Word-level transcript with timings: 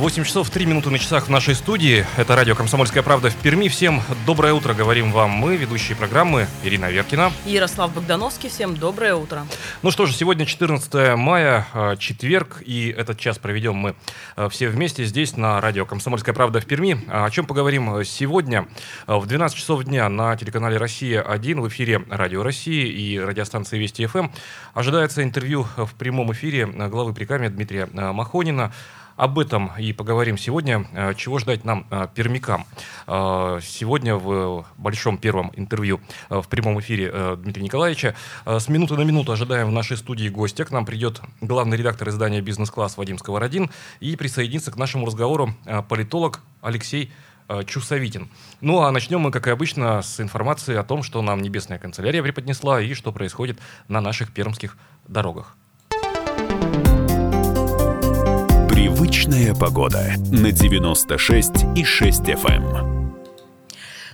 8 0.00 0.24
часов 0.24 0.48
3 0.48 0.64
минуты 0.64 0.88
на 0.88 0.98
часах 0.98 1.26
в 1.26 1.28
нашей 1.28 1.54
студии. 1.54 2.06
Это 2.16 2.34
радио 2.34 2.54
«Комсомольская 2.54 3.02
правда» 3.02 3.28
в 3.28 3.36
Перми. 3.36 3.68
Всем 3.68 4.00
доброе 4.24 4.54
утро, 4.54 4.72
говорим 4.72 5.12
вам 5.12 5.28
мы, 5.28 5.56
ведущие 5.56 5.94
программы 5.94 6.46
Ирина 6.64 6.90
Веркина. 6.90 7.30
Ярослав 7.44 7.92
Богдановский. 7.92 8.48
Всем 8.48 8.74
доброе 8.78 9.14
утро. 9.14 9.46
Ну 9.82 9.90
что 9.90 10.06
же, 10.06 10.14
сегодня 10.14 10.46
14 10.46 11.16
мая, 11.16 11.66
э, 11.74 11.96
четверг, 11.98 12.62
и 12.64 12.88
этот 12.88 13.18
час 13.18 13.38
проведем 13.38 13.74
мы 13.74 13.94
э, 14.36 14.48
все 14.48 14.70
вместе 14.70 15.04
здесь 15.04 15.36
на 15.36 15.60
радио 15.60 15.84
«Комсомольская 15.84 16.34
правда» 16.34 16.62
в 16.62 16.64
Перми. 16.64 17.04
А 17.08 17.26
о 17.26 17.30
чем 17.30 17.44
поговорим 17.44 18.02
сегодня? 18.02 18.68
В 19.06 19.26
12 19.26 19.54
часов 19.54 19.84
дня 19.84 20.08
на 20.08 20.34
телеканале 20.34 20.78
«Россия-1» 20.78 21.60
в 21.60 21.68
эфире 21.68 22.02
«Радио 22.08 22.42
России» 22.42 22.88
и 22.88 23.20
радиостанции 23.20 23.76
«Вести 23.78 24.06
ФМ» 24.06 24.28
ожидается 24.72 25.22
интервью 25.22 25.66
в 25.76 25.92
прямом 25.92 26.32
эфире 26.32 26.64
главы 26.64 27.12
приками 27.12 27.48
Дмитрия 27.48 27.86
Махонина 27.92 28.72
об 29.20 29.38
этом 29.38 29.70
и 29.78 29.92
поговорим 29.92 30.38
сегодня. 30.38 30.86
Э, 30.94 31.12
чего 31.14 31.38
ждать 31.38 31.62
нам, 31.62 31.86
э, 31.90 32.08
пермякам? 32.14 32.64
Э, 33.06 33.60
сегодня 33.62 34.16
в 34.16 34.64
большом 34.78 35.18
первом 35.18 35.52
интервью 35.56 36.00
в 36.30 36.48
прямом 36.48 36.80
эфире 36.80 37.36
Дмитрия 37.36 37.62
Николаевича 37.62 38.14
с 38.46 38.68
минуты 38.68 38.94
на 38.94 39.02
минуту 39.02 39.32
ожидаем 39.32 39.68
в 39.68 39.72
нашей 39.72 39.98
студии 39.98 40.28
гостя. 40.28 40.64
К 40.64 40.70
нам 40.70 40.86
придет 40.86 41.20
главный 41.42 41.76
редактор 41.76 42.08
издания 42.08 42.40
«Бизнес-класс» 42.40 42.96
Вадим 42.96 43.18
Сковородин 43.18 43.70
и 44.00 44.16
присоединится 44.16 44.70
к 44.70 44.76
нашему 44.76 45.04
разговору 45.04 45.54
политолог 45.88 46.40
Алексей 46.62 47.12
Чусовитин. 47.66 48.30
Ну 48.60 48.80
а 48.80 48.90
начнем 48.90 49.20
мы, 49.20 49.30
как 49.30 49.48
и 49.48 49.50
обычно, 49.50 50.00
с 50.00 50.20
информации 50.20 50.76
о 50.76 50.84
том, 50.84 51.02
что 51.02 51.20
нам 51.20 51.42
Небесная 51.42 51.78
канцелярия 51.78 52.22
преподнесла 52.22 52.80
и 52.80 52.94
что 52.94 53.12
происходит 53.12 53.58
на 53.88 54.00
наших 54.00 54.32
пермских 54.32 54.78
дорогах. 55.06 55.56
Привычная 58.80 59.54
погода 59.54 60.14
на 60.30 60.52
96 60.52 61.50
и 61.76 61.84
6 61.84 62.22
FM. 62.22 62.99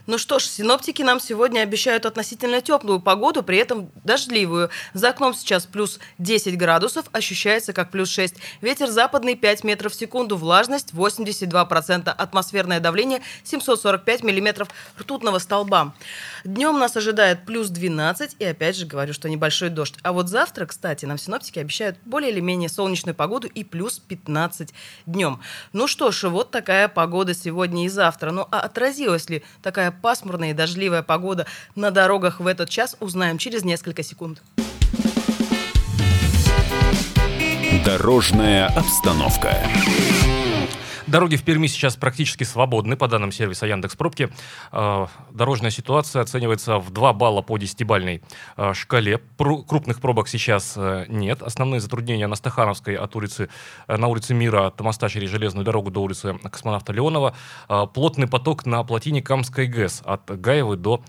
Ну 0.06 0.18
что 0.18 0.38
ж, 0.38 0.44
синоптики 0.44 1.02
нам 1.02 1.18
сегодня 1.18 1.60
обещают 1.60 2.06
относительно 2.06 2.60
теплую 2.60 3.00
погоду, 3.00 3.42
при 3.42 3.58
этом 3.58 3.90
дождливую. 4.04 4.70
За 4.94 5.08
окном 5.08 5.34
сейчас 5.34 5.66
плюс 5.66 5.98
10 6.18 6.56
градусов, 6.56 7.06
ощущается 7.10 7.72
как 7.72 7.90
плюс 7.90 8.08
6. 8.10 8.36
Ветер 8.60 8.88
западный 8.88 9.34
5 9.34 9.64
метров 9.64 9.92
в 9.92 9.96
секунду, 9.96 10.36
влажность 10.36 10.92
82%, 10.92 12.08
атмосферное 12.08 12.78
давление 12.78 13.20
745 13.42 14.22
миллиметров 14.22 14.68
ртутного 14.96 15.40
столба. 15.40 15.92
Днем 16.44 16.78
нас 16.78 16.96
ожидает 16.96 17.44
плюс 17.44 17.68
12, 17.70 18.36
и 18.38 18.44
опять 18.44 18.76
же 18.76 18.86
говорю, 18.86 19.12
что 19.12 19.28
небольшой 19.28 19.70
дождь. 19.70 19.96
А 20.04 20.12
вот 20.12 20.28
завтра, 20.28 20.66
кстати, 20.66 21.04
нам 21.04 21.18
синоптики 21.18 21.58
обещают 21.58 21.98
более 22.04 22.30
или 22.30 22.38
менее 22.38 22.68
солнечную 22.68 23.16
погоду 23.16 23.48
и 23.48 23.64
плюс 23.64 23.98
15 23.98 24.72
днем. 25.06 25.41
Ну 25.72 25.88
что 25.88 26.12
ж, 26.12 26.28
вот 26.28 26.52
такая 26.52 26.86
погода 26.86 27.34
сегодня 27.34 27.86
и 27.86 27.88
завтра. 27.88 28.30
Ну 28.30 28.46
а 28.52 28.60
отразилась 28.60 29.28
ли 29.28 29.42
такая 29.62 29.95
пасмурная 29.97 30.50
и 30.50 30.55
дождливая 30.55 31.02
погода 31.02 31.47
на 31.75 31.91
дорогах 31.91 32.41
в 32.41 32.47
этот 32.47 32.69
час, 32.69 32.97
узнаем 33.00 33.39
через 33.39 33.64
несколько 33.64 34.03
секунд. 34.03 34.42
Дорожная 37.84 38.66
обстановка. 38.66 39.56
Дороги 41.16 41.37
в 41.37 41.44
Перми 41.44 41.66
сейчас 41.66 41.97
практически 41.97 42.44
свободны, 42.44 42.94
по 42.94 43.09
данным 43.09 43.32
сервиса 43.32 43.66
Яндекс 43.66 43.97
Пробки. 43.97 44.28
А, 44.71 45.09
дорожная 45.31 45.71
ситуация 45.71 46.21
оценивается 46.21 46.77
в 46.77 46.91
2 46.91 47.15
балла 47.15 47.41
по 47.41 47.56
10-бальной 47.56 48.22
а, 48.54 48.75
шкале. 48.75 49.22
Крупных 49.38 50.03
пробок 50.03 50.28
сейчас 50.28 50.75
э, 50.76 51.06
нет. 51.09 51.41
Основные 51.41 51.81
затруднения 51.81 52.26
на 52.26 52.37
Стахановской 52.37 52.97
от 52.97 53.16
улицы, 53.16 53.49
э, 53.88 53.97
на 53.97 54.09
улице 54.09 54.34
Мира 54.34 54.66
от 54.66 54.78
моста 54.82 55.09
через 55.09 55.31
железную 55.31 55.65
дорогу 55.65 55.91
до 55.91 56.00
улицы 56.00 56.34
Космонавта 56.34 56.93
Леонова. 56.93 57.34
А, 57.66 57.87
плотный 57.87 58.26
поток 58.26 58.66
на 58.66 58.84
плотине 58.84 59.22
Камской 59.22 59.69
ГЭС 59.69 60.03
от 60.05 60.31
Гаевы 60.38 60.76
до 60.76 61.03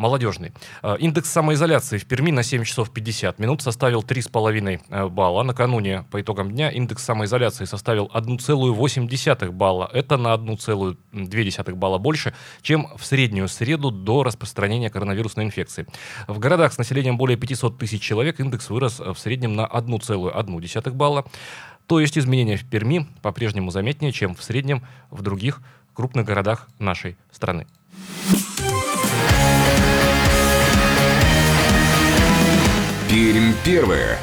молодежный. 0.00 0.52
Э, 0.82 0.96
индекс 0.98 1.30
самоизоляции 1.30 1.98
в 1.98 2.06
Перми 2.06 2.32
на 2.32 2.42
7 2.42 2.64
часов 2.64 2.90
50 2.90 3.38
минут 3.38 3.62
составил 3.62 4.00
3,5 4.02 4.80
э, 4.88 5.08
балла. 5.08 5.42
Накануне, 5.42 6.04
по 6.10 6.20
итогам 6.20 6.50
дня, 6.50 6.70
индекс 6.70 7.04
самоизоляции 7.04 7.66
составил 7.66 8.10
1,8 8.12 9.50
балла. 9.50 9.90
Это 9.92 10.16
на 10.16 10.34
1,2 10.34 11.74
балла 11.74 11.98
больше, 11.98 12.34
чем 12.62 12.88
в 12.96 13.04
среднюю 13.04 13.48
среду 13.48 13.90
до 13.90 14.22
распространения 14.22 14.90
коронавирусной 14.90 15.44
инфекции. 15.44 15.86
В 16.26 16.38
городах 16.38 16.72
с 16.72 16.78
населением 16.78 17.16
более 17.16 17.36
500 17.36 17.78
тысяч 17.78 18.02
человек 18.02 18.40
индекс 18.40 18.70
вырос 18.70 19.00
э, 19.00 19.12
в 19.12 19.18
среднем 19.18 19.54
на 19.54 19.66
1,1 19.66 20.90
балла. 20.92 21.24
То 21.86 22.00
есть 22.00 22.16
изменения 22.16 22.56
в 22.56 22.64
Перми 22.64 23.06
по-прежнему 23.20 23.70
заметнее, 23.70 24.12
чем 24.12 24.34
в 24.34 24.42
среднем 24.42 24.82
в 25.10 25.22
других 25.22 25.60
крупных 25.92 26.24
городах 26.24 26.68
нашей 26.78 27.16
страны. 27.32 27.66
Пермь 33.10 33.54
первая. 33.64 34.20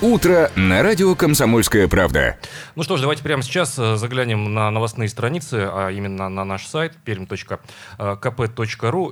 Утро 0.00 0.52
на 0.54 0.84
радио 0.84 1.16
«Комсомольская 1.16 1.88
правда». 1.88 2.36
Ну 2.76 2.84
что 2.84 2.96
ж, 2.96 3.00
давайте 3.00 3.24
прямо 3.24 3.42
сейчас 3.42 3.76
э, 3.80 3.96
заглянем 3.96 4.54
на 4.54 4.70
новостные 4.70 5.08
страницы, 5.08 5.68
а 5.68 5.88
именно 5.90 6.28
на 6.28 6.44
наш 6.44 6.64
сайт 6.64 6.92
perm.kp.ru 7.04 7.52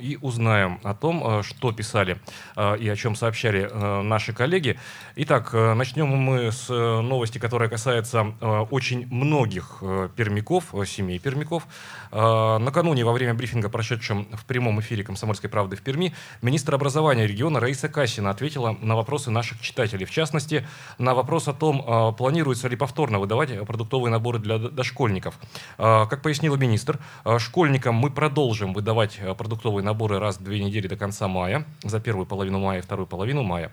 и 0.01 0.17
узнаем 0.23 0.79
о 0.85 0.95
том, 0.95 1.41
э, 1.41 1.43
что 1.43 1.73
писали 1.73 2.19
э, 2.55 2.79
и 2.79 2.89
о 2.89 2.95
чем 2.95 3.17
сообщали 3.17 3.69
наши 4.05 4.33
коллеги. 4.33 4.79
Итак, 5.17 5.53
начнем 5.53 6.07
мы 6.07 6.53
с 6.53 6.69
новости, 6.69 7.39
которая 7.39 7.69
касается 7.69 8.35
очень 8.71 9.09
многих 9.13 9.83
пермяков, 10.15 10.67
семей 10.87 11.19
пермяков. 11.19 11.67
Накануне 12.13 13.05
во 13.05 13.13
время 13.13 13.35
брифинга, 13.35 13.69
прошедшем 13.69 14.29
в 14.33 14.45
прямом 14.45 14.81
эфире 14.81 15.05
«Комсомольской 15.05 15.51
правды» 15.51 15.77
в 15.77 15.83
Перми, 15.83 16.15
министр 16.43 16.75
образования 16.75 17.27
региона 17.27 17.61
Раиса 17.61 17.89
Касина 17.89 18.31
ответила 18.31 18.77
на 18.81 18.97
вопросы 18.97 19.31
наших 19.31 19.61
читателей. 19.61 20.07
В 20.07 20.11
частности, 20.11 20.67
на 20.99 21.15
вопрос 21.15 21.49
о 21.49 21.53
том, 21.53 21.85
а, 21.87 22.13
планируется 22.13 22.69
ли 22.69 22.77
повторно 22.77 23.19
выдавать 23.19 23.67
продуктовые 23.67 24.11
наборы 24.11 24.39
для 24.39 24.59
дошкольников. 24.59 25.39
А, 25.79 26.07
как 26.07 26.23
пояснила 26.23 26.57
министр, 26.57 26.99
а, 27.25 27.39
школьникам 27.39 27.95
мы 27.95 28.11
продолжим 28.11 28.73
выдавать 28.73 29.19
продуктовые 29.37 29.85
наборы 29.85 30.19
раз 30.19 30.39
в 30.39 30.45
две 30.45 30.63
недели 30.63 30.89
до 30.89 30.97
конца 30.97 31.29
мая, 31.29 31.65
за 31.83 32.01
первую 32.01 32.27
половину 32.27 32.59
мая 32.59 32.79
и 32.79 32.83
вторую 32.83 33.07
половину 33.07 33.43
мая. 33.43 33.73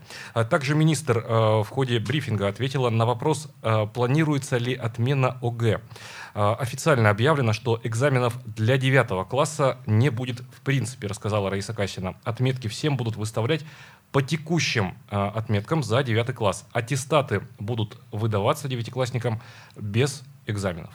Также 0.49 0.75
министр 0.75 1.19
в 1.19 1.67
ходе 1.69 1.99
брифинга 1.99 2.47
ответила 2.47 2.89
на 2.89 3.05
вопрос, 3.05 3.49
планируется 3.93 4.57
ли 4.57 4.73
отмена 4.73 5.37
ОГЭ. 5.41 5.81
Официально 6.33 7.11
объявлено, 7.11 7.53
что 7.53 7.79
экзаменов 7.83 8.39
для 8.45 8.77
9 8.77 9.27
класса 9.27 9.77
не 9.85 10.09
будет 10.09 10.39
в 10.39 10.61
принципе, 10.61 11.07
рассказала 11.07 11.49
Раиса 11.49 11.73
Касина. 11.73 12.15
Отметки 12.23 12.67
всем 12.67 12.97
будут 12.97 13.15
выставлять 13.17 13.63
по 14.11 14.21
текущим 14.21 14.95
э, 15.09 15.15
отметкам 15.15 15.83
за 15.83 16.03
9 16.03 16.33
класс. 16.35 16.65
Аттестаты 16.71 17.41
будут 17.59 17.97
выдаваться 18.11 18.67
девятиклассникам 18.67 19.41
без 19.75 20.23
экзаменов. 20.45 20.93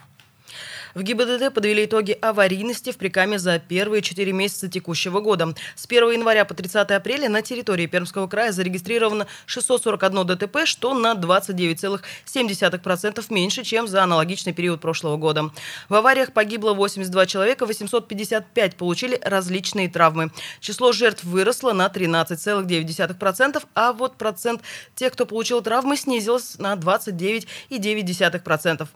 В 0.98 1.02
ГИБДД 1.04 1.54
подвели 1.54 1.84
итоги 1.84 2.18
аварийности 2.20 2.90
в 2.90 2.96
Прикаме 2.96 3.38
за 3.38 3.60
первые 3.60 4.02
четыре 4.02 4.32
месяца 4.32 4.68
текущего 4.68 5.20
года. 5.20 5.54
С 5.76 5.86
1 5.86 6.10
января 6.10 6.44
по 6.44 6.54
30 6.54 6.90
апреля 6.90 7.28
на 7.28 7.40
территории 7.40 7.86
Пермского 7.86 8.26
края 8.26 8.50
зарегистрировано 8.50 9.28
641 9.46 10.26
ДТП, 10.26 10.62
что 10.64 10.94
на 10.94 11.12
29,7% 11.12 13.24
меньше, 13.30 13.62
чем 13.62 13.86
за 13.86 14.02
аналогичный 14.02 14.52
период 14.52 14.80
прошлого 14.80 15.18
года. 15.18 15.52
В 15.88 15.94
авариях 15.94 16.32
погибло 16.32 16.74
82 16.74 17.26
человека, 17.26 17.64
855 17.64 18.74
получили 18.74 19.20
различные 19.22 19.88
травмы. 19.88 20.32
Число 20.58 20.90
жертв 20.90 21.22
выросло 21.22 21.72
на 21.72 21.86
13,9%, 21.86 23.62
а 23.76 23.92
вот 23.92 24.16
процент 24.16 24.62
тех, 24.96 25.12
кто 25.12 25.26
получил 25.26 25.62
травмы, 25.62 25.96
снизился 25.96 26.60
на 26.60 26.74
29,9%. 26.74 28.88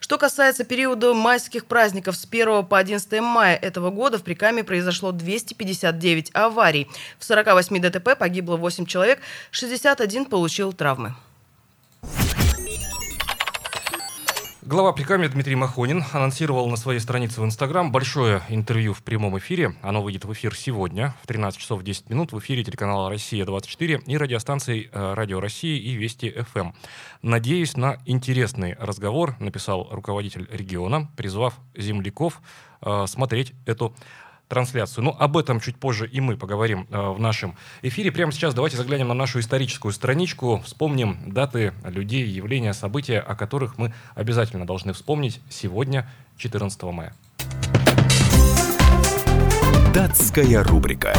Что 0.00 0.18
касается 0.18 0.64
периода 0.64 1.14
мая 1.14 1.43
майских 1.44 1.66
праздников 1.66 2.16
с 2.16 2.24
1 2.24 2.64
по 2.64 2.78
11 2.78 3.20
мая 3.20 3.54
этого 3.56 3.90
года 3.90 4.16
в 4.16 4.22
Прикаме 4.22 4.64
произошло 4.64 5.12
259 5.12 6.30
аварий. 6.32 6.88
В 7.18 7.24
48 7.24 7.80
ДТП 7.80 8.16
погибло 8.18 8.56
8 8.56 8.86
человек, 8.86 9.20
61 9.50 10.24
получил 10.24 10.72
травмы. 10.72 11.14
Глава 14.66 14.94
Прикамья 14.94 15.28
Дмитрий 15.28 15.56
Махонин 15.56 16.02
анонсировал 16.14 16.70
на 16.70 16.76
своей 16.76 16.98
странице 16.98 17.38
в 17.38 17.44
Инстаграм 17.44 17.92
большое 17.92 18.40
интервью 18.48 18.94
в 18.94 19.02
прямом 19.02 19.36
эфире. 19.36 19.76
Оно 19.82 20.00
выйдет 20.00 20.24
в 20.24 20.32
эфир 20.32 20.56
сегодня 20.56 21.14
в 21.22 21.26
13 21.26 21.60
часов 21.60 21.82
10 21.82 22.08
минут 22.08 22.32
в 22.32 22.38
эфире 22.38 22.64
телеканала 22.64 23.10
«Россия-24» 23.10 24.04
и 24.06 24.16
радиостанций 24.16 24.88
э, 24.90 25.12
«Радио 25.12 25.40
России» 25.40 25.78
и 25.78 25.94
«Вести 25.96 26.30
ФМ». 26.30 26.70
Надеюсь 27.20 27.76
на 27.76 27.98
интересный 28.06 28.74
разговор, 28.78 29.36
написал 29.38 29.86
руководитель 29.90 30.48
региона, 30.50 31.10
призвав 31.14 31.60
земляков 31.76 32.40
э, 32.80 33.04
смотреть 33.06 33.52
эту 33.66 33.94
трансляцию. 34.48 35.04
Ну, 35.04 35.16
об 35.18 35.36
этом 35.36 35.60
чуть 35.60 35.76
позже 35.76 36.08
и 36.08 36.20
мы 36.20 36.36
поговорим 36.36 36.86
э, 36.90 37.10
в 37.10 37.18
нашем 37.18 37.56
эфире. 37.82 38.12
Прямо 38.12 38.32
сейчас 38.32 38.54
давайте 38.54 38.76
заглянем 38.76 39.08
на 39.08 39.14
нашу 39.14 39.40
историческую 39.40 39.92
страничку, 39.92 40.60
вспомним 40.64 41.32
даты, 41.32 41.72
людей, 41.84 42.26
явления, 42.26 42.74
события, 42.74 43.20
о 43.20 43.34
которых 43.34 43.78
мы 43.78 43.94
обязательно 44.14 44.66
должны 44.66 44.92
вспомнить 44.92 45.40
сегодня, 45.48 46.08
14 46.36 46.82
мая. 46.84 47.14
Датская 49.94 50.62
рубрика. 50.64 51.14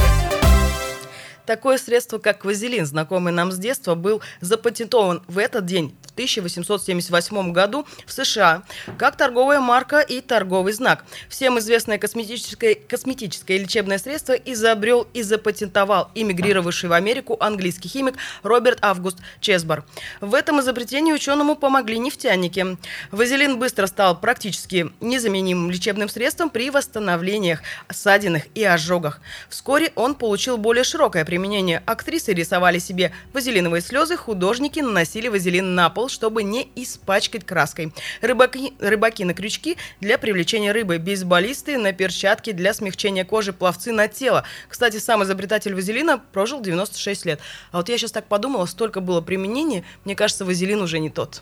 Такое 1.46 1.78
средство, 1.78 2.18
как 2.18 2.44
вазелин, 2.44 2.86
знакомый 2.86 3.32
нам 3.32 3.52
с 3.52 3.58
детства, 3.58 3.96
был 3.96 4.22
запатентован 4.42 5.22
в 5.28 5.38
этот 5.38 5.66
день 5.66 5.96
1878 6.16 7.52
году 7.52 7.86
в 8.06 8.12
США 8.12 8.64
как 8.98 9.18
торговая 9.18 9.60
марка 9.60 10.00
и 10.00 10.22
торговый 10.22 10.72
знак. 10.72 11.04
Всем 11.28 11.60
известное 11.60 11.98
косметическое, 11.98 12.76
косметическое 12.76 13.58
лечебное 13.58 13.98
средство 13.98 14.34
изобрел 14.34 15.08
и 15.14 15.22
запатентовал 15.22 16.10
эмигрировавший 16.16 16.90
в 16.90 16.94
Америку 16.94 17.36
английский 17.42 17.90
химик 17.90 18.16
Роберт 18.44 18.80
Август 18.82 19.18
Чесбор. 19.42 19.84
В 20.22 20.34
этом 20.34 20.62
изобретении 20.62 21.12
ученому 21.12 21.56
помогли 21.56 22.00
нефтяники. 22.00 22.78
Вазелин 23.12 23.60
быстро 23.60 23.86
стал 23.88 24.18
практически 24.18 24.90
незаменимым 25.02 25.70
лечебным 25.70 26.08
средством 26.08 26.50
при 26.50 26.70
восстановлениях, 26.70 27.62
ссадинах 27.92 28.44
и 28.56 28.64
ожогах. 28.64 29.20
Вскоре 29.50 29.92
он 29.96 30.16
получил 30.16 30.58
более 30.58 30.86
широкое 30.86 31.26
применение. 31.26 31.84
Актрисы 31.86 32.34
рисовали 32.34 32.80
себе 32.80 33.12
вазелиновые 33.34 33.82
слезы, 33.82 34.16
художники 34.16 34.80
наносили 34.80 35.28
вазелин 35.28 35.76
на 35.76 35.90
пол, 35.90 36.05
пол, 36.06 36.10
чтобы 36.10 36.44
не 36.44 36.70
испачкать 36.76 37.46
краской. 37.46 37.92
Рыбаки, 38.22 38.74
рыбаки 38.80 39.24
на 39.24 39.34
крючки 39.34 39.78
для 40.02 40.18
привлечения 40.18 40.72
рыбы, 40.72 40.98
бейсболисты 41.00 41.78
на 41.78 41.94
перчатки 41.94 42.52
для 42.52 42.74
смягчения 42.74 43.26
кожи, 43.26 43.54
пловцы 43.54 43.92
на 43.92 44.08
тело. 44.08 44.44
Кстати, 44.70 44.98
сам 44.98 45.24
изобретатель 45.24 45.74
вазелина 45.74 46.22
прожил 46.32 46.62
96 46.62 47.26
лет. 47.26 47.40
А 47.72 47.78
вот 47.78 47.90
я 47.90 47.98
сейчас 47.98 48.12
так 48.12 48.26
подумала, 48.26 48.66
столько 48.66 49.02
было 49.02 49.22
применений, 49.22 49.84
мне 50.06 50.16
кажется, 50.16 50.46
вазелин 50.46 50.82
уже 50.82 51.00
не 51.00 51.10
тот. 51.10 51.42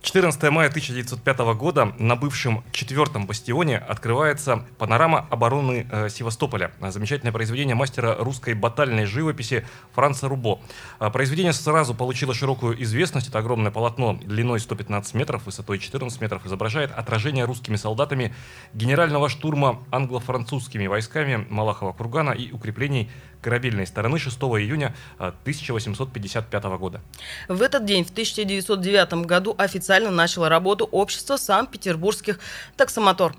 14 0.00 0.50
мая 0.50 0.68
1905 0.68 1.38
года 1.56 1.92
на 1.98 2.14
бывшем 2.14 2.62
четвертом 2.70 3.26
бастионе 3.26 3.78
открывается 3.78 4.64
панорама 4.78 5.26
обороны 5.28 5.88
э, 5.90 6.08
Севастополя. 6.08 6.70
Замечательное 6.80 7.32
произведение 7.32 7.74
мастера 7.74 8.14
русской 8.18 8.54
батальной 8.54 9.06
живописи 9.06 9.66
Франца 9.94 10.28
Рубо. 10.28 10.60
Э, 11.00 11.10
произведение 11.10 11.52
сразу 11.52 11.94
получило 11.94 12.32
широкую 12.32 12.80
известность. 12.84 13.28
Это 13.28 13.40
огромное 13.40 13.72
полотно 13.72 14.14
длиной 14.14 14.60
115 14.60 15.14
метров, 15.14 15.44
высотой 15.46 15.80
14 15.80 16.20
метров, 16.20 16.46
изображает 16.46 16.92
отражение 16.92 17.44
русскими 17.44 17.74
солдатами 17.74 18.32
генерального 18.74 19.28
штурма 19.28 19.80
англо-французскими 19.90 20.86
войсками 20.86 21.44
Малахова 21.50 21.92
кургана 21.92 22.30
и 22.30 22.52
укреплений 22.52 23.10
корабельной 23.42 23.86
стороны 23.86 24.18
6 24.18 24.36
июня 24.36 24.94
1855 25.18 26.64
э, 26.64 26.76
года. 26.76 27.00
В 27.48 27.62
этот 27.62 27.84
день, 27.84 28.04
в 28.04 28.10
1909 28.10 29.26
году, 29.26 29.54
официально 29.58 30.10
начало 30.10 30.48
работу 30.48 30.84
общество 30.90 31.36
Санкт-Петербургских 31.36 32.40
таксомотор. 32.76 33.34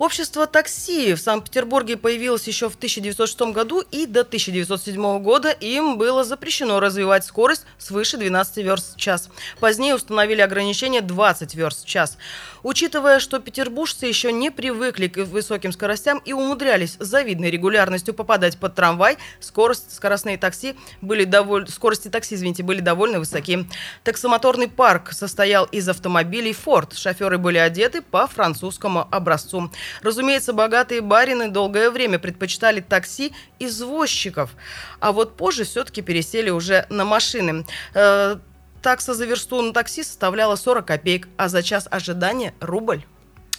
Общество 0.00 0.46
такси 0.46 1.12
в 1.12 1.20
Санкт-Петербурге 1.20 1.98
появилось 1.98 2.48
еще 2.48 2.70
в 2.70 2.74
1906 2.74 3.52
году, 3.52 3.82
и 3.90 4.06
до 4.06 4.22
1907 4.22 5.22
года 5.22 5.50
им 5.50 5.98
было 5.98 6.24
запрещено 6.24 6.80
развивать 6.80 7.26
скорость 7.26 7.66
свыше 7.76 8.16
12 8.16 8.64
верст 8.64 8.94
в 8.94 8.98
час. 8.98 9.28
Позднее 9.60 9.94
установили 9.94 10.40
ограничение 10.40 11.02
20 11.02 11.54
верст 11.54 11.84
в 11.84 11.86
час. 11.86 12.16
Учитывая, 12.62 13.20
что 13.20 13.40
петербуржцы 13.40 14.06
еще 14.06 14.32
не 14.32 14.50
привыкли 14.50 15.08
к 15.08 15.18
высоким 15.26 15.70
скоростям 15.70 16.22
и 16.24 16.32
умудрялись 16.32 16.96
с 16.98 17.04
завидной 17.04 17.50
регулярностью 17.50 18.14
попадать 18.14 18.56
под 18.56 18.74
трамвай, 18.74 19.18
скорость, 19.38 19.94
скоростные 19.94 20.38
такси 20.38 20.76
были 21.02 21.24
доволь... 21.24 21.68
скорости 21.68 22.08
такси 22.08 22.36
извините, 22.36 22.62
были 22.62 22.80
довольно 22.80 23.18
высоки. 23.18 23.66
Таксомоторный 24.04 24.68
парк 24.68 25.12
состоял 25.12 25.66
из 25.66 25.86
автомобилей 25.90 26.52
Ford. 26.52 26.96
Шоферы 26.96 27.36
были 27.36 27.58
одеты 27.58 28.00
по 28.00 28.26
французскому 28.26 29.06
образцу. 29.10 29.70
Разумеется, 30.02 30.52
богатые 30.52 31.00
барины 31.00 31.48
долгое 31.48 31.90
время 31.90 32.18
предпочитали 32.18 32.80
такси 32.80 33.32
извозчиков, 33.58 34.50
а 35.00 35.12
вот 35.12 35.36
позже 35.36 35.64
все-таки 35.64 36.02
пересели 36.02 36.50
уже 36.50 36.86
на 36.90 37.04
машины. 37.04 37.66
Э, 37.94 38.36
такса 38.82 39.14
за 39.14 39.26
версту 39.26 39.60
на 39.62 39.72
такси 39.72 40.02
составляла 40.02 40.56
40 40.56 40.86
копеек, 40.86 41.28
а 41.36 41.48
за 41.48 41.62
час 41.62 41.86
ожидания– 41.90 42.54
рубль. 42.60 43.02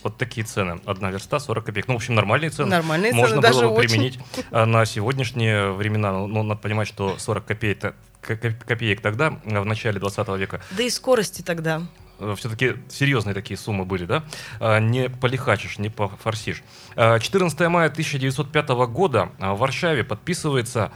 Вот 0.04 0.18
такие 0.18 0.46
цены. 0.46 0.82
Одна 0.86 1.12
верста 1.12 1.40
40 1.40 1.66
копеек. 1.66 1.88
Ну, 1.88 1.94
в 1.94 1.98
общем, 1.98 2.16
нормальные 2.16 2.50
цены. 2.50 2.70
Нормальные 2.70 3.14
Можно 3.14 3.40
цены, 3.42 3.54
было 3.54 3.70
бы 3.70 3.76
очень. 3.76 3.90
применить 3.90 4.20
а, 4.50 4.66
на 4.66 4.86
сегодняшние 4.86 5.72
времена. 5.74 6.12
Ну, 6.12 6.42
надо 6.42 6.60
понимать, 6.60 6.88
что 6.88 7.20
40 7.20 7.46
копеек, 7.46 7.96
копеек 8.22 9.02
тогда, 9.02 9.40
в 9.46 9.66
начале 9.66 10.00
20 10.00 10.28
века, 10.40 10.62
Да 10.72 10.84
и 10.84 10.90
скорости 10.90 11.44
тогда. 11.44 11.84
Все-таки 12.36 12.76
серьезные 12.90 13.34
такие 13.34 13.58
суммы 13.58 13.86
были, 13.86 14.06
да? 14.06 14.24
А, 14.60 14.80
Не 14.80 15.10
полихачишь, 15.10 15.80
не 15.80 15.90
пофорсишь. 15.90 16.64
А, 16.96 17.20
14 17.20 17.60
мая 17.68 17.88
1905 17.90 18.70
года 18.70 19.30
а, 19.40 19.54
в 19.54 19.60
Варшаве 19.60 20.04
подписывается 20.04 20.92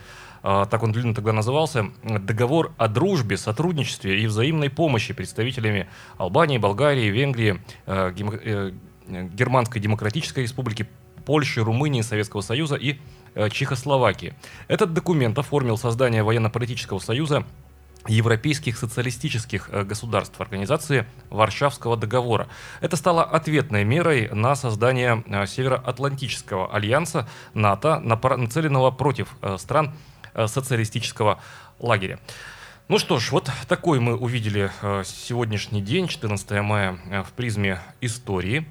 а, 0.48 0.66
так 0.66 0.84
он 0.84 0.92
длинно 0.92 1.16
тогда 1.16 1.34
назывался, 1.34 1.88
договор 2.04 2.72
о 2.78 2.88
дружбе, 2.88 3.36
сотрудничестве 3.36 4.22
и 4.22 4.28
взаимной 4.28 4.70
помощи 4.70 5.12
представителями 5.12 5.88
Албании, 6.18 6.60
Болгарии, 6.60 7.08
Венгрии, 7.08 7.62
э, 7.88 8.14
э, 8.16 8.72
Германской 9.08 9.82
Демократической 9.82 10.42
Республики, 10.42 10.88
Польши, 11.26 11.64
Румынии, 11.64 12.02
Советского 12.02 12.42
Союза 12.42 12.76
и 12.76 13.00
э, 13.34 13.50
Чехословакии. 13.50 14.36
Этот 14.68 14.94
документ 14.94 15.36
оформил 15.40 15.80
создание 15.80 16.22
военно-политического 16.22 17.00
союза 17.00 17.44
европейских 18.08 18.78
социалистических 18.78 19.70
э, 19.72 19.84
государств 19.84 20.40
организации 20.40 21.06
Варшавского 21.30 21.98
договора. 21.98 22.48
Это 22.82 22.96
стало 22.96 23.24
ответной 23.24 23.84
мерой 23.84 24.30
на 24.32 24.56
создание 24.56 25.24
э, 25.28 25.46
Североатлантического 25.46 26.74
альянса 26.74 27.28
НАТО, 27.54 28.00
нацеленного 28.00 28.92
против 28.92 29.30
э, 29.42 29.58
стран 29.58 29.94
социалистического 30.48 31.40
лагеря. 31.80 32.20
Ну 32.90 33.00
что 33.00 33.20
ж, 33.20 33.32
вот 33.32 33.50
такой 33.70 34.02
мы 34.02 34.18
увидели 34.18 34.70
сегодняшний 35.06 35.82
день, 35.82 36.10
14 36.10 36.52
мая, 36.62 37.00
в 37.26 37.32
призме 37.32 37.80
истории. 38.02 38.68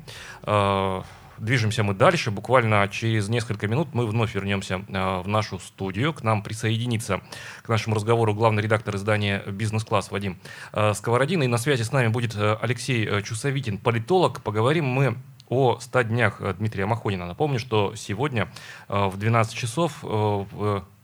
Движемся 1.38 1.82
мы 1.82 1.94
дальше. 1.94 2.30
Буквально 2.30 2.86
через 2.88 3.28
несколько 3.28 3.66
минут 3.66 3.88
мы 3.92 4.06
вновь 4.06 4.34
вернемся 4.34 4.84
э, 4.88 5.20
в 5.20 5.28
нашу 5.28 5.58
студию. 5.58 6.12
К 6.12 6.22
нам 6.22 6.42
присоединится 6.42 7.20
к 7.62 7.68
нашему 7.68 7.96
разговору 7.96 8.34
главный 8.34 8.62
редактор 8.62 8.96
издания 8.96 9.42
«Бизнес-класс» 9.46 10.10
Вадим 10.10 10.38
э, 10.72 10.94
Сковородин. 10.94 11.42
И 11.42 11.46
на 11.46 11.58
связи 11.58 11.82
с 11.82 11.92
нами 11.92 12.08
будет 12.08 12.36
э, 12.36 12.56
Алексей 12.60 13.22
Чусовитин, 13.22 13.78
политолог. 13.78 14.42
Поговорим 14.42 14.86
мы 14.86 15.16
о 15.48 15.78
100 15.78 16.02
днях 16.02 16.40
Дмитрия 16.56 16.86
Махонина. 16.86 17.26
Напомню, 17.26 17.58
что 17.58 17.94
сегодня 17.96 18.50
в 18.88 19.16
12 19.16 19.54
часов 19.54 20.02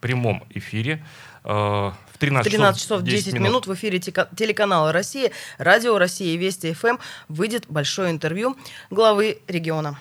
прямом 0.01 0.45
эфире 0.51 1.05
э, 1.45 1.49
в 1.49 2.19
13, 2.19 2.53
13 2.53 2.83
часов 2.83 3.03
10 3.03 3.35
минут 3.35 3.67
в 3.67 3.75
эфире 3.75 3.99
телеканала 3.99 4.93
«Россия», 4.93 5.31
радио 5.59 5.99
«Россия» 5.99 6.35
и 6.35 6.37
Вести 6.37 6.73
ФМ 6.73 6.97
выйдет 7.29 7.67
большое 7.69 8.11
интервью 8.11 8.57
главы 8.91 9.39
региона. 9.47 9.99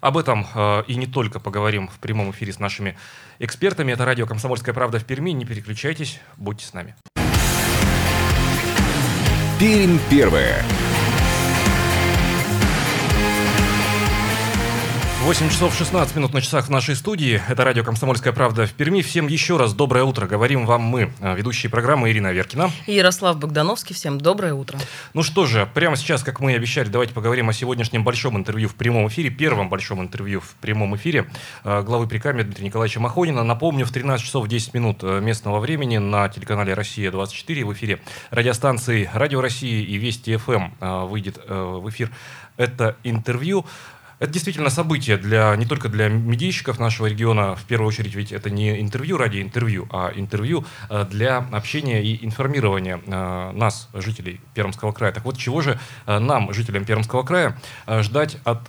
Об 0.00 0.18
этом 0.18 0.46
э, 0.54 0.84
и 0.86 0.96
не 0.96 1.06
только 1.06 1.40
поговорим 1.40 1.88
в 1.88 1.98
прямом 1.98 2.30
эфире 2.30 2.52
с 2.52 2.58
нашими 2.58 2.96
экспертами. 3.38 3.92
Это 3.92 4.04
радио 4.04 4.26
«Комсомольская 4.26 4.74
правда» 4.74 4.98
в 4.98 5.04
Перми. 5.04 5.30
Не 5.30 5.44
переключайтесь, 5.44 6.20
будьте 6.36 6.66
с 6.66 6.74
нами. 6.74 6.94
Пермь 9.58 9.98
первая. 10.10 10.62
8 15.24 15.48
часов 15.48 15.74
16 15.74 16.16
минут 16.16 16.34
на 16.34 16.42
часах 16.42 16.66
в 16.66 16.70
нашей 16.70 16.94
студии. 16.94 17.40
Это 17.48 17.64
радио 17.64 17.82
«Комсомольская 17.82 18.34
правда» 18.34 18.66
в 18.66 18.72
Перми. 18.72 19.00
Всем 19.00 19.26
еще 19.26 19.56
раз 19.56 19.72
доброе 19.72 20.04
утро. 20.04 20.26
Говорим 20.26 20.66
вам 20.66 20.82
мы, 20.82 21.14
э, 21.18 21.34
ведущие 21.34 21.70
программы 21.70 22.10
Ирина 22.10 22.30
Веркина. 22.30 22.70
И 22.86 22.92
Ярослав 22.92 23.38
Богдановский. 23.38 23.94
Всем 23.94 24.20
доброе 24.20 24.52
утро. 24.52 24.78
Ну 25.14 25.22
что 25.22 25.46
же, 25.46 25.66
прямо 25.72 25.96
сейчас, 25.96 26.22
как 26.22 26.40
мы 26.40 26.52
и 26.52 26.56
обещали, 26.56 26.90
давайте 26.90 27.14
поговорим 27.14 27.48
о 27.48 27.54
сегодняшнем 27.54 28.04
большом 28.04 28.36
интервью 28.36 28.68
в 28.68 28.74
прямом 28.74 29.08
эфире, 29.08 29.30
первом 29.30 29.70
большом 29.70 30.02
интервью 30.02 30.42
в 30.42 30.56
прямом 30.56 30.94
эфире 30.96 31.30
э, 31.64 31.80
главы 31.80 32.06
приками 32.06 32.42
Дмитрия 32.42 32.66
Николаевича 32.66 33.00
Махонина. 33.00 33.42
Напомню, 33.44 33.86
в 33.86 33.92
13 33.92 34.26
часов 34.26 34.46
10 34.46 34.74
минут 34.74 34.98
э, 35.04 35.20
местного 35.20 35.58
времени 35.58 35.96
на 35.96 36.28
телеканале 36.28 36.74
«Россия-24» 36.74 37.64
в 37.64 37.72
эфире 37.72 37.98
радиостанции 38.30 39.08
«Радио 39.14 39.40
России» 39.40 39.84
и 39.84 39.96
«Вести 39.96 40.36
ФМ» 40.36 41.06
выйдет 41.08 41.38
в 41.48 41.88
эфир 41.88 42.10
это 42.56 42.96
интервью. 43.02 43.64
Это 44.24 44.32
действительно 44.32 44.70
событие 44.70 45.18
для, 45.18 45.54
не 45.54 45.66
только 45.66 45.90
для 45.90 46.08
медийщиков 46.08 46.78
нашего 46.78 47.08
региона, 47.08 47.56
в 47.56 47.64
первую 47.64 47.88
очередь, 47.88 48.14
ведь 48.14 48.32
это 48.32 48.48
не 48.48 48.80
интервью 48.80 49.18
ради 49.18 49.42
интервью, 49.42 49.86
а 49.90 50.12
интервью 50.14 50.64
э, 50.88 51.04
для 51.10 51.46
общения 51.52 52.02
и 52.02 52.24
информирования 52.24 53.02
э, 53.04 53.50
нас, 53.52 53.90
жителей 53.92 54.40
Пермского 54.54 54.92
края. 54.92 55.12
Так 55.12 55.26
вот, 55.26 55.36
чего 55.36 55.60
же 55.60 55.78
э, 56.06 56.18
нам, 56.18 56.54
жителям 56.54 56.86
Пермского 56.86 57.22
края, 57.22 57.58
ждать 57.86 58.38
от 58.44 58.66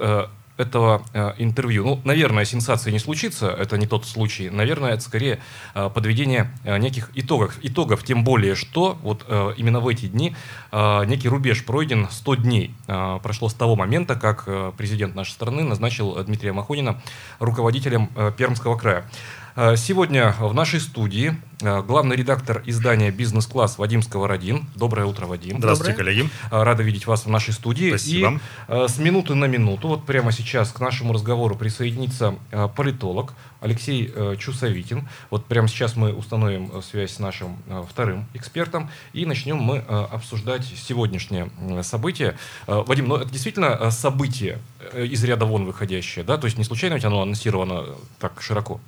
этого 0.58 1.04
э, 1.14 1.34
интервью. 1.38 1.84
Ну, 1.84 2.02
наверное, 2.04 2.46
сенсации 2.46 2.92
не 2.92 3.00
случится, 3.00 3.48
это 3.48 3.78
не 3.78 3.88
тот 3.88 4.06
случай. 4.06 4.50
Наверное, 4.50 4.94
это 4.94 5.02
скорее 5.02 5.40
э, 5.74 5.90
подведение 5.94 6.52
э, 6.64 6.78
неких 6.78 7.12
итогов. 7.14 7.58
Итогов, 7.62 8.04
тем 8.04 8.24
более, 8.24 8.56
что 8.56 8.98
вот 9.02 9.26
именно 9.58 9.80
в 9.80 9.88
эти 9.88 10.08
дни 10.08 10.36
некий 10.72 11.30
рубеж 11.30 11.66
пройден 11.66 12.08
100 12.10 12.36
дней. 12.36 12.74
Прошло 12.86 13.50
с 13.50 13.54
того 13.54 13.76
момента, 13.76 14.16
как 14.16 14.48
президент 14.78 15.16
нашей 15.16 15.32
страны 15.32 15.64
назначил 15.64 16.24
Дмитрия 16.24 16.54
Махонина 16.54 17.02
руководителем 17.40 18.10
Пермского 18.38 18.78
края. 18.78 19.10
Э, 19.58 19.78
сегодня 19.78 20.36
в 20.38 20.54
нашей 20.54 20.82
студии 20.82 21.34
э, 21.62 21.82
главный 21.82 22.18
редактор 22.18 22.62
издания 22.66 23.10
«Бизнес-класс» 23.10 23.78
Вадим 23.78 24.02
Сковородин. 24.02 24.66
Доброе 24.76 25.06
утро, 25.06 25.28
Вадим. 25.28 25.60
Здравствуйте, 25.60 25.94
Доброе. 25.94 26.14
коллеги. 26.14 26.30
Э, 26.52 26.64
рада 26.64 26.84
видеть 26.84 27.08
вас 27.08 27.26
в 27.26 27.30
нашей 27.30 27.54
студии. 27.54 27.88
Спасибо. 27.92 28.42
И 28.68 28.88
с 28.90 28.98
минуты 28.98 29.34
на 29.34 29.46
минуту, 29.46 29.88
вот 29.88 30.06
прямо 30.06 30.34
сейчас 30.34 30.74
к 30.74 30.82
нашему 30.82 31.14
разговору 31.14 31.56
присоединится 31.56 32.36
политолог 32.76 33.34
Алексей 33.62 34.14
Чусовитин. 34.38 35.08
Вот 35.30 35.46
прямо 35.46 35.70
сейчас 35.70 35.96
мы 35.96 36.12
установим 36.12 36.84
связь 36.84 37.14
с 37.14 37.20
нашим 37.20 37.58
вторым 37.90 38.26
экспертом 38.34 38.90
и 39.14 39.26
начнем 39.26 39.58
мы 39.58 39.78
обсуждать 39.78 40.66
сегодняшнее 40.66 41.50
событие. 41.82 42.38
Вадим, 42.68 43.08
ну 43.08 43.16
это 43.16 43.32
действительно 43.32 43.90
событие 43.90 44.60
из 44.94 45.24
ряда 45.24 45.46
вон 45.46 45.66
выходящее, 45.66 46.26
да? 46.26 46.38
То 46.38 46.46
есть 46.46 46.58
не 46.58 46.66
случайно 46.66 46.96
ведь 46.96 47.06
оно 47.06 47.22
анонсировано 47.22 47.86
так 48.20 48.42
широко? 48.42 48.82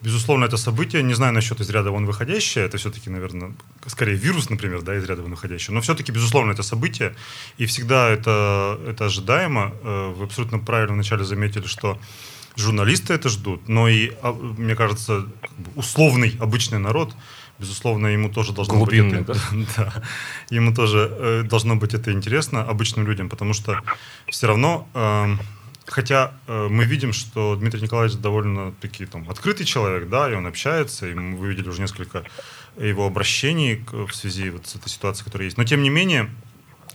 Безусловно, 0.00 0.44
это 0.44 0.56
событие, 0.56 1.02
не 1.02 1.14
знаю 1.14 1.32
насчет 1.32 1.60
из 1.60 1.70
ряда 1.70 1.90
вон 1.90 2.06
выходящее, 2.06 2.64
это 2.64 2.78
все-таки, 2.78 3.10
наверное, 3.10 3.52
скорее 3.86 4.14
вирус, 4.14 4.48
например, 4.48 4.82
да, 4.82 4.96
из 4.96 5.04
ряда 5.04 5.22
вон 5.22 5.32
выходящее, 5.32 5.74
но 5.74 5.80
все-таки, 5.80 6.12
безусловно, 6.12 6.52
это 6.52 6.62
событие, 6.62 7.16
и 7.56 7.66
всегда 7.66 8.08
это, 8.08 8.78
это 8.86 9.06
ожидаемо. 9.06 9.72
Э, 9.82 10.14
вы 10.16 10.24
абсолютно 10.24 10.60
правильно 10.60 10.94
вначале 10.94 11.24
заметили, 11.24 11.66
что 11.66 11.98
журналисты 12.56 13.14
это 13.14 13.28
ждут, 13.28 13.68
но 13.68 13.88
и, 13.88 14.12
а, 14.22 14.32
мне 14.32 14.76
кажется, 14.76 15.26
условный 15.74 16.36
обычный 16.40 16.78
народ, 16.78 17.14
безусловно, 17.58 18.06
ему 18.06 18.28
тоже 18.28 18.52
должно 18.52 18.74
Глубинный, 18.76 19.22
быть... 19.22 19.36
Это, 19.36 19.40
да? 19.52 19.66
да, 19.76 20.02
ему 20.50 20.72
тоже 20.72 21.10
э, 21.10 21.42
должно 21.42 21.74
быть 21.74 21.94
это 21.94 22.12
интересно 22.12 22.62
обычным 22.62 23.04
людям, 23.04 23.28
потому 23.28 23.52
что 23.52 23.80
все 24.28 24.46
равно... 24.46 24.88
Э, 24.94 25.36
Хотя 25.88 26.34
э, 26.46 26.68
мы 26.70 26.84
видим, 26.84 27.12
что 27.12 27.56
Дмитрий 27.56 27.82
Николаевич 27.82 28.18
довольно-таки 28.18 29.06
там, 29.06 29.28
открытый 29.30 29.64
человек, 29.64 30.08
да, 30.08 30.30
и 30.30 30.34
он 30.34 30.46
общается, 30.46 31.08
и 31.08 31.14
мы 31.14 31.48
видели 31.48 31.68
уже 31.68 31.80
несколько 31.80 32.24
его 32.76 33.06
обращений 33.06 33.84
в 33.90 34.12
связи 34.12 34.50
вот 34.50 34.66
с 34.66 34.76
этой 34.76 34.88
ситуацией, 34.88 35.24
которая 35.24 35.46
есть. 35.46 35.56
Но 35.56 35.64
тем 35.64 35.82
не 35.82 35.90
менее, 35.90 36.30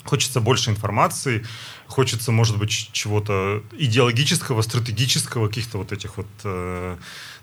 хочется 0.04 0.42
больше 0.42 0.70
информации, 0.70 1.44
хочется, 1.88 2.32
может 2.32 2.58
быть, 2.58 2.90
чего-то 2.92 3.62
идеологического, 3.78 4.62
стратегического, 4.62 5.48
каких-то 5.48 5.78
вот 5.78 5.92
этих 5.92 6.18
вот 6.18 6.28
э, 6.44 6.96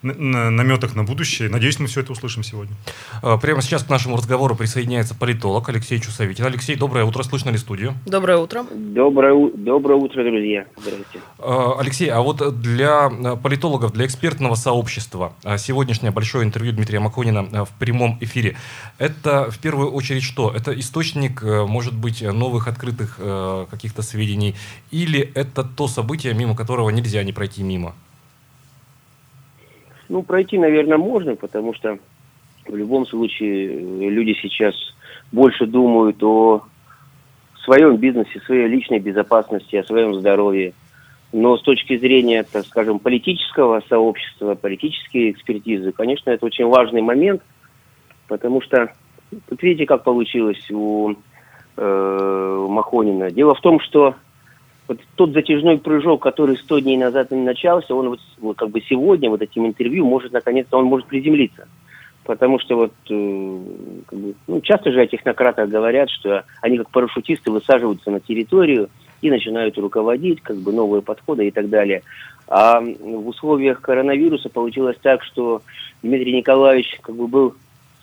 наметах 0.02 0.94
на 0.94 1.04
будущее. 1.04 1.49
Надеюсь, 1.49 1.78
мы 1.78 1.87
все 1.87 2.00
это 2.00 2.12
услышим 2.12 2.42
сегодня. 2.42 2.75
А, 3.23 3.37
прямо 3.37 3.62
сейчас 3.62 3.85
к 3.85 3.90
нашему 3.90 4.16
разговору 4.16 4.54
присоединяется 4.56 5.14
политолог 5.14 5.68
Алексей 5.68 6.00
Чусовитин. 6.00 6.47
Алексей, 6.47 6.76
доброе 6.76 7.04
утро. 7.04 7.23
Слышно 7.23 7.50
ли 7.50 7.59
студию? 7.59 7.94
Доброе 8.06 8.38
утро. 8.38 8.64
Доброе, 8.70 9.50
доброе 9.54 9.97
утро, 9.97 10.25
друзья. 10.25 10.66
Здравствуйте. 10.76 11.20
А, 11.38 11.78
Алексей, 11.78 12.09
а 12.09 12.20
вот 12.23 12.61
для 12.61 13.06
а, 13.06 13.37
политологов, 13.37 13.92
для 13.92 14.06
экспертного 14.06 14.54
сообщества 14.54 15.35
сегодняшнее 15.59 16.12
большое 16.12 16.44
интервью 16.44 16.73
Дмитрия 16.73 17.00
Маконина 17.00 17.64
в 17.64 17.70
прямом 17.78 18.16
эфире, 18.20 18.56
это 18.99 19.50
в 19.50 19.59
первую 19.59 19.90
очередь 19.90 20.23
что? 20.23 20.50
Это 20.50 20.78
источник, 20.78 21.42
может 21.42 21.94
быть, 21.94 22.23
новых 22.23 22.68
открытых 22.68 23.18
каких-то 23.70 24.02
сведений? 24.02 24.29
Или 24.90 25.30
это 25.34 25.64
то 25.64 25.88
событие, 25.88 26.34
мимо 26.34 26.56
которого 26.56 26.90
нельзя 26.90 27.22
не 27.22 27.32
пройти 27.32 27.62
мимо? 27.62 27.94
Ну, 30.08 30.22
пройти, 30.22 30.58
наверное, 30.58 30.99
можно, 30.99 31.37
потому 31.37 31.72
что 31.75 31.99
в 32.66 32.75
любом 32.75 33.06
случае 33.06 33.68
э, 33.68 34.10
люди 34.10 34.37
сейчас 34.42 34.75
больше 35.32 35.66
думают 35.66 36.22
о 36.22 36.62
своем 37.64 37.96
бизнесе, 37.96 38.40
своей 38.40 38.68
личной 38.68 38.99
безопасности, 38.99 39.76
о 39.76 39.84
своем 39.84 40.14
здоровье. 40.14 40.72
Но 41.32 41.56
с 41.56 41.62
точки 41.62 41.96
зрения, 41.96 42.42
так 42.42 42.66
скажем, 42.66 42.99
политического 42.99 43.82
сообщества, 43.88 44.56
политической 44.56 45.30
экспертизы, 45.30 45.92
конечно, 45.92 46.30
это 46.30 46.44
очень 46.44 46.66
важный 46.66 47.02
момент, 47.02 47.42
потому 48.26 48.60
что 48.62 48.92
тут 49.49 49.62
видите, 49.62 49.87
как 49.87 50.02
получилось 50.02 50.68
у 50.70 51.14
э, 51.80 52.66
Махонина. 52.68 53.30
Дело 53.30 53.54
в 53.54 53.60
том, 53.60 53.80
что 53.80 54.14
вот 54.87 54.99
тот 55.14 55.32
затяжной 55.32 55.78
прыжок, 55.78 56.22
который 56.22 56.56
100 56.56 56.80
дней 56.80 56.96
назад 56.96 57.30
начался, 57.30 57.94
он 57.94 58.10
вот, 58.10 58.20
вот 58.38 58.56
как 58.56 58.70
бы 58.70 58.80
сегодня 58.82 59.30
вот 59.30 59.40
этим 59.40 59.66
интервью 59.66 60.04
может 60.04 60.32
наконец-то 60.32 60.78
он 60.78 60.84
может 60.84 61.06
приземлиться. 61.06 61.66
Потому 62.25 62.58
что 62.58 62.76
вот 62.76 62.92
э, 63.08 63.58
как 64.06 64.18
бы, 64.18 64.34
ну, 64.46 64.60
часто 64.60 64.92
же 64.92 65.00
о 65.00 65.06
технократах 65.06 65.68
говорят, 65.70 66.10
что 66.10 66.44
они 66.60 66.76
как 66.76 66.90
парашютисты 66.90 67.50
высаживаются 67.50 68.10
на 68.10 68.20
территорию 68.20 68.90
и 69.22 69.30
начинают 69.30 69.78
руководить, 69.78 70.42
как 70.42 70.56
бы 70.56 70.72
новые 70.72 71.02
подходы 71.02 71.49
и 71.49 71.50
так 71.50 71.70
далее. 71.70 72.02
А 72.46 72.80
в 72.80 73.28
условиях 73.28 73.80
коронавируса 73.80 74.50
получилось 74.50 74.96
так, 75.00 75.22
что 75.22 75.62
Дмитрий 76.02 76.37
Николаевич 76.37 76.99
как 77.00 77.14
бы 77.14 77.26
был 77.26 77.54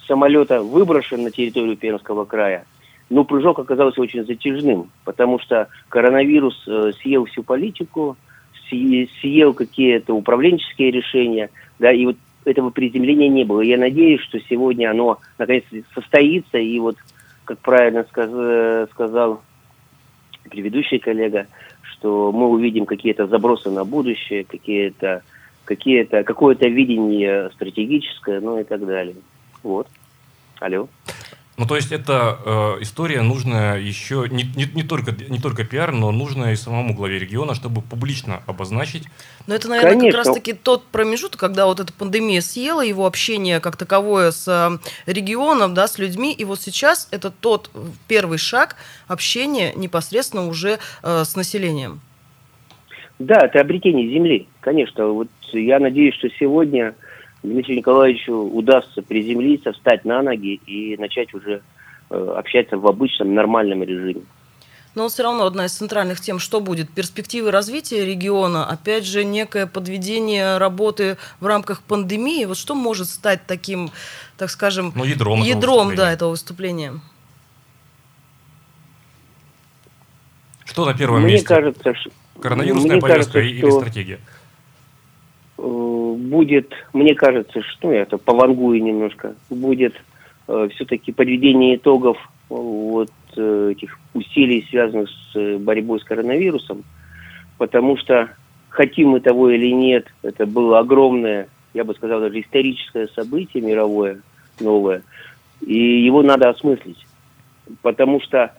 с 0.01 0.07
самолета 0.07 0.63
выброшен 0.63 1.24
на 1.24 1.31
территорию 1.31 1.77
Пермского 1.77 2.25
края– 2.25 2.65
но 3.09 3.23
прыжок 3.23 3.59
оказался 3.59 4.01
очень 4.01 4.25
затяжным, 4.25 4.89
потому 5.05 5.39
что 5.39 5.67
коронавирус 5.89 6.63
э, 6.67 6.91
съел 7.01 7.25
всю 7.25 7.43
политику, 7.43 8.17
съел 8.69 9.53
какие-то 9.53 10.13
управленческие 10.13 10.91
решения, 10.91 11.49
да, 11.79 11.91
и 11.91 12.05
вот 12.05 12.17
этого 12.43 12.69
приземления 12.69 13.29
не 13.29 13.43
было. 13.43 13.61
Я 13.61 13.77
надеюсь, 13.77 14.21
что 14.21 14.39
сегодня 14.39 14.91
оно 14.91 15.19
наконец 15.37 15.63
состоится, 15.93 16.57
и 16.57 16.79
вот, 16.79 16.97
как 17.45 17.59
правильно 17.59 18.03
сказ 18.09 18.29
э, 18.33 18.87
сказал 18.91 19.41
предыдущий 20.49 20.99
коллега, 20.99 21.47
что 21.81 22.31
мы 22.31 22.47
увидим 22.49 22.85
какие-то 22.85 23.27
забросы 23.27 23.69
на 23.69 23.83
будущее, 23.85 24.43
какие-то 24.43 25.23
какие-то 25.65 26.23
какое-то 26.23 26.67
видение 26.67 27.49
стратегическое, 27.51 28.39
ну 28.39 28.59
и 28.59 28.63
так 28.63 28.85
далее. 28.85 29.15
Вот. 29.63 29.87
Алло. 30.59 30.87
Ну, 31.57 31.65
то 31.65 31.75
есть 31.75 31.91
это 31.91 32.37
э, 32.45 32.83
история 32.83 33.23
нужная 33.23 33.79
еще 33.79 34.25
не, 34.29 34.43
не, 34.55 34.65
не, 34.75 34.83
только, 34.83 35.11
не 35.27 35.39
только 35.39 35.63
пиар, 35.63 35.91
но 35.91 36.11
нужная 36.11 36.53
и 36.53 36.55
самому 36.55 36.93
главе 36.93 37.17
региона, 37.17 37.55
чтобы 37.55 37.81
публично 37.81 38.43
обозначить. 38.45 39.05
Но 39.47 39.55
это, 39.55 39.67
наверное, 39.67 39.93
Конечно. 39.93 40.19
как 40.19 40.27
раз-таки 40.27 40.53
тот 40.53 40.83
промежуток, 40.83 41.39
когда 41.39 41.65
вот 41.65 41.79
эта 41.79 41.91
пандемия 41.91 42.41
съела 42.41 42.85
его 42.85 43.07
общение 43.07 43.59
как 43.59 43.75
таковое 43.75 44.29
с 44.29 44.47
э, 44.47 45.11
регионом, 45.11 45.73
да, 45.73 45.87
с 45.87 45.97
людьми, 45.97 46.31
и 46.31 46.45
вот 46.45 46.61
сейчас 46.61 47.07
это 47.09 47.31
тот 47.31 47.71
первый 48.07 48.37
шаг 48.37 48.75
общения 49.07 49.73
непосредственно 49.75 50.47
уже 50.47 50.77
э, 51.01 51.23
с 51.23 51.35
населением. 51.35 52.01
Да, 53.17 53.45
это 53.45 53.61
обретение 53.61 54.07
земли, 54.07 54.47
конечно. 54.59 55.07
Вот 55.07 55.29
я 55.53 55.79
надеюсь, 55.79 56.13
что 56.13 56.29
сегодня 56.39 56.93
Дмитрию 57.44 57.77
Николаевичу 57.77 58.34
удастся 58.34 59.01
приземлиться, 59.01 59.72
встать 59.72 60.06
на 60.06 60.22
ноги 60.22 60.60
и 60.65 60.98
начать 60.98 61.34
уже 61.34 61.62
э, 62.10 62.34
общаться 62.38 62.77
в 62.77 62.88
обычном 62.88 63.36
нормальном 63.36 63.84
режиме. 63.84 64.22
Но 64.96 65.10
все 65.10 65.22
равно 65.22 65.46
одна 65.46 65.65
из 65.65 65.74
центральных 65.74 66.20
тем, 66.20 66.39
что 66.39 66.60
будет 66.60 66.89
перспективы 66.89 67.51
развития 67.51 68.03
региона, 68.03 68.65
опять 68.65 69.06
же, 69.06 69.24
некое 69.24 69.67
подведение 69.67 70.58
работы 70.58 71.17
в 71.39 71.46
рамках 71.46 71.84
пандемии. 71.84 72.46
Вот 72.46 72.58
что 72.58 72.74
может 72.74 73.08
стать 73.08 73.41
таким, 73.46 73.91
так 74.38 74.50
скажем, 74.50 74.91
ну, 74.96 75.03
ядром, 75.03 75.44
ядром 75.44 75.89
этого, 75.89 75.96
да, 75.96 76.12
этого 76.12 76.29
выступления? 76.32 76.94
Что 80.65 80.86
на 80.86 80.96
первом 80.96 81.22
Мне 81.22 81.34
месте? 81.34 81.48
Кажется, 81.48 81.94
Коронавирусная 82.41 83.00
повестка 83.00 83.34
кажется, 83.34 83.39
или 83.39 83.70
стратегия? 83.70 84.20
Будет, 86.29 86.74
мне 86.93 87.15
кажется, 87.15 87.62
что 87.62 87.91
я 87.91 88.01
это 88.01 88.17
повангую 88.17 88.81
немножко, 88.81 89.36
будет 89.50 89.96
э, 90.48 90.69
все-таки 90.74 91.12
подведение 91.12 91.75
итогов 91.75 92.17
вот 92.50 93.12
э, 93.36 93.69
этих 93.72 93.98
усилий, 94.13 94.65
связанных 94.69 95.10
с 95.10 95.36
э, 95.36 95.57
борьбой 95.57 96.00
с 96.00 96.03
коронавирусом, 96.03 96.84
потому 97.57 97.98
что 97.98 98.29
хотим 98.69 99.10
мы 99.10 99.19
того 99.19 99.50
или 99.50 99.72
нет, 99.72 100.07
это 100.22 100.46
было 100.46 100.79
огромное, 100.79 101.48
я 101.74 101.84
бы 101.84 101.93
сказал, 101.96 102.19
даже 102.19 102.39
историческое 102.39 103.07
событие 103.07 103.63
мировое, 103.63 104.22
новое, 104.60 105.03
и 105.65 106.01
его 106.03 106.22
надо 106.22 106.50
осмыслить, 106.50 107.05
потому 107.81 108.22
что 108.22 108.51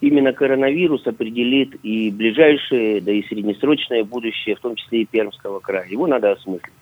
именно 0.00 0.32
коронавирус 0.32 1.06
определит 1.06 1.76
и 1.82 2.10
ближайшее, 2.10 3.00
да 3.00 3.12
и 3.12 3.22
среднесрочное 3.22 4.04
будущее, 4.04 4.56
в 4.56 4.60
том 4.60 4.76
числе 4.76 5.02
и 5.02 5.06
Пермского 5.06 5.60
края. 5.60 5.88
Его 5.88 6.06
надо 6.06 6.32
осмыслить. 6.32 6.72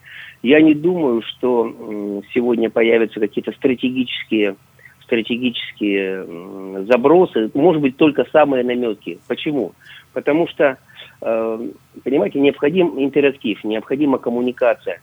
Я 0.44 0.60
не 0.60 0.74
думаю, 0.74 1.22
что 1.22 2.22
сегодня 2.34 2.68
появятся 2.68 3.18
какие-то 3.18 3.52
стратегические 3.52 4.56
стратегические 5.02 6.84
забросы, 6.84 7.50
может 7.54 7.80
быть, 7.80 7.96
только 7.96 8.26
самые 8.30 8.64
наметки. 8.64 9.18
Почему? 9.26 9.72
Потому 10.12 10.46
что, 10.48 10.78
э, 11.20 11.68
понимаете, 12.02 12.40
необходим 12.40 12.94
интерактив, 12.98 13.62
необходима 13.64 14.18
коммуникация. 14.18 15.00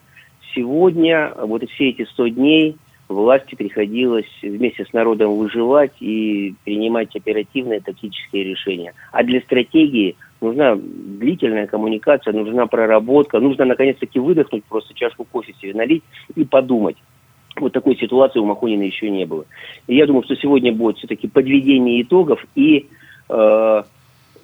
Сегодня, 0.56 1.34
вот 1.36 1.68
все 1.70 1.90
эти 1.90 2.06
100 2.06 2.28
дней, 2.30 2.78
власти 3.10 3.54
приходилось 3.56 4.30
вместе 4.42 4.86
с 4.86 4.94
народом 4.94 5.38
выживать 5.38 5.94
и 6.00 6.56
принимать 6.66 7.16
оперативные 7.16 7.80
тактические 7.80 8.44
решения. 8.44 8.94
А 9.12 9.24
для 9.24 9.42
стратегии 9.42 10.16
нужна 10.42 10.76
длительная 10.76 11.68
коммуникация, 11.68 12.34
нужна 12.34 12.68
проработка, 12.68 13.40
нужно 13.40 13.66
наконец-таки 13.66 14.20
выдохнуть, 14.20 14.64
просто 14.66 14.94
чашку 14.94 15.24
кофе 15.24 15.54
себе 15.62 15.74
налить 15.74 16.04
и 16.36 16.44
подумать. 16.44 16.98
Вот 17.56 17.74
такой 17.74 17.96
ситуации 17.98 18.40
у 18.40 18.46
Махонина 18.46 18.84
еще 18.84 19.10
не 19.10 19.26
было. 19.26 19.46
И 19.88 19.96
я 19.96 20.08
думаю, 20.08 20.24
что 20.24 20.36
сегодня 20.36 20.74
будет 20.74 20.98
все-таки 20.98 21.28
подведение 21.28 22.02
итогов 22.02 22.44
и 22.56 22.88
э, 23.30 23.84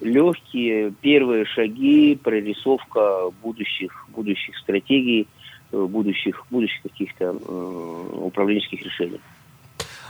легкие 0.00 0.92
первые 1.00 1.44
шаги, 1.46 2.18
прорисовка 2.22 3.30
будущих, 3.42 4.06
будущих 4.14 4.56
стратегий, 4.58 5.26
э, 5.72 5.86
будущих, 5.88 6.44
будущих 6.50 6.82
каких-то 6.82 7.34
э, 7.34 8.18
управленческих 8.20 8.82
решений. 8.82 9.20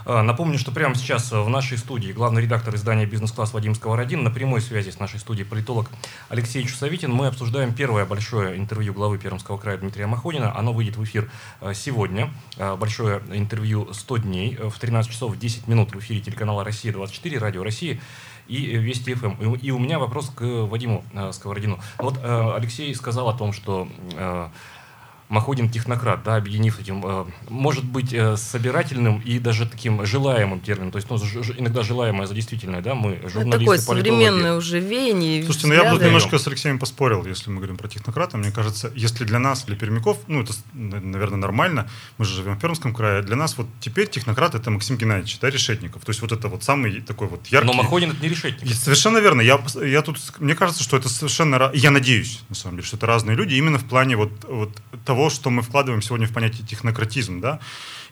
А, 0.04 0.22
напомню, 0.22 0.58
что 0.58 0.72
прямо 0.72 0.94
сейчас 0.94 1.30
в 1.32 1.48
нашей 1.48 1.78
студии 1.78 2.12
главный 2.12 2.42
редактор 2.42 2.74
издания 2.74 3.06
«Бизнес-класс» 3.06 3.52
Вадим 3.52 3.74
Сковородин. 3.74 4.22
На 4.22 4.30
прямой 4.30 4.60
связи 4.60 4.90
с 4.90 4.98
нашей 4.98 5.20
студией 5.20 5.46
политолог 5.46 5.90
Алексей 6.28 6.64
Чусовитин. 6.64 7.12
Мы 7.12 7.26
обсуждаем 7.26 7.74
первое 7.74 8.04
большое 8.04 8.56
интервью 8.56 8.94
главы 8.94 9.18
Пермского 9.18 9.58
края 9.58 9.78
Дмитрия 9.78 10.06
Махонина. 10.06 10.56
Оно 10.56 10.72
выйдет 10.72 10.96
в 10.96 11.04
эфир 11.04 11.30
а, 11.60 11.74
сегодня. 11.74 12.30
А, 12.56 12.76
большое 12.76 13.22
интервью 13.32 13.88
«100 13.90 14.20
дней» 14.20 14.56
в 14.56 14.78
13 14.78 15.10
часов 15.10 15.38
10 15.38 15.66
минут 15.68 15.94
в 15.94 15.98
эфире 15.98 16.20
телеканала 16.20 16.64
«Россия-24», 16.64 17.38
радио 17.38 17.62
«Россия» 17.62 18.00
и 18.46 18.76
Вести 18.76 19.14
ФМ. 19.14 19.54
И 19.56 19.70
у 19.70 19.78
меня 19.78 19.98
вопрос 19.98 20.30
к 20.30 20.42
Вадиму 20.42 21.04
Сковородину. 21.32 21.80
Вот 21.98 22.18
Алексей 22.24 22.94
сказал 22.94 23.28
о 23.28 23.34
том, 23.34 23.52
что 23.52 23.88
Махонин 25.28 25.70
технократ, 25.70 26.22
да, 26.24 26.36
объединив 26.36 26.80
этим, 26.80 27.02
э, 27.04 27.24
может 27.50 27.84
быть 27.84 28.14
э, 28.14 28.36
собирательным 28.36 29.20
и 29.20 29.38
даже 29.38 29.66
таким 29.66 30.04
желаемым 30.06 30.60
термином. 30.60 30.90
То 30.90 30.96
есть 30.96 31.10
ну, 31.10 31.16
иногда 31.58 31.82
желаемое 31.82 32.26
за 32.26 32.34
действительное, 32.34 32.80
да, 32.80 32.94
мы 32.94 33.20
журналисты, 33.24 33.48
Это 33.48 33.58
такое 33.58 33.78
современное 33.78 34.54
уже 34.54 34.80
веяние. 34.80 35.44
Слушайте, 35.44 35.66
ну 35.66 35.74
я 35.74 35.84
бы 35.84 35.98
тут 35.98 36.06
немножко 36.06 36.38
с 36.38 36.46
Алексеем 36.46 36.78
поспорил, 36.78 37.26
если 37.26 37.50
мы 37.50 37.56
говорим 37.56 37.76
про 37.76 37.88
технократа. 37.88 38.38
Мне 38.38 38.50
кажется, 38.50 38.90
если 38.94 39.24
для 39.24 39.38
нас, 39.38 39.64
для 39.64 39.76
пермяков, 39.76 40.18
ну 40.28 40.42
это, 40.42 40.54
наверное, 40.72 41.38
нормально, 41.38 41.90
мы 42.16 42.24
же 42.24 42.34
живем 42.34 42.56
в 42.56 42.60
Пермском 42.60 42.94
крае, 42.94 43.22
для 43.22 43.36
нас 43.36 43.58
вот 43.58 43.66
теперь 43.80 44.08
технократ 44.08 44.54
это 44.54 44.70
Максим 44.70 44.96
Геннадьевич, 44.96 45.38
да, 45.40 45.50
Решетников. 45.50 46.04
То 46.06 46.10
есть 46.10 46.22
вот 46.22 46.32
это 46.32 46.48
вот 46.48 46.64
самый 46.64 47.02
такой 47.02 47.28
вот 47.28 47.46
яркий. 47.48 47.66
Но 47.66 47.74
Махонин 47.74 48.12
это 48.12 48.22
не 48.22 48.30
Решетников. 48.30 48.74
Совершенно 48.74 49.18
верно. 49.18 49.42
Я, 49.42 49.60
я 49.84 50.00
тут, 50.00 50.18
мне 50.38 50.54
кажется, 50.54 50.82
что 50.82 50.96
это 50.96 51.10
совершенно, 51.10 51.70
я 51.74 51.90
надеюсь, 51.90 52.40
на 52.48 52.54
самом 52.54 52.76
деле, 52.76 52.86
что 52.86 52.96
это 52.96 53.04
разные 53.04 53.36
люди, 53.36 53.54
именно 53.54 53.78
в 53.78 53.84
плане 53.84 54.16
вот, 54.16 54.30
вот 54.48 54.70
того, 55.04 55.17
того, 55.18 55.30
что 55.30 55.50
мы 55.50 55.62
вкладываем 55.62 56.00
сегодня 56.00 56.28
в 56.28 56.32
понятие 56.32 56.64
технократизм, 56.64 57.40
да, 57.40 57.58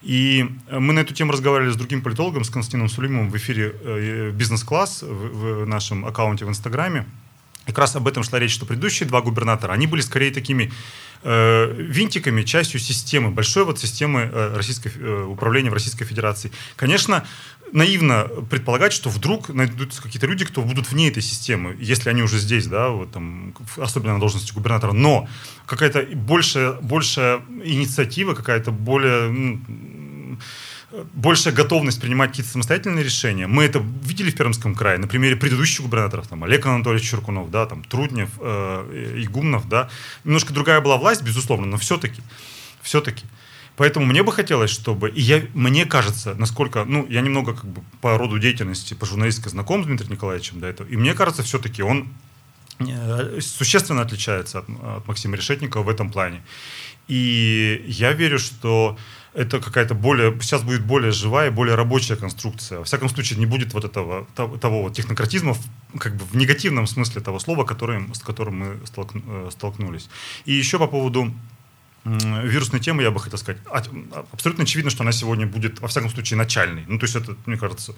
и 0.02 0.44
мы 0.72 0.92
на 0.92 1.00
эту 1.00 1.14
тему 1.14 1.30
разговаривали 1.30 1.70
с 1.70 1.76
другим 1.76 2.02
политологом, 2.02 2.42
с 2.42 2.50
Константином 2.50 2.88
Сулимовым 2.88 3.30
в 3.30 3.36
эфире 3.36 3.72
э, 3.80 4.30
«Бизнес-класс» 4.32 5.02
в, 5.02 5.66
нашем 5.66 6.04
аккаунте 6.04 6.44
в 6.44 6.48
Инстаграме. 6.48 7.06
Как 7.64 7.78
раз 7.78 7.94
об 7.94 8.08
этом 8.08 8.24
шла 8.24 8.40
речь, 8.40 8.52
что 8.52 8.66
предыдущие 8.66 9.08
два 9.08 9.20
губернатора, 9.20 9.72
они 9.72 9.86
были 9.86 10.00
скорее 10.00 10.32
такими 10.32 10.72
э, 11.22 11.72
винтиками, 11.78 12.42
частью 12.42 12.80
системы, 12.80 13.30
большой 13.30 13.64
вот 13.64 13.78
системы 13.78 14.28
э, 14.32 14.56
российской, 14.56 14.92
э, 14.96 15.24
управления 15.24 15.70
в 15.70 15.74
Российской 15.74 16.04
Федерации. 16.06 16.50
Конечно, 16.74 17.24
наивно 17.72 18.28
предполагать, 18.50 18.92
что 18.92 19.10
вдруг 19.10 19.48
найдутся 19.48 20.02
какие-то 20.02 20.26
люди, 20.26 20.44
кто 20.44 20.62
будут 20.62 20.90
вне 20.90 21.08
этой 21.08 21.22
системы, 21.22 21.76
если 21.78 22.10
они 22.10 22.22
уже 22.22 22.38
здесь, 22.38 22.66
да, 22.66 22.88
вот 22.88 23.12
там, 23.12 23.54
особенно 23.76 24.14
на 24.14 24.20
должности 24.20 24.52
губернатора. 24.52 24.92
Но 24.92 25.28
какая-то 25.66 26.06
большая, 26.14 26.72
большая 26.72 27.42
инициатива, 27.62 28.34
какая-то 28.34 28.70
более 28.70 29.58
большая 31.12 31.52
готовность 31.52 32.00
принимать 32.00 32.30
какие-то 32.30 32.52
самостоятельные 32.52 33.04
решения. 33.04 33.46
Мы 33.46 33.64
это 33.64 33.84
видели 34.02 34.30
в 34.30 34.36
Пермском 34.36 34.74
крае 34.74 34.98
на 34.98 35.06
примере 35.06 35.36
предыдущих 35.36 35.82
губернаторов, 35.82 36.28
там, 36.28 36.44
Олег 36.44 36.64
Анатольевич 36.66 37.10
Черкунов, 37.10 37.50
да, 37.50 37.66
там, 37.66 37.84
Труднев, 37.84 38.30
э, 38.40 39.22
Игумнов, 39.24 39.68
да. 39.68 39.88
Немножко 40.24 40.54
другая 40.54 40.80
была 40.80 40.96
власть, 40.96 41.22
безусловно, 41.22 41.66
но 41.66 41.76
все-таки, 41.76 42.22
все-таки. 42.82 43.24
Поэтому 43.76 44.06
мне 44.06 44.22
бы 44.22 44.32
хотелось, 44.32 44.70
чтобы, 44.70 45.10
и 45.10 45.20
я, 45.20 45.42
мне 45.54 45.84
кажется, 45.84 46.34
насколько, 46.34 46.84
ну, 46.84 47.06
я 47.08 47.20
немного 47.20 47.54
как 47.54 47.66
бы 47.66 47.82
по 48.00 48.16
роду 48.16 48.38
деятельности, 48.38 48.94
по 48.94 49.06
журналистике 49.06 49.50
знаком 49.50 49.82
с 49.82 49.86
Дмитрием 49.86 50.12
Николаевичем 50.12 50.60
до 50.60 50.66
этого, 50.66 50.88
и 50.88 50.96
мне 50.96 51.14
кажется, 51.14 51.42
все-таки 51.42 51.82
он 51.82 52.08
э, 52.78 53.38
существенно 53.40 54.02
отличается 54.02 54.60
от, 54.60 54.68
от 54.68 55.06
Максима 55.06 55.36
Решетникова 55.36 55.82
в 55.82 55.88
этом 55.88 56.10
плане. 56.10 56.42
И 57.08 57.84
я 57.86 58.12
верю, 58.12 58.38
что 58.38 58.96
это 59.36 59.60
какая-то 59.60 59.94
более, 59.94 60.36
сейчас 60.40 60.62
будет 60.62 60.84
более 60.84 61.12
живая, 61.12 61.50
более 61.50 61.74
рабочая 61.74 62.16
конструкция. 62.16 62.78
Во 62.78 62.84
всяком 62.84 63.10
случае, 63.10 63.38
не 63.38 63.44
будет 63.44 63.74
вот 63.74 63.84
этого, 63.84 64.26
того, 64.34 64.82
вот 64.82 64.94
технократизма 64.94 65.54
как 65.98 66.16
бы 66.16 66.24
в 66.24 66.34
негативном 66.34 66.86
смысле 66.86 67.20
того 67.20 67.38
слова, 67.38 67.64
который, 67.64 68.02
с 68.14 68.20
которым 68.20 68.58
мы 68.58 68.78
э, 68.96 69.50
столкнулись. 69.50 70.08
И 70.46 70.54
еще 70.54 70.78
по 70.78 70.86
поводу 70.86 71.32
вирусной 72.06 72.80
темы, 72.80 73.02
я 73.02 73.10
бы 73.10 73.18
хотел 73.18 73.38
сказать, 73.38 73.60
а, 73.66 73.82
абсолютно 74.32 74.64
очевидно, 74.64 74.90
что 74.90 75.02
она 75.02 75.12
сегодня 75.12 75.46
будет, 75.46 75.80
во 75.80 75.88
всяком 75.88 76.10
случае, 76.10 76.38
начальной. 76.38 76.84
Ну, 76.86 76.98
то 76.98 77.04
есть 77.04 77.16
это, 77.16 77.36
мне 77.46 77.56
кажется, 77.56 77.94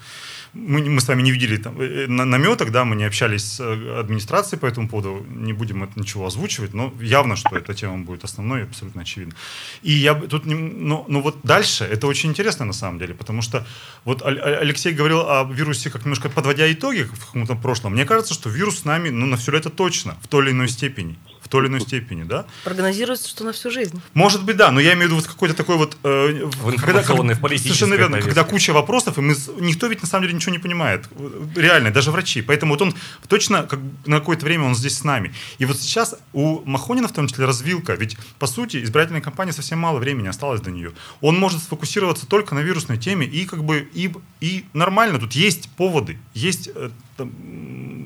мы, 0.55 0.81
мы 0.89 1.01
с 1.01 1.09
вами 1.09 1.23
не 1.23 1.31
видели 1.31 1.57
там, 1.59 1.79
э, 1.81 2.07
на, 2.07 2.25
наметок, 2.25 2.71
да, 2.71 2.85
мы 2.85 2.97
не 2.97 3.05
общались 3.05 3.45
с 3.45 3.61
э, 3.61 4.01
администрацией 4.01 4.59
по 4.59 4.67
этому 4.67 4.89
поводу, 4.89 5.27
не 5.29 5.53
будем 5.53 5.85
это 5.85 5.99
ничего 6.01 6.27
озвучивать, 6.27 6.75
но 6.75 6.93
явно, 7.01 7.37
что 7.37 7.55
эта 7.57 7.75
тема 7.75 7.99
будет 7.99 8.25
основной, 8.25 8.65
абсолютно 8.65 9.03
очевидно. 9.03 9.35
И 9.83 9.93
я 9.93 10.15
тут, 10.15 10.47
ну, 10.47 11.05
ну 11.09 11.21
вот 11.21 11.41
дальше, 11.43 11.85
это 11.85 12.07
очень 12.07 12.31
интересно 12.31 12.65
на 12.65 12.73
самом 12.73 12.99
деле, 12.99 13.15
потому 13.15 13.43
что 13.43 13.67
вот 14.05 14.23
Алексей 14.23 14.93
говорил 14.93 15.21
о 15.21 15.45
вирусе, 15.45 15.91
как 15.91 16.05
немножко 16.05 16.31
подводя 16.31 16.71
итоги 16.73 17.03
в 17.03 17.27
каком-то 17.27 17.57
прошлом. 17.57 17.93
Мне 17.93 18.07
кажется, 18.07 18.33
что 18.33 18.49
вирус 18.49 18.81
с 18.81 18.85
нами, 18.85 19.11
ну, 19.11 19.27
на 19.27 19.37
все 19.37 19.53
это 19.53 19.69
точно, 19.69 20.17
в 20.23 20.29
той 20.29 20.45
или 20.45 20.53
иной 20.53 20.69
степени 20.69 21.19
в 21.49 21.51
той 21.51 21.63
или 21.63 21.69
иной 21.69 21.81
степени, 21.81 22.25
да? 22.25 22.45
Прогнозируется, 22.63 23.27
что 23.27 23.43
на 23.45 23.53
всю 23.53 23.71
жизнь. 23.71 24.01
Может 24.13 24.45
быть, 24.45 24.57
да, 24.57 24.71
но 24.71 24.81
я 24.81 24.93
имею 24.93 25.09
в 25.09 25.13
виду 25.13 25.17
вот 25.17 25.27
какой-то 25.27 25.55
такой 25.55 25.77
вот... 25.77 25.97
Э, 26.05 26.45
в 26.45 26.71
информационной, 26.71 27.35
в 27.35 27.59
Совершенно 27.59 27.95
верно, 27.95 28.19
повестке. 28.19 28.35
когда 28.35 28.45
куча 28.45 28.73
вопросов, 28.73 29.17
и 29.17 29.23
мы, 29.23 29.35
никто 29.61 29.87
ведь 29.87 30.03
на 30.03 30.09
самом 30.09 30.25
деле 30.25 30.35
ничего 30.35 30.53
не 30.53 30.59
понимает. 30.59 31.09
Реально, 31.57 31.91
даже 31.91 32.11
врачи. 32.11 32.43
Поэтому 32.43 32.75
вот 32.75 32.83
он 32.83 32.95
точно 33.29 33.63
как, 33.63 33.81
на 34.05 34.19
какое-то 34.19 34.45
время 34.45 34.65
он 34.65 34.75
здесь 34.75 34.99
с 34.99 35.05
нами. 35.05 35.33
И 35.57 35.65
вот 35.65 35.79
сейчас 35.79 36.17
у 36.35 36.61
Махонина 36.67 37.09
в 37.09 37.13
том 37.13 37.27
числе 37.29 37.47
развилка, 37.47 37.95
ведь 37.95 38.19
по 38.39 38.47
сути 38.47 38.83
избирательной 38.85 39.23
кампании 39.23 39.53
совсем 39.53 39.79
мало 39.79 39.99
времени 39.99 40.29
осталось 40.29 40.61
до 40.61 40.71
нее. 40.71 40.93
Он 41.23 41.39
может 41.39 41.63
сфокусироваться 41.63 42.27
только 42.27 42.55
на 42.55 42.61
вирусной 42.61 42.99
теме 42.99 43.27
и 43.27 43.47
как 43.47 43.65
бы 43.65 43.89
и, 43.95 44.13
и 44.41 44.67
нормально, 44.75 45.19
тут 45.19 45.33
есть 45.33 45.71
поводы, 45.71 46.19
есть 46.35 46.69
э, 46.75 46.91
там, 47.17 47.33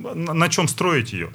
на, 0.03 0.35
на 0.35 0.49
чем 0.49 0.69
строить 0.69 1.13
ее. 1.13 1.33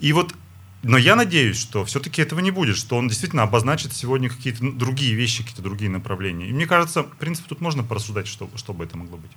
И 0.00 0.12
вот 0.12 0.34
но 0.82 0.96
я 0.96 1.16
надеюсь, 1.16 1.58
что 1.58 1.84
все-таки 1.84 2.22
этого 2.22 2.40
не 2.40 2.50
будет, 2.50 2.76
что 2.76 2.96
он 2.96 3.08
действительно 3.08 3.42
обозначит 3.42 3.92
сегодня 3.92 4.28
какие-то 4.28 4.72
другие 4.72 5.14
вещи, 5.14 5.42
какие-то 5.42 5.62
другие 5.62 5.90
направления. 5.90 6.46
И 6.46 6.52
мне 6.52 6.66
кажется, 6.66 7.02
в 7.02 7.16
принципе, 7.16 7.48
тут 7.48 7.60
можно 7.60 7.82
порассуждать, 7.82 8.26
что, 8.26 8.48
что 8.56 8.72
бы 8.72 8.84
это 8.84 8.96
могло 8.96 9.18
быть. 9.18 9.30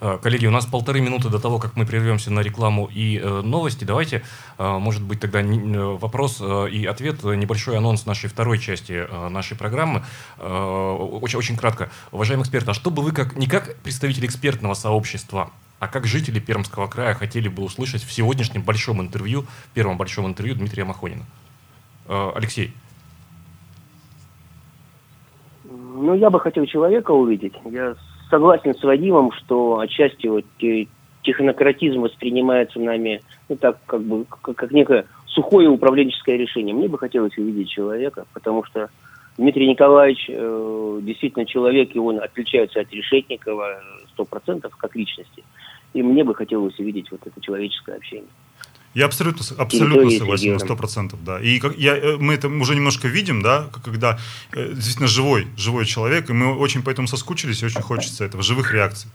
А, 0.00 0.18
коллеги, 0.18 0.46
у 0.46 0.50
нас 0.50 0.66
полторы 0.66 1.00
минуты 1.00 1.28
до 1.28 1.38
того, 1.38 1.58
как 1.58 1.76
мы 1.76 1.86
прервемся 1.86 2.30
на 2.30 2.40
рекламу 2.40 2.90
и 2.92 3.18
э, 3.18 3.40
новости. 3.42 3.84
Давайте, 3.84 4.22
э, 4.58 4.78
может 4.78 5.02
быть, 5.02 5.20
тогда 5.20 5.42
не, 5.42 5.74
э, 5.74 5.96
вопрос 5.96 6.38
э, 6.40 6.68
и 6.70 6.84
ответ, 6.84 7.24
э, 7.24 7.34
небольшой 7.34 7.78
анонс 7.78 8.06
нашей 8.06 8.28
второй 8.28 8.58
части 8.58 9.06
э, 9.08 9.28
нашей 9.28 9.56
программы. 9.56 10.04
Э, 10.38 10.96
очень, 11.22 11.38
очень 11.38 11.56
кратко. 11.56 11.90
Уважаемый 12.12 12.42
эксперт, 12.42 12.68
а 12.68 12.74
что 12.74 12.90
бы 12.90 13.02
вы, 13.02 13.12
как, 13.12 13.36
не 13.36 13.46
как 13.46 13.76
представитель 13.76 14.26
экспертного 14.26 14.74
сообщества, 14.74 15.50
а 15.78 15.88
как 15.88 16.06
жители 16.06 16.40
Пермского 16.40 16.86
края 16.86 17.14
хотели 17.14 17.48
бы 17.48 17.62
услышать 17.62 18.02
в 18.02 18.12
сегодняшнем 18.12 18.62
большом 18.62 19.00
интервью, 19.00 19.44
первом 19.74 19.98
большом 19.98 20.26
интервью 20.26 20.54
Дмитрия 20.54 20.84
Махонина? 20.84 21.24
Э, 22.08 22.30
Алексей. 22.34 22.72
Ну, 25.64 26.14
я 26.14 26.30
бы 26.30 26.40
хотел 26.40 26.66
человека 26.66 27.10
увидеть. 27.10 27.54
Я 27.64 27.96
согласен 28.30 28.74
с 28.74 28.82
Вадимом, 28.82 29.32
что 29.32 29.78
отчасти 29.78 30.26
вот 30.26 30.44
технократизм 31.22 32.00
воспринимается 32.00 32.78
нами, 32.78 33.22
ну 33.48 33.56
так, 33.56 33.78
как 33.86 34.02
бы, 34.02 34.24
как, 34.24 34.56
как 34.56 34.70
некое 34.70 35.06
сухое 35.26 35.68
управленческое 35.68 36.36
решение. 36.36 36.74
Мне 36.74 36.88
бы 36.88 36.98
хотелось 36.98 37.36
увидеть 37.36 37.68
человека, 37.68 38.26
потому 38.32 38.64
что 38.64 38.88
Дмитрий 39.38 39.68
Николаевич 39.68 40.26
э, 40.28 41.00
действительно 41.02 41.44
человек, 41.44 41.94
и 41.94 41.98
он 41.98 42.20
отличается 42.20 42.80
от 42.80 42.90
Решетникова 42.90 43.82
сто 44.12 44.24
процентов 44.24 44.74
как 44.76 44.96
личности. 44.96 45.44
И 45.92 46.02
мне 46.02 46.24
бы 46.24 46.34
хотелось 46.34 46.78
увидеть 46.78 47.10
вот 47.10 47.20
это 47.26 47.40
человеческое 47.40 47.96
общение. 47.96 48.30
Я 48.94 49.04
абсолютно, 49.04 49.44
абсолютно 49.58 50.10
согласен 50.10 50.54
на 50.54 50.58
сто 50.58 50.74
процентов, 50.74 51.22
да. 51.22 51.38
И 51.38 51.58
как, 51.58 51.76
я, 51.76 51.96
э, 51.96 52.16
мы 52.16 52.32
это 52.32 52.48
уже 52.48 52.74
немножко 52.74 53.08
видим, 53.08 53.42
да, 53.42 53.68
когда 53.84 54.18
э, 54.52 54.72
действительно 54.72 55.06
живой, 55.06 55.46
живой 55.58 55.84
человек, 55.84 56.30
и 56.30 56.32
мы 56.32 56.56
очень 56.56 56.82
поэтому 56.82 57.06
соскучились, 57.06 57.62
и 57.62 57.66
очень 57.66 57.82
хочется 57.82 58.24
этого, 58.24 58.42
живых 58.42 58.72
реакций. 58.72 59.10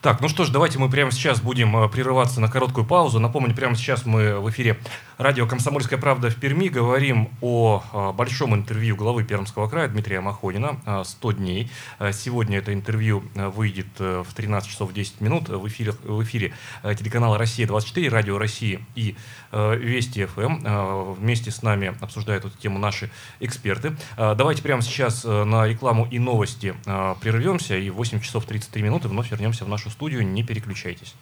Так, 0.00 0.20
ну 0.20 0.28
что 0.28 0.44
ж, 0.44 0.50
давайте 0.50 0.78
мы 0.78 0.88
прямо 0.88 1.10
сейчас 1.10 1.40
будем 1.40 1.76
э, 1.76 1.88
прерываться 1.88 2.40
на 2.40 2.48
короткую 2.48 2.86
паузу. 2.86 3.18
Напомню, 3.18 3.52
прямо 3.52 3.74
сейчас 3.74 4.06
мы 4.06 4.38
в 4.38 4.48
эфире 4.48 4.78
радио 5.16 5.44
«Комсомольская 5.44 5.98
правда» 5.98 6.30
в 6.30 6.36
Перми 6.36 6.68
говорим 6.68 7.30
о 7.40 7.82
э, 7.92 8.12
большом 8.12 8.54
интервью 8.54 8.94
главы 8.94 9.24
Пермского 9.24 9.68
края 9.68 9.88
Дмитрия 9.88 10.20
Махонина 10.20 10.78
«100 10.86 11.34
дней». 11.34 11.68
Э, 11.98 12.12
сегодня 12.12 12.58
это 12.58 12.72
интервью 12.72 13.24
выйдет 13.34 13.88
в 13.98 14.26
13 14.36 14.70
часов 14.70 14.92
10 14.92 15.20
минут 15.20 15.48
в 15.48 15.66
эфире, 15.66 15.92
в 16.04 16.22
эфире 16.22 16.52
телеканала 16.96 17.36
«Россия-24», 17.36 18.08
радио 18.08 18.38
«России» 18.38 18.84
и 18.94 19.16
Вести 19.50 20.26
ФМ. 20.26 21.14
Вместе 21.14 21.50
с 21.50 21.62
нами 21.62 21.96
обсуждают 22.02 22.44
эту 22.44 22.56
тему 22.58 22.78
наши 22.78 23.10
эксперты. 23.40 23.96
Давайте 24.16 24.62
прямо 24.62 24.82
сейчас 24.82 25.24
на 25.24 25.66
рекламу 25.66 26.06
и 26.10 26.18
новости 26.18 26.74
прервемся 27.22 27.76
и 27.76 27.88
в 27.88 27.94
8 27.94 28.20
часов 28.20 28.44
33 28.44 28.82
минуты 28.82 29.08
вновь 29.08 29.30
вернемся 29.30 29.64
в 29.64 29.68
нашу 29.68 29.87
нашу 29.88 29.90
студию, 29.90 30.26
не 30.26 30.42
переключайтесь. 30.42 31.14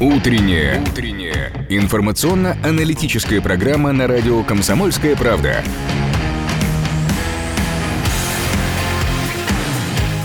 Утренняя. 0.00 0.82
Утренняя. 0.82 1.66
Информационно-аналитическая 1.70 3.40
программа 3.40 3.92
на 3.92 4.06
радио 4.06 4.42
«Комсомольская 4.42 5.16
правда». 5.16 5.62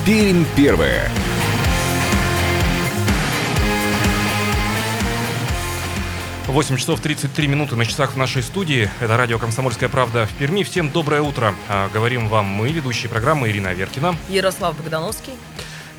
Пермь 0.06 0.44
первая. 0.56 1.08
8 6.50 6.78
часов 6.78 7.00
33 7.00 7.48
минуты 7.48 7.76
на 7.76 7.86
часах 7.86 8.14
в 8.14 8.18
нашей 8.18 8.42
студии. 8.42 8.90
Это 9.00 9.18
радио 9.18 9.38
«Комсомольская 9.38 9.88
правда» 9.88 10.26
в 10.26 10.34
Перми. 10.34 10.64
Всем 10.64 10.90
доброе 10.90 11.22
утро. 11.22 11.54
А, 11.68 11.90
говорим 11.94 12.28
вам 12.28 12.46
мы, 12.46 12.72
ведущие 12.72 13.08
программы 13.08 13.50
Ирина 13.50 13.72
Веркина. 13.72 14.16
Ярослав 14.30 14.76
Богдановский. 14.76 15.34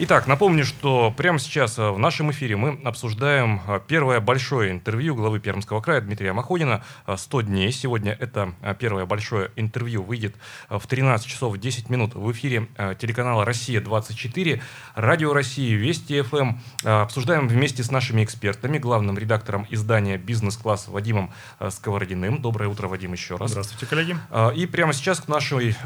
Итак, 0.02 0.26
напомню, 0.26 0.64
что 0.64 1.12
прямо 1.14 1.38
сейчас 1.38 1.78
э, 1.78 1.90
в 1.90 1.98
нашем 1.98 2.30
эфире 2.30 2.56
мы 2.56 2.80
обсуждаем 2.84 3.60
э, 3.68 3.80
первое 3.86 4.20
большое 4.20 4.70
интервью 4.70 5.14
главы 5.14 5.40
Пермского 5.40 5.82
края 5.82 6.00
Дмитрия 6.00 6.32
Махонина 6.32 6.82
«100 7.06 7.42
дней». 7.42 7.70
Сегодня 7.70 8.16
это 8.18 8.54
э, 8.62 8.74
первое 8.78 9.04
большое 9.04 9.50
интервью 9.56 10.02
выйдет 10.02 10.36
в 10.70 10.86
13 10.86 11.26
часов 11.26 11.58
10 11.58 11.90
минут 11.90 12.14
в 12.14 12.32
эфире 12.32 12.68
телеканала 12.98 13.44
«Россия-24», 13.44 14.62
радио 14.94 15.34
России, 15.34 15.74
Вести 15.74 16.22
ФМ. 16.22 16.54
Обсуждаем 16.82 17.46
вместе 17.46 17.82
с 17.82 17.90
нашими 17.90 18.24
экспертами, 18.24 18.78
главным 18.78 19.18
редактором 19.18 19.66
издания 19.68 20.16
«Бизнес-класс» 20.16 20.88
Вадимом 20.88 21.30
Сковородиным. 21.68 22.40
Доброе 22.40 22.70
утро, 22.70 22.88
Вадим, 22.88 23.12
еще 23.12 23.36
раз. 23.36 23.50
Здравствуйте, 23.50 23.84
коллеги. 23.84 24.16
И 24.56 24.64
прямо 24.64 24.94
сейчас 24.94 25.20
к 25.20 25.28
нашей 25.28 25.76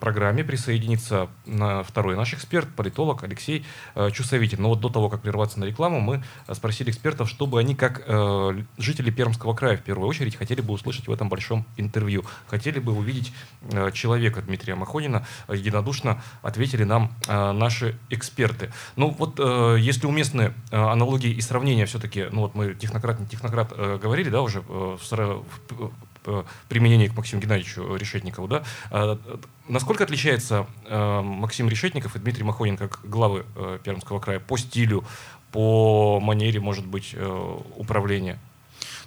программе 0.00 0.44
присоединится 0.44 1.28
второй 1.84 2.14
наш 2.14 2.32
эксперт, 2.32 2.68
политолог 2.68 3.15
политолог 3.16 3.24
Алексей 3.24 3.64
э, 3.94 4.10
Чусовитин. 4.10 4.62
Но 4.62 4.68
вот 4.68 4.80
до 4.80 4.88
того, 4.88 5.08
как 5.08 5.22
прерваться 5.22 5.58
на 5.58 5.64
рекламу, 5.64 6.00
мы 6.00 6.22
э, 6.46 6.54
спросили 6.54 6.90
экспертов, 6.90 7.28
чтобы 7.28 7.58
они, 7.58 7.74
как 7.74 8.02
э, 8.06 8.62
жители 8.78 9.10
Пермского 9.10 9.54
края, 9.54 9.76
в 9.76 9.82
первую 9.82 10.08
очередь, 10.08 10.36
хотели 10.36 10.60
бы 10.60 10.74
услышать 10.74 11.08
в 11.08 11.12
этом 11.12 11.28
большом 11.28 11.64
интервью. 11.76 12.24
Хотели 12.48 12.78
бы 12.78 12.92
увидеть 12.92 13.32
человека 13.92 14.42
Дмитрия 14.42 14.74
Махонина. 14.74 15.26
Единодушно 15.48 16.22
ответили 16.42 16.84
нам 16.84 17.12
наши 17.28 17.96
эксперты. 18.10 18.70
Ну 18.96 19.10
вот, 19.10 19.38
если 19.78 20.06
уместны 20.06 20.52
аналогии 20.70 21.30
и 21.30 21.40
сравнения 21.40 21.86
все-таки, 21.86 22.26
ну 22.30 22.42
вот 22.42 22.54
мы 22.54 22.74
технократ, 22.74 23.20
не 23.20 23.26
технократ 23.26 23.72
говорили, 23.76 24.30
да, 24.30 24.42
уже 24.42 24.60
в 24.60 24.98
применении 26.68 27.08
к 27.08 27.16
Максиму 27.16 27.42
Геннадьевичу 27.42 27.96
Решетникову, 27.96 28.48
да, 28.48 28.64
а, 28.90 29.18
насколько 29.68 30.04
отличается 30.04 30.66
э, 30.84 31.20
Максим 31.22 31.68
Решетников 31.68 32.16
и 32.16 32.18
Дмитрий 32.18 32.44
Махонин 32.44 32.76
как 32.76 33.00
главы 33.04 33.44
э, 33.56 33.78
Пермского 33.82 34.20
края 34.20 34.40
по 34.40 34.56
стилю, 34.56 35.04
по 35.52 36.20
манере, 36.20 36.60
может 36.60 36.86
быть, 36.86 37.10
э, 37.14 37.58
управления? 37.76 38.38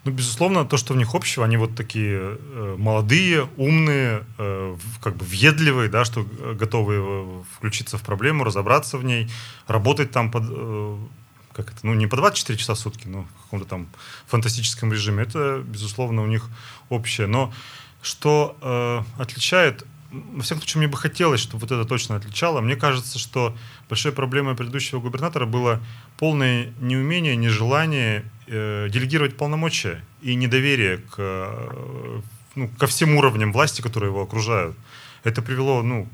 Ну, 0.06 0.12
безусловно, 0.12 0.66
то, 0.66 0.78
что 0.78 0.94
в 0.94 0.98
них 0.98 1.14
общего, 1.14 1.46
они 1.46 1.58
вот 1.58 1.76
такие 1.76 2.38
э, 2.40 2.76
молодые, 2.78 3.50
умные, 3.58 4.24
э, 4.38 4.76
как 5.02 5.16
бы 5.18 5.26
въедливые, 5.26 5.90
да, 5.90 6.06
что 6.06 6.24
готовы 6.24 6.96
э, 6.96 7.42
включиться 7.56 7.98
в 7.98 8.02
проблему, 8.02 8.46
разобраться 8.46 8.98
в 8.98 9.04
ней, 9.04 9.30
работать 9.68 10.12
там 10.12 10.32
под, 10.32 10.44
э, 10.48 10.98
как 11.64 11.74
это, 11.74 11.80
ну, 11.84 11.94
не 11.94 12.08
по 12.08 12.18
24 12.18 12.58
часа 12.58 12.74
в 12.74 12.80
сутки, 12.80 13.08
но 13.08 13.24
в 13.24 13.44
каком-то 13.44 13.66
там 13.66 13.88
фантастическом 14.28 14.92
режиме. 14.92 15.24
Это, 15.24 15.64
безусловно, 15.66 16.24
у 16.24 16.28
них 16.28 16.50
общее. 16.90 17.28
Но 17.28 17.54
что 18.02 18.58
э, 18.62 19.22
отличает 19.22 19.86
во 20.12 20.42
всяком 20.42 20.62
случае, 20.62 20.80
мне 20.80 20.88
бы 20.88 20.98
хотелось, 20.98 21.40
чтобы 21.40 21.62
вот 21.62 21.72
это 21.72 21.86
точно 21.86 22.16
отличало. 22.16 22.62
Мне 22.62 22.76
кажется, 22.76 23.20
что 23.20 23.56
большой 23.88 24.12
проблемой 24.12 24.56
предыдущего 24.56 25.00
губернатора 25.00 25.46
было 25.46 25.82
полное 26.18 26.74
неумение, 26.80 27.36
нежелание 27.36 28.26
э, 28.48 28.88
делегировать 28.90 29.38
полномочия 29.38 30.04
и 30.22 30.34
недоверие 30.34 30.98
к, 30.98 31.16
э, 31.18 32.22
ну, 32.56 32.70
ко 32.70 32.88
всем 32.88 33.16
уровням 33.16 33.54
власти, 33.54 33.82
которые 33.82 34.10
его 34.10 34.24
окружают. 34.24 34.76
Это 35.24 35.42
привело 35.42 35.84
ну, 35.84 36.10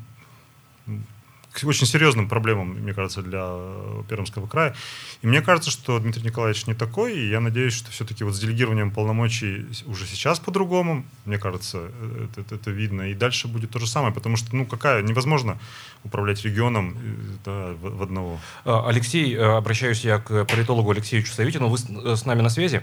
к 1.56 1.66
очень 1.66 1.86
серьезным 1.86 2.28
проблемам, 2.28 2.68
мне 2.68 2.92
кажется, 2.92 3.22
для 3.22 3.44
э, 3.46 4.02
Пермского 4.08 4.46
края. 4.46 4.74
И 5.22 5.26
мне 5.26 5.40
кажется, 5.40 5.70
что 5.70 5.98
Дмитрий 5.98 6.22
Николаевич 6.22 6.66
не 6.66 6.74
такой, 6.74 7.18
и 7.18 7.30
я 7.30 7.40
надеюсь, 7.40 7.72
что 7.72 7.90
все-таки 7.90 8.24
вот 8.24 8.34
с 8.34 8.38
делегированием 8.38 8.90
полномочий 8.90 9.66
уже 9.86 10.04
сейчас 10.06 10.38
по-другому, 10.38 11.04
мне 11.24 11.38
кажется, 11.38 11.90
э, 11.90 12.26
это, 12.30 12.40
это, 12.42 12.54
это 12.56 12.70
видно, 12.70 13.10
и 13.10 13.14
дальше 13.14 13.48
будет 13.48 13.70
то 13.70 13.78
же 13.78 13.86
самое, 13.86 14.12
потому 14.12 14.36
что, 14.36 14.54
ну, 14.54 14.66
какая, 14.66 15.02
невозможно 15.02 15.58
управлять 16.04 16.44
регионом 16.44 16.90
э, 16.90 16.96
да, 17.44 17.72
в, 17.80 17.96
в 17.98 18.02
одного. 18.02 18.38
Алексей, 18.64 19.36
обращаюсь 19.36 20.04
я 20.04 20.18
к 20.18 20.44
политологу 20.44 20.90
Алексею 20.90 21.22
Чусовитину, 21.22 21.68
вы 21.68 21.78
с, 21.78 21.84
с 21.84 22.26
нами 22.26 22.42
на 22.42 22.50
связи? 22.50 22.82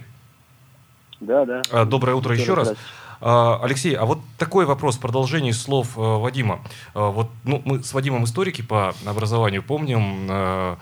Да, 1.19 1.45
да. 1.45 1.85
Доброе 1.85 2.15
утро 2.15 2.35
еще 2.35 2.53
раз. 2.53 2.69
А, 2.69 2.75
Алексей, 3.23 3.95
а 3.95 4.03
вот 4.03 4.19
такой 4.37 4.65
вопрос 4.65 4.97
в 4.97 4.99
продолжении 4.99 5.51
слов 5.51 5.97
э, 5.97 6.01
Вадима. 6.01 6.59
А, 6.93 7.09
вот, 7.09 7.29
ну, 7.45 7.61
мы 7.63 7.81
с 7.81 7.93
Вадимом 7.93 8.25
историки 8.25 8.61
по 8.61 8.93
образованию 9.05 9.63
помним 9.63 10.27
э, 10.29 10.75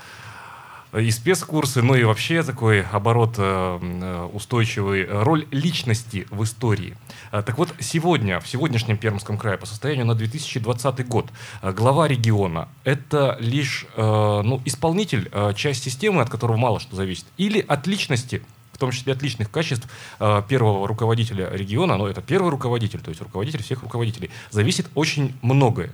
и 0.98 1.12
спецкурсы, 1.12 1.84
ну 1.84 1.94
и 1.94 2.04
вообще 2.04 2.42
такой 2.42 2.82
оборот 2.82 3.36
э, 3.38 4.28
устойчивый, 4.34 5.06
роль 5.06 5.48
личности 5.52 6.26
в 6.32 6.44
истории. 6.44 6.98
А, 7.30 7.44
так 7.44 7.60
вот, 7.60 7.76
сегодня, 7.80 8.40
в 8.40 8.48
сегодняшнем 8.48 8.98
Пермском 8.98 9.38
крае, 9.38 9.60
по 9.60 9.68
состоянию 9.68 10.08
на 10.08 10.16
2020 10.16 11.08
год, 11.08 11.28
глава 11.62 12.08
региона– 12.08 12.70
это 12.84 13.38
лишь 13.40 13.86
ну, 13.96 14.62
исполнитель, 14.66 15.32
часть 15.56 15.84
системы, 15.84 16.24
от 16.24 16.32
которого 16.32 16.58
мало 16.58 16.80
что 16.80 16.96
зависит, 16.96 17.26
или 17.38 17.64
от 17.66 17.86
личности 17.86 18.42
том 18.82 18.92
числе 18.92 19.14
отличных 19.14 19.50
качеств 19.50 19.88
э, 20.20 20.42
первого 20.50 20.88
руководителя 20.88 21.50
региона, 21.52 21.98
но 21.98 22.08
это 22.08 22.22
первый 22.22 22.50
руководитель, 22.50 23.00
то 23.00 23.10
есть 23.10 23.22
руководитель 23.22 23.62
всех 23.62 23.84
руководителей, 23.84 24.32
зависит 24.50 24.88
очень 24.96 25.34
многое. 25.42 25.92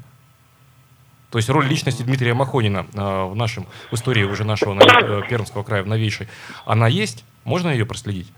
То 1.29 1.37
есть 1.37 1.49
роль 1.49 1.67
личности 1.67 2.03
Дмитрия 2.03 2.33
Махонина 2.33 2.85
э, 2.93 3.25
в 3.25 3.35
нашем 3.35 3.65
в 3.91 3.93
истории 3.93 4.23
уже 4.23 4.45
нашего 4.45 4.73
э, 4.79 5.21
Пермского 5.29 5.63
края, 5.63 5.83
в 5.83 5.87
новейшей, 5.87 6.27
она 6.65 6.87
есть? 6.87 7.25
Можно 7.43 7.69
ее 7.69 7.85
проследить? 7.85 8.31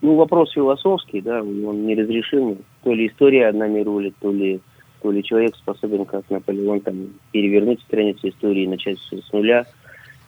Ну, 0.00 0.14
вопрос 0.14 0.52
философский, 0.52 1.20
да, 1.20 1.42
он 1.42 1.86
неразрешимый. 1.86 2.58
То 2.84 2.92
ли 2.92 3.08
история 3.08 3.50
нами 3.52 3.80
рулит, 3.80 4.14
то 4.20 4.30
ли, 4.30 4.60
то 5.00 5.10
ли 5.10 5.22
человек 5.24 5.56
способен, 5.56 6.04
как 6.04 6.30
Наполеон, 6.30 6.80
там, 6.80 7.08
перевернуть 7.32 7.80
страницу 7.82 8.28
истории 8.28 8.64
и 8.64 8.68
начать 8.68 8.98
с 8.98 9.32
нуля. 9.32 9.66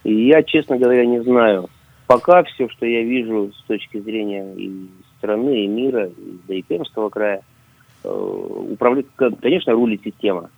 И 0.02 0.26
я, 0.26 0.42
честно 0.42 0.78
говоря, 0.78 1.06
не 1.06 1.22
знаю, 1.22 1.68
пока 2.06 2.42
все, 2.44 2.68
что 2.68 2.86
я 2.86 3.02
вижу 3.02 3.52
с 3.52 3.62
точки 3.64 3.98
зрения 3.98 4.52
и 4.54 4.88
страны, 5.18 5.64
и 5.64 5.66
мира, 5.66 6.06
и, 6.06 6.38
да 6.46 6.54
и 6.54 6.62
Пермского 6.62 7.08
края, 7.08 7.42
э, 8.04 8.76
конечно, 9.40 9.72
рулит 9.72 10.02
система. 10.04 10.50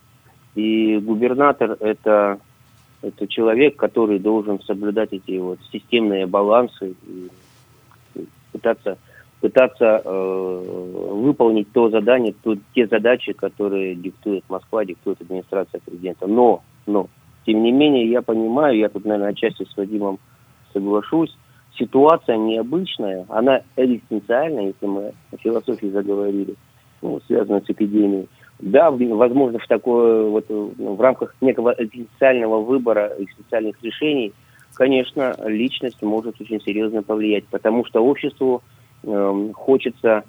И 0.54 0.96
губернатор 0.98 1.76
это, 1.80 2.38
это 3.02 3.28
человек, 3.28 3.76
который 3.76 4.18
должен 4.18 4.60
соблюдать 4.62 5.12
эти 5.12 5.38
вот 5.38 5.58
системные 5.70 6.26
балансы. 6.26 6.94
И 7.06 7.30
пытаться 8.52 8.98
пытаться 9.40 10.00
э, 10.02 11.10
выполнить 11.12 11.70
то 11.72 11.90
задание, 11.90 12.34
то, 12.42 12.56
те 12.74 12.86
задачи, 12.86 13.32
которые 13.32 13.94
диктует 13.94 14.44
Москва, 14.48 14.84
диктует 14.84 15.20
администрация 15.20 15.80
президента. 15.84 16.26
Но, 16.26 16.62
но, 16.86 17.08
тем 17.44 17.62
не 17.62 17.70
менее, 17.70 18.10
я 18.10 18.22
понимаю, 18.22 18.78
я 18.78 18.88
тут, 18.88 19.04
наверное, 19.04 19.30
отчасти 19.30 19.64
с 19.64 19.76
Вадимом 19.76 20.18
соглашусь, 20.76 21.34
ситуация 21.78 22.36
необычная, 22.36 23.24
она 23.28 23.62
экзистенциальная, 23.76 24.68
если 24.68 24.86
мы 24.86 25.12
о 25.32 25.36
философии 25.38 25.86
заговорили, 25.86 26.54
ну, 27.00 27.20
связанная 27.26 27.62
с 27.62 27.70
эпидемией. 27.70 28.28
Да, 28.58 28.90
возможно, 28.90 29.58
в 29.58 29.66
такое 29.66 30.28
вот 30.28 30.46
ну, 30.48 30.94
в 30.94 31.00
рамках 31.00 31.34
некого 31.40 31.74
экзистенциального 31.78 32.60
выбора, 32.60 33.12
экзистенциальных 33.18 33.82
решений, 33.82 34.32
конечно, 34.74 35.34
личность 35.44 36.02
может 36.02 36.40
очень 36.40 36.60
серьезно 36.62 37.02
повлиять, 37.02 37.44
потому 37.46 37.84
что 37.84 38.04
обществу 38.04 38.62
э, 39.02 39.48
хочется, 39.54 40.24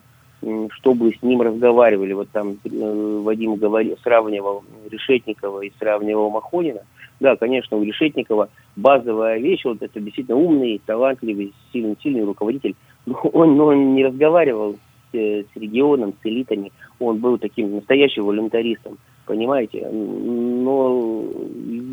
чтобы 0.72 1.14
с 1.14 1.24
ним 1.24 1.42
разговаривали. 1.42 2.14
Вот 2.14 2.30
там 2.32 2.58
э, 2.66 3.22
Вадим 3.24 3.56
говорил, 3.56 3.98
сравнивал 4.04 4.64
Решетникова 4.90 5.62
и 5.62 5.72
сравнивал 5.80 6.30
Махонина. 6.30 6.82
Да, 7.20 7.36
конечно, 7.36 7.78
у 7.78 7.84
Решетникова 7.84 8.50
базовая 8.76 9.40
вещь, 9.40 9.66
вот 9.66 9.82
это 9.82 10.00
действительно 10.00 10.38
умный, 10.38 10.82
талантливый, 10.86 11.54
сильный, 11.74 11.98
сильный 12.02 12.24
руководитель, 12.24 12.76
но 13.06 13.16
он, 13.34 13.60
он 13.60 13.96
не 13.96 14.06
разговаривал 14.06 14.78
с, 15.12 15.16
с 15.16 15.56
регионом, 15.56 16.14
с 16.22 16.26
элитами, 16.26 16.72
он 17.00 17.18
был 17.18 17.40
таким 17.40 17.74
настоящим 17.74 18.26
волюнтаристом, 18.26 18.98
понимаете? 19.26 19.90
Но 19.90 21.26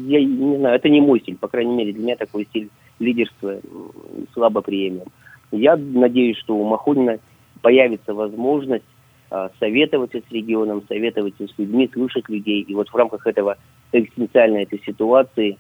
я 0.07 0.23
не 0.23 0.59
знаю, 0.59 0.77
это 0.77 0.91
не 0.91 1.01
мой 1.01 1.21
стиль, 1.21 1.37
по 1.37 1.49
крайней 1.49 1.75
мере, 1.75 1.93
для 1.93 2.03
меня 2.03 2.17
такой 2.17 2.45
стиль 2.45 2.69
лидерства 2.99 3.59
слабо 4.35 4.61
приемлем. 4.61 5.07
Я 5.53 5.77
надеюсь, 5.77 6.37
что 6.39 6.57
у 6.57 6.65
Махонина 6.65 7.19
появится 7.63 8.13
возможность 8.13 8.85
а, 9.31 9.51
советоваться 9.59 10.19
с 10.19 10.33
регионом, 10.33 10.83
советоваться 10.87 11.47
с 11.47 11.59
людьми, 11.59 11.91
слушать 11.93 12.29
людей. 12.29 12.61
И 12.63 12.75
вот 12.75 12.89
в 12.89 12.95
рамках 12.95 13.27
этого 13.27 13.57
экзистенциальной 13.95 14.63
этой 14.63 14.81
ситуации 14.85 15.59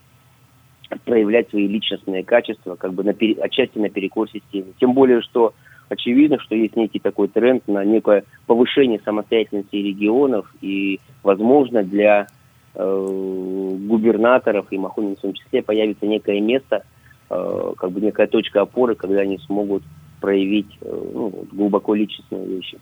проявлять 1.05 1.51
свои 1.51 1.67
личностные 1.67 2.25
качества, 2.25 2.77
как 2.77 2.93
бы 2.93 3.05
на, 3.05 3.15
отчасти 3.43 3.79
наперекор 3.79 4.29
системе. 4.31 4.73
Тем 4.79 4.93
более, 4.93 5.23
что 5.23 5.55
очевидно, 5.89 6.39
что 6.41 6.55
есть 6.55 6.77
некий 6.77 6.99
такой 6.99 7.29
тренд 7.29 7.67
на 7.67 7.85
некое 7.85 8.25
повышение 8.47 9.01
самостоятельности 9.05 9.77
регионов 9.77 10.53
и, 10.61 11.01
возможно, 11.23 11.83
для 11.83 12.27
э, 12.75 13.77
губернаторов 13.89 14.67
и 14.71 14.79
Махонин 14.79 15.17
в 15.17 15.21
том 15.21 15.33
числе 15.33 15.63
появится 15.63 16.07
некое 16.07 16.41
место, 16.41 16.85
Э, 17.31 17.73
как 17.77 17.91
бы 17.91 18.01
некая 18.01 18.27
точка 18.27 18.63
опоры, 18.63 18.95
когда 18.95 19.21
они 19.21 19.39
смогут 19.39 19.83
проявить 20.21 20.69
э, 20.81 21.11
ну, 21.15 21.31
глубоко 21.51 21.95
личностные 21.95 22.47
вещи. 22.47 22.79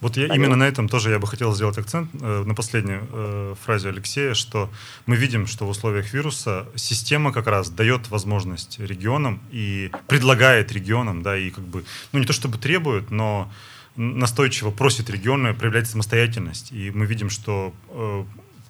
Вот 0.00 0.16
я, 0.16 0.26
именно 0.26 0.56
на 0.56 0.64
этом 0.64 0.88
тоже 0.88 1.10
я 1.10 1.18
бы 1.18 1.26
хотел 1.26 1.54
сделать 1.54 1.78
акцент, 1.78 2.10
э, 2.20 2.44
на 2.44 2.54
последней 2.54 2.98
э, 3.00 3.54
фразе 3.62 3.88
Алексея, 3.88 4.34
что 4.34 4.70
мы 5.06 5.16
видим, 5.16 5.46
что 5.46 5.66
в 5.66 5.70
условиях 5.70 6.12
вируса 6.12 6.66
система 6.74 7.32
как 7.32 7.46
раз 7.46 7.70
дает 7.70 8.10
возможность 8.10 8.78
регионам 8.78 9.40
и 9.50 9.90
предлагает 10.06 10.72
регионам, 10.72 11.22
да, 11.22 11.38
и 11.38 11.50
как 11.50 11.64
бы, 11.64 11.84
ну 12.12 12.18
не 12.18 12.26
то 12.26 12.32
чтобы 12.32 12.58
требует, 12.58 13.10
но 13.10 13.50
настойчиво 13.96 14.70
просит 14.70 15.08
регионы 15.08 15.54
проявлять 15.54 15.88
самостоятельность. 15.88 16.72
И 16.72 16.90
мы 16.90 17.06
видим, 17.06 17.30
что 17.30 17.72
э, 17.88 18.24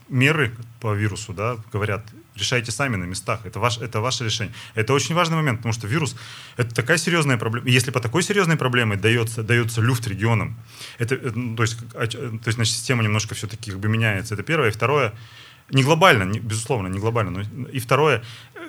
меры 0.08 0.54
по 0.80 0.94
вирусу, 0.94 1.32
да, 1.32 1.56
говорят, 1.72 2.04
решайте 2.36 2.72
сами 2.72 2.96
на 2.96 3.04
местах. 3.04 3.40
Это, 3.44 3.60
ваш, 3.60 3.78
это 3.78 4.00
ваше 4.00 4.24
решение. 4.24 4.54
Это 4.74 4.92
очень 4.92 5.14
важный 5.14 5.36
момент, 5.36 5.58
потому 5.58 5.72
что 5.72 5.86
вирус— 5.86 6.16
это 6.56 6.74
такая 6.74 6.98
серьезная 6.98 7.36
проблема. 7.36 7.68
Если 7.68 7.90
по 7.90 8.00
такой 8.00 8.22
серьезной 8.22 8.56
проблеме 8.56 8.96
дается, 8.96 9.42
дается 9.42 9.80
люфт 9.80 10.06
регионам, 10.06 10.56
это, 10.98 11.18
ну, 11.34 11.56
то, 11.56 11.62
есть, 11.62 11.76
а, 11.94 12.06
то 12.06 12.18
есть 12.18 12.54
значит, 12.54 12.74
система 12.74 13.02
немножко 13.02 13.34
все-таки 13.34 13.70
как 13.70 13.80
бы 13.80 13.88
меняется. 13.88 14.34
Это 14.34 14.42
первое. 14.42 14.68
И 14.68 14.72
второе, 14.72 15.14
не 15.70 15.82
глобально, 15.82 16.24
не, 16.24 16.40
безусловно, 16.40 16.88
не 16.88 16.98
глобально. 16.98 17.30
Но, 17.30 17.68
и 17.68 17.78
второе, 17.78 18.22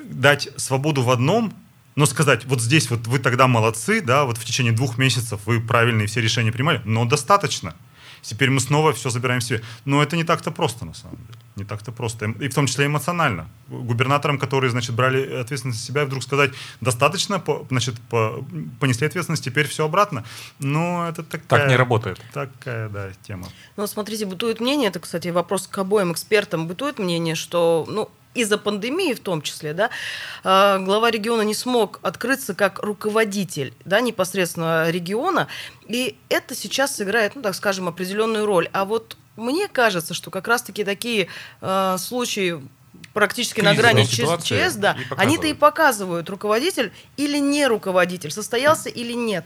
дать 0.04 0.50
свободу 0.58 1.02
в 1.02 1.10
одном, 1.10 1.54
но 1.96 2.06
сказать, 2.06 2.46
вот 2.46 2.62
здесь 2.62 2.90
вот 2.90 3.08
вы 3.08 3.20
тогда 3.20 3.48
молодцы, 3.48 4.02
да, 4.02 4.26
вот 4.26 4.38
в 4.38 4.46
течение 4.46 4.74
двух 4.74 4.98
месяцев 4.98 5.40
вы 5.46 5.62
правильные 5.62 6.08
все 6.08 6.22
решения 6.22 6.52
принимали, 6.52 6.82
но 6.86 7.06
достаточно. 7.06 7.74
Теперь 8.22 8.50
мы 8.50 8.60
снова 8.60 8.92
все 8.92 9.10
забираем 9.10 9.40
себе. 9.40 9.62
Но 9.86 10.02
это 10.02 10.18
не 10.18 10.24
так-то 10.24 10.52
просто, 10.52 10.84
на 10.84 10.94
самом 10.94 11.18
деле 11.18 11.45
не 11.56 11.64
так-то 11.64 11.92
просто. 11.92 12.26
И 12.40 12.50
в 12.50 12.54
том 12.54 12.68
числе 12.68 12.88
эмоционально. 12.88 13.50
Губернаторам, 13.68 14.38
которые, 14.38 14.72
значит, 14.72 14.96
брали 14.96 15.42
ответственность 15.42 15.82
на 15.82 15.86
себя, 15.86 16.06
вдруг 16.06 16.24
сказать, 16.24 16.52
достаточно, 16.82 17.40
по, 17.40 17.66
значит, 17.70 17.96
по, 18.10 18.46
понесли 18.80 19.08
ответственность, 19.08 19.44
теперь 19.44 19.68
все 19.68 19.86
обратно. 19.86 20.26
Но 20.60 21.08
это 21.08 21.24
такая... 21.24 21.62
Так 21.62 21.70
не 21.70 21.76
работает. 21.76 22.22
Такая, 22.34 22.90
да, 22.90 23.12
тема. 23.24 23.48
Ну, 23.78 23.88
смотрите, 23.88 24.26
бытует 24.26 24.60
мнение, 24.60 24.90
это, 24.90 25.00
кстати, 25.00 25.30
вопрос 25.30 25.68
к 25.68 25.78
обоим 25.78 26.12
экспертам, 26.12 26.68
бытует 26.68 27.00
мнение, 27.00 27.36
что, 27.36 27.86
ну, 27.88 28.10
из-за 28.34 28.58
пандемии 28.58 29.14
в 29.14 29.22
том 29.22 29.42
числе, 29.42 29.74
да, 29.74 29.90
а, 30.44 30.78
глава 30.80 31.10
региона 31.10 31.42
не 31.42 31.56
смог 31.56 32.00
открыться 32.04 32.54
как 32.54 32.84
руководитель, 32.84 33.74
да, 33.86 34.02
непосредственно 34.02 34.90
региона, 34.92 35.48
и 35.88 36.18
это 36.28 36.54
сейчас 36.54 36.96
сыграет, 36.98 37.36
ну, 37.36 37.42
так 37.42 37.56
скажем, 37.56 37.88
определенную 37.88 38.46
роль. 38.46 38.70
А 38.74 38.84
вот 38.84 39.18
мне 39.36 39.68
кажется, 39.68 40.14
что 40.14 40.32
как 40.32 40.48
раз-таки 40.48 40.84
такие 40.84 41.28
э, 41.62 41.96
случаи 42.00 42.62
практически 43.14 43.62
на 43.62 43.74
грани 43.74 44.04
ЧС, 44.04 44.76
да, 44.76 44.98
они-то 45.18 45.48
и 45.48 45.54
показывают, 45.54 46.30
руководитель 46.30 46.92
или 47.18 47.38
не 47.38 47.68
руководитель, 47.68 48.32
состоялся 48.32 48.90
или 48.90 49.14
нет. 49.14 49.46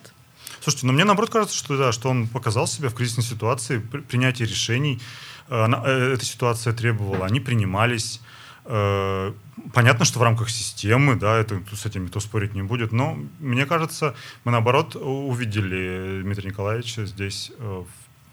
Слушайте, 0.61 0.87
но 0.87 0.91
ну, 0.91 0.97
мне 0.97 1.05
наоборот 1.05 1.29
кажется, 1.29 1.55
что 1.55 1.77
да, 1.77 1.91
что 1.91 2.09
он 2.09 2.27
показал 2.27 2.67
себя 2.67 2.89
в 2.89 2.93
кризисной 2.93 3.23
ситуации, 3.23 3.77
при 3.77 4.01
принятии 4.01 4.43
решений. 4.43 4.99
Э, 5.47 5.67
э, 5.67 6.13
эта 6.13 6.25
ситуация 6.25 6.73
требовала, 6.73 7.25
они 7.25 7.39
принимались. 7.39 8.19
Э, 8.65 9.31
понятно, 9.73 10.03
что 10.03 10.19
в 10.19 10.23
рамках 10.23 10.49
системы, 10.49 11.15
да, 11.15 11.37
это 11.37 11.61
с 11.73 11.85
этим 11.85 12.05
никто 12.05 12.19
спорить 12.19 12.53
не 12.55 12.61
будет, 12.61 12.91
но 12.91 13.17
мне 13.39 13.65
кажется, 13.65 14.15
мы 14.43 14.51
наоборот 14.51 14.95
увидели 14.95 16.21
Дмитрия 16.23 16.49
Николаевича 16.49 17.05
здесь 17.05 17.51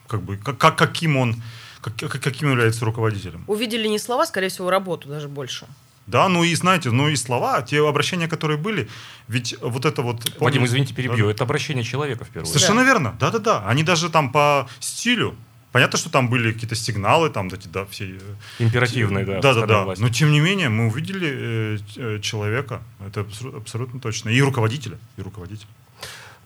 как 0.06 0.22
бы, 0.22 0.36
как, 0.36 0.76
каким 0.76 1.16
он, 1.16 1.42
как, 1.80 1.96
каким 1.96 2.50
является 2.50 2.84
руководителем. 2.84 3.44
Увидели 3.46 3.88
не 3.88 3.98
слова, 3.98 4.26
скорее 4.26 4.48
всего, 4.48 4.70
работу 4.70 5.08
даже 5.08 5.28
больше. 5.28 5.66
Да, 6.06 6.28
ну 6.28 6.44
и 6.44 6.54
знаете, 6.54 6.90
ну 6.90 7.08
и 7.08 7.16
слова, 7.16 7.62
те 7.62 7.86
обращения, 7.86 8.28
которые 8.28 8.58
были, 8.58 8.88
ведь 9.26 9.56
вот 9.60 9.84
это 9.84 10.02
вот... 10.02 10.20
Помните, 10.20 10.38
Вадим, 10.38 10.64
извините, 10.64 10.94
перебью, 10.94 11.26
да? 11.26 11.32
это 11.32 11.44
обращение 11.44 11.82
человека 11.82 12.24
в 12.24 12.28
первую 12.28 12.44
очередь. 12.44 12.52
Совершенно 12.52 12.82
да. 12.82 12.86
верно, 12.86 13.16
да-да-да. 13.18 13.66
Они 13.66 13.82
даже 13.82 14.08
там 14.08 14.30
по 14.30 14.68
стилю, 14.78 15.34
понятно, 15.72 15.98
что 15.98 16.08
там 16.08 16.28
были 16.28 16.52
какие-то 16.52 16.76
сигналы, 16.76 17.28
там 17.28 17.48
эти, 17.48 17.66
да, 17.66 17.84
все... 17.86 18.04
Э, 18.04 18.18
Императивные, 18.60 19.24
да. 19.24 19.40
Да-да-да, 19.40 19.94
но 19.98 20.08
тем 20.08 20.30
не 20.30 20.38
менее 20.38 20.68
мы 20.68 20.86
увидели 20.86 21.28
э, 21.28 21.78
э 21.96 22.20
человека, 22.20 22.82
это 23.04 23.26
абсолютно 23.56 23.98
точно, 23.98 24.28
и 24.28 24.40
руководителя, 24.40 24.98
и 25.16 25.22
руководителя 25.22 25.68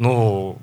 ну, 0.00 0.58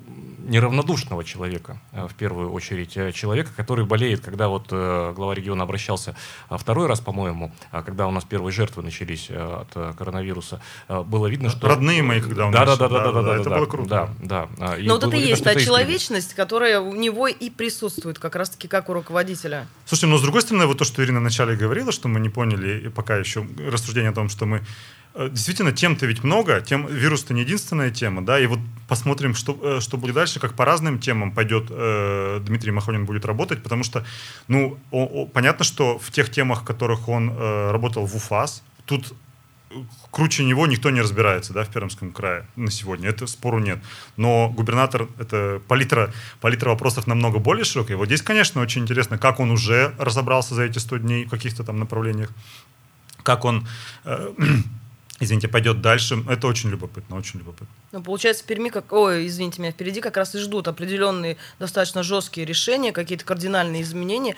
неравнодушного 0.48 1.24
человека, 1.24 1.80
э, 1.92 2.08
в 2.08 2.16
первую 2.16 2.52
очередь, 2.52 2.98
э, 2.98 3.12
человека, 3.12 3.52
который 3.56 3.86
болеет, 3.86 4.22
когда 4.22 4.48
вот 4.48 4.68
э, 4.72 5.14
глава 5.16 5.36
региона 5.36 5.64
обращался 5.64 6.16
второй 6.50 6.88
раз, 6.88 7.02
по-моему, 7.02 7.54
а 7.72 7.84
когда 7.84 8.08
у 8.08 8.12
нас 8.12 8.24
первые 8.24 8.52
жертвы 8.52 8.82
начались 8.82 9.30
от 9.30 9.96
коронавируса, 9.96 10.62
было 10.88 11.28
видно, 11.28 11.50
что... 11.50 11.68
Родные 11.68 12.02
мои, 12.02 12.20
когда 12.22 12.48
у 12.48 12.52
нас... 12.52 12.66
Да, 12.66 12.76
да, 12.78 12.90
да, 12.90 13.04
да, 13.04 13.12
да, 13.12 13.22
да, 13.22 13.36
это 13.36 13.50
да, 13.50 13.58
было 13.58 13.66
круто. 13.66 13.90
Да, 13.90 14.10
да. 14.20 14.50
А, 14.60 14.78
и 14.78 14.88
Но 14.88 14.96
вот 14.96 15.04
это 15.04 15.16
и 15.16 15.22
есть 15.22 15.44
та 15.44 15.56
человечность, 15.56 16.34
которая 16.34 16.80
у 16.80 16.96
него 16.96 17.28
и 17.28 17.50
присутствует, 17.50 18.18
как 18.18 18.36
раз-таки 18.36 18.68
как 18.68 18.90
у 18.90 18.94
руководителя. 18.94 19.68
Слушайте, 19.86 20.08
но 20.08 20.18
с 20.18 20.22
другой 20.22 20.42
стороны, 20.42 20.66
вот 20.66 20.80
то, 20.80 20.86
что 20.86 21.04
Ирина 21.04 21.20
вначале 21.20 21.56
говорила, 21.56 21.92
что 21.92 22.08
мы 22.08 22.20
не 22.20 22.30
поняли, 22.30 22.88
пока 22.88 23.18
еще 23.18 23.46
рассуждение 23.70 24.12
о 24.12 24.16
том, 24.16 24.30
что 24.30 24.46
мы 24.46 24.64
действительно, 25.32 25.72
тем-то 25.72 26.06
ведь 26.06 26.24
много, 26.24 26.62
тем 26.62 26.88
вирус-то 26.88 27.34
не 27.34 27.42
единственная 27.42 27.92
тема, 27.92 28.26
да, 28.26 28.40
и 28.40 28.46
вот 28.46 28.60
посмотрим, 28.88 29.36
что, 29.36 29.58
э, 29.62 29.80
что 29.82 29.98
будет 29.98 30.16
дальше, 30.16 30.40
как 30.40 30.54
по 30.54 30.66
разным 30.66 31.00
темам 31.00 31.32
пойдет 31.32 31.68
э, 31.70 32.40
Дмитрий 32.46 32.72
Махонин 32.72 33.06
будет 33.06 33.26
работать, 33.26 33.64
потому 33.64 33.84
что, 33.84 34.06
ну, 34.48 34.78
о, 34.92 35.06
о, 35.06 35.26
понятно, 35.26 35.66
что 35.66 35.98
в 35.98 36.12
тех 36.12 36.30
темах, 36.30 36.62
в 36.62 36.66
которых 36.66 37.10
он 37.10 37.32
э, 37.32 37.72
работал 37.72 38.06
в 38.06 38.16
УФАС, 38.16 38.64
тут 38.86 39.14
круче 40.12 40.46
него 40.46 40.68
никто 40.68 40.90
не 40.90 41.02
разбирается, 41.02 41.54
да, 41.54 41.64
в 41.64 41.70
Пермском 41.70 42.12
крае 42.12 42.46
на 42.56 42.72
сегодня, 42.72 43.10
это 43.10 43.28
спору 43.28 43.60
нет. 43.60 43.80
Но 44.16 44.50
губернатор, 44.50 45.08
это 45.20 45.62
палитра, 45.68 46.14
палитра 46.40 46.70
вопросов 46.70 47.08
намного 47.08 47.40
более 47.40 47.66
широкая. 47.66 47.98
Вот 47.98 48.06
здесь, 48.06 48.22
конечно, 48.22 48.62
очень 48.62 48.84
интересно, 48.84 49.18
как 49.18 49.40
он 49.40 49.52
уже 49.52 49.94
разобрался 49.98 50.56
за 50.56 50.64
эти 50.64 50.80
100 50.80 50.98
дней 50.98 51.26
в 51.26 51.30
каких-то 51.30 51.64
там 51.64 51.80
направлениях, 51.80 52.32
как 53.24 53.46
он... 53.46 53.68
Э, 54.06 54.34
извините, 55.20 55.48
пойдет 55.48 55.82
дальше. 55.82 56.24
Это 56.30 56.48
очень 56.48 56.70
любопытно, 56.70 57.18
очень 57.18 57.40
любопытно. 57.40 57.68
Ну, 57.92 58.02
получается, 58.02 58.44
в 58.44 58.48
Перми, 58.48 58.70
как... 58.70 58.92
ой, 58.94 59.28
извините 59.28 59.62
меня, 59.62 59.72
впереди 59.72 60.02
как 60.02 60.18
раз 60.18 60.36
и 60.36 60.40
ждут 60.40 60.68
определенные 60.68 61.38
достаточно 61.60 62.04
жесткие 62.04 62.46
решения, 62.46 62.92
какие-то 62.92 63.26
кардинальные 63.26 63.82
изменения. 63.82 64.36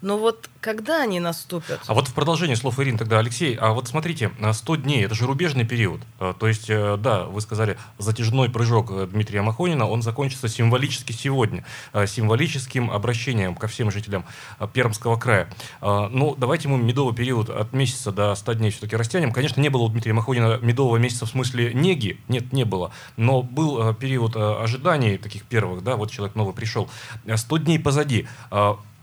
Но 0.00 0.16
вот 0.16 0.48
когда 0.60 1.02
они 1.02 1.18
наступят? 1.18 1.80
А 1.86 1.94
вот 1.94 2.08
в 2.08 2.14
продолжение 2.14 2.56
слов 2.56 2.78
Ирины 2.78 2.98
тогда, 2.98 3.18
Алексей, 3.18 3.54
а 3.54 3.72
вот 3.72 3.88
смотрите, 3.88 4.30
100 4.52 4.76
дней, 4.76 5.04
это 5.04 5.14
же 5.14 5.26
рубежный 5.26 5.64
период. 5.64 6.00
А, 6.20 6.34
то 6.34 6.46
есть, 6.46 6.70
э, 6.70 6.96
да, 6.98 7.24
вы 7.24 7.40
сказали, 7.40 7.76
затяжной 7.98 8.48
прыжок 8.48 8.90
э, 8.90 9.06
Дмитрия 9.06 9.42
Махонина, 9.42 9.88
он 9.88 10.02
закончится 10.02 10.48
символически 10.48 11.12
сегодня, 11.12 11.64
э, 11.92 12.06
символическим 12.06 12.90
обращением 12.90 13.56
ко 13.56 13.66
всем 13.66 13.90
жителям 13.90 14.24
Пермского 14.72 15.16
края. 15.16 15.48
А, 15.80 16.08
ну, 16.08 16.36
давайте 16.36 16.68
мы 16.68 16.78
медовый 16.78 17.14
период 17.14 17.50
от 17.50 17.72
месяца 17.72 18.12
до 18.12 18.34
100 18.34 18.52
дней 18.54 18.70
все-таки 18.70 18.94
растянем. 18.94 19.32
Конечно, 19.32 19.60
не 19.60 19.68
было 19.68 19.82
у 19.82 19.88
Дмитрия 19.88 20.12
Махонина 20.12 20.58
медового 20.60 20.96
месяца 20.98 21.26
в 21.26 21.30
смысле 21.30 21.74
неги, 21.74 22.20
нет, 22.28 22.52
не 22.52 22.64
было. 22.64 22.92
Но 23.16 23.42
был 23.42 23.94
период 23.94 24.36
ожиданий 24.36 25.18
таких 25.18 25.42
первых, 25.44 25.82
да, 25.82 25.96
вот 25.96 26.10
человек 26.10 26.36
новый 26.36 26.54
пришел. 26.54 26.88
100 27.34 27.56
дней 27.58 27.78
позади 27.78 28.28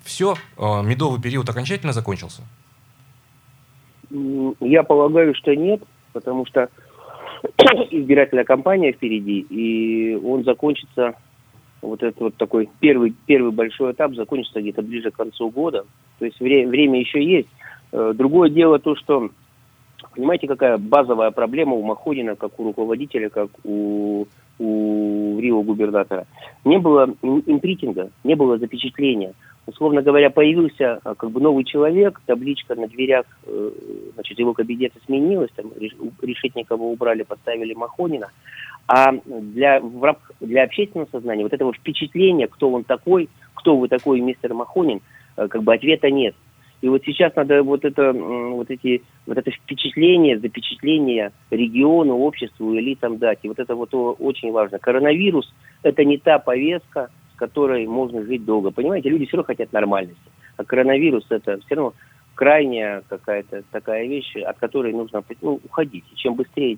все, 0.05 0.35
э, 0.57 0.81
медовый 0.83 1.19
период 1.19 1.49
окончательно 1.49 1.91
закончился? 1.91 2.43
Я 4.11 4.83
полагаю, 4.83 5.33
что 5.33 5.55
нет, 5.55 5.81
потому 6.13 6.45
что 6.45 6.69
избирательная 7.91 8.45
кампания 8.45 8.93
впереди, 8.93 9.39
и 9.39 10.15
он 10.15 10.43
закончится, 10.43 11.15
вот 11.81 12.03
этот 12.03 12.19
вот 12.21 12.35
такой 12.35 12.69
первый, 12.79 13.15
первый 13.25 13.51
большой 13.51 13.93
этап 13.93 14.13
закончится 14.13 14.61
где-то 14.61 14.83
ближе 14.83 15.11
к 15.11 15.15
концу 15.17 15.49
года. 15.49 15.85
То 16.19 16.25
есть 16.25 16.39
время, 16.39 16.69
время 16.69 16.99
еще 16.99 17.23
есть. 17.23 17.49
Э, 17.91 18.13
другое 18.15 18.49
дело 18.49 18.77
то, 18.77 18.95
что, 18.95 19.29
понимаете, 20.15 20.47
какая 20.47 20.77
базовая 20.77 21.31
проблема 21.31 21.73
у 21.73 21.83
Маходина, 21.83 22.35
как 22.35 22.59
у 22.59 22.63
руководителя, 22.63 23.29
как 23.29 23.49
у, 23.63 24.27
у 24.59 25.39
Рио 25.39 25.61
губернатора. 25.61 26.25
Не 26.63 26.77
было 26.77 27.13
импритинга, 27.21 28.09
не 28.23 28.35
было 28.35 28.57
запечатления 28.57 29.33
условно 29.67 30.01
говоря, 30.01 30.29
появился 30.29 30.99
а, 31.03 31.15
как 31.15 31.31
бы 31.31 31.41
новый 31.41 31.63
человек, 31.63 32.21
табличка 32.25 32.75
на 32.75 32.87
дверях, 32.87 33.25
э, 33.45 33.71
значит, 34.13 34.37
его 34.39 34.53
кабинета 34.53 34.99
сменилась, 35.05 35.49
там 35.55 35.71
Решетникова 36.21 36.83
убрали, 36.83 37.23
поставили 37.23 37.73
Махонина. 37.73 38.29
А 38.87 39.13
для, 39.25 39.81
для 40.39 40.63
общественного 40.63 41.07
сознания 41.11 41.43
вот 41.43 41.53
этого 41.53 41.73
впечатления, 41.73 42.47
кто 42.47 42.69
он 42.71 42.83
такой, 42.83 43.29
кто 43.55 43.77
вы 43.77 43.87
такой, 43.87 44.19
мистер 44.19 44.53
Махонин, 44.53 45.01
э, 45.37 45.47
как 45.47 45.63
бы 45.63 45.73
ответа 45.73 46.11
нет. 46.11 46.35
И 46.85 46.87
вот 46.87 47.01
сейчас 47.03 47.35
надо 47.35 47.63
вот 47.63 47.83
это, 47.83 48.13
вот 48.13 48.69
эти, 48.69 49.01
вот 49.25 49.39
это 49.39 49.49
впечатление, 49.49 50.37
запечатление 50.37 51.31
региону, 51.49 52.19
обществу, 52.19 52.77
элитам 52.77 53.17
дать. 53.17 53.39
И 53.41 53.47
вот 53.47 53.57
это 53.57 53.73
вот 53.73 53.89
очень 53.91 54.51
важно. 54.51 54.77
Коронавирус– 54.77 55.51
это 55.81 56.05
не 56.05 56.19
та 56.19 56.37
повестка, 56.37 57.09
с 57.33 57.39
которой 57.39 57.87
можно 57.87 58.21
жить 58.21 58.45
долго. 58.45 58.69
Понимаете, 58.69 59.09
люди 59.09 59.25
все 59.25 59.37
равно 59.37 59.47
хотят 59.47 59.73
нормальности. 59.73 60.21
А 60.57 60.63
коронавирус 60.63 61.25
это 61.31 61.59
все 61.65 61.73
равно 61.73 61.93
крайняя 62.35 63.01
какая-то 63.09 63.63
такая 63.71 64.05
вещь, 64.05 64.35
от 64.35 64.59
которой 64.59 64.93
нужно 64.93 65.23
ну, 65.41 65.59
уходить. 65.65 66.03
И 66.13 66.15
чем 66.15 66.35
быстрее 66.35 66.77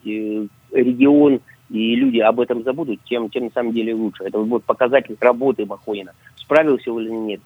регион 0.71 1.41
и 1.69 1.95
люди 1.95 2.19
об 2.19 2.39
этом 2.39 2.63
забудут, 2.63 3.01
тем, 3.03 3.29
тем 3.29 3.43
на 3.43 3.51
самом 3.51 3.73
деле 3.73 3.93
лучше. 3.93 4.23
Это 4.23 4.39
будет 4.39 4.63
показатель 4.63 5.17
работы 5.19 5.65
Махонина. 5.65 6.13
Справился 6.37 6.91
или 6.91 7.09
нет. 7.09 7.41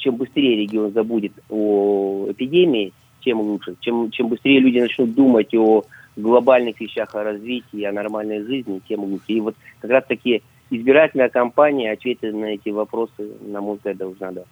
Чем 0.00 0.16
быстрее 0.16 0.56
регион 0.56 0.92
забудет 0.92 1.32
о 1.48 2.26
эпидемии, 2.30 2.92
тем 3.24 3.40
лучше. 3.40 3.76
Чем, 3.80 4.10
чем 4.10 4.28
быстрее 4.28 4.58
люди 4.60 4.78
начнут 4.78 5.14
думать 5.14 5.54
о 5.54 5.84
глобальных 6.16 6.80
вещах, 6.80 7.14
о 7.14 7.22
развитии, 7.22 7.84
о 7.84 7.92
нормальной 7.92 8.42
жизни, 8.42 8.80
тем 8.88 9.04
лучше. 9.04 9.26
И 9.28 9.40
вот 9.40 9.54
как 9.80 9.90
раз 9.90 10.04
такие 10.08 10.42
избирательная 10.70 11.28
кампания 11.28 11.92
ответы 11.92 12.32
на 12.32 12.46
эти 12.46 12.70
вопросы, 12.70 13.30
на 13.42 13.60
мой 13.60 13.76
взгляд, 13.76 13.96
должна 13.96 14.32
дать. 14.32 14.46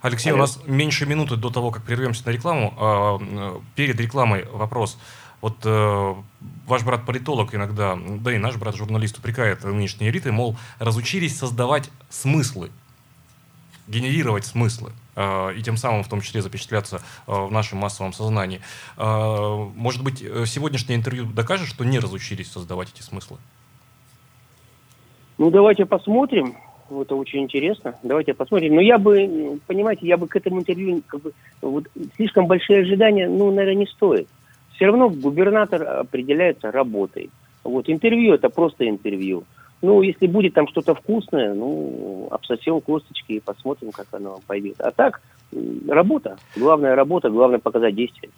Алексей, 0.00 0.30
Алло. 0.30 0.38
у 0.38 0.40
нас 0.40 0.60
меньше 0.66 1.06
минуты 1.06 1.36
до 1.36 1.50
того, 1.50 1.70
как 1.70 1.84
прервемся 1.84 2.26
на 2.26 2.32
рекламу. 2.32 2.74
А, 2.78 3.18
перед 3.76 4.00
рекламой 4.00 4.44
вопрос. 4.52 4.98
Вот 5.40 5.56
э, 5.64 6.14
ваш 6.68 6.84
брат 6.84 7.04
политолог 7.04 7.52
иногда, 7.52 7.98
да 8.20 8.32
и 8.32 8.38
наш 8.38 8.56
брат 8.56 8.76
журналист 8.76 9.18
упрекает 9.18 9.64
нынешние 9.64 10.10
элиты, 10.10 10.30
мол, 10.30 10.56
разучились 10.78 11.36
создавать 11.36 11.90
смыслы, 12.10 12.70
генерировать 13.88 14.44
смыслы 14.44 14.92
э, 15.16 15.54
и 15.54 15.62
тем 15.62 15.76
самым 15.76 16.02
в 16.02 16.08
том 16.08 16.20
числе 16.20 16.42
запечатляться 16.42 17.02
э, 17.26 17.32
в 17.32 17.50
нашем 17.50 17.78
массовом 17.78 18.12
сознании. 18.12 18.60
Э, 18.96 19.68
может 19.74 20.02
быть, 20.02 20.18
сегодняшнее 20.18 20.96
интервью 20.96 21.24
докажет, 21.24 21.68
что 21.68 21.84
не 21.84 21.98
разучились 21.98 22.50
создавать 22.50 22.90
эти 22.94 23.02
смыслы? 23.02 23.38
Ну, 25.38 25.50
давайте 25.50 25.86
посмотрим. 25.86 26.54
Это 26.90 27.14
очень 27.16 27.40
интересно. 27.40 27.94
Давайте 28.02 28.34
посмотрим. 28.34 28.74
Но 28.74 28.80
я 28.80 28.98
бы, 28.98 29.58
понимаете, 29.66 30.06
я 30.06 30.16
бы 30.16 30.28
к 30.28 30.36
этому 30.36 30.60
интервью, 30.60 31.02
как 31.06 31.22
бы, 31.22 31.32
вот, 31.62 31.88
слишком 32.16 32.46
большие 32.46 32.82
ожидания, 32.82 33.28
ну, 33.28 33.50
наверное, 33.50 33.80
не 33.80 33.86
стоит. 33.86 34.28
Все 34.74 34.86
равно 34.86 35.08
губернатор 35.08 35.82
определяется 35.82 36.70
работой. 36.70 37.30
Вот 37.64 37.88
интервью 37.88 38.34
это 38.34 38.50
просто 38.50 38.88
интервью. 38.88 39.44
Ну, 39.82 40.02
если 40.02 40.28
будет 40.28 40.54
там 40.54 40.68
что-то 40.68 40.94
вкусное, 40.94 41.54
ну, 41.54 42.28
обсосем 42.30 42.80
косточки 42.80 43.32
и 43.32 43.40
посмотрим, 43.40 43.90
как 43.90 44.06
оно 44.12 44.40
пойдет. 44.46 44.80
А 44.80 44.92
так, 44.92 45.20
работа. 45.88 46.38
Главная 46.56 46.94
работа, 46.94 47.28
главное 47.30 47.58
показать 47.58 47.94
действие. 47.94 48.30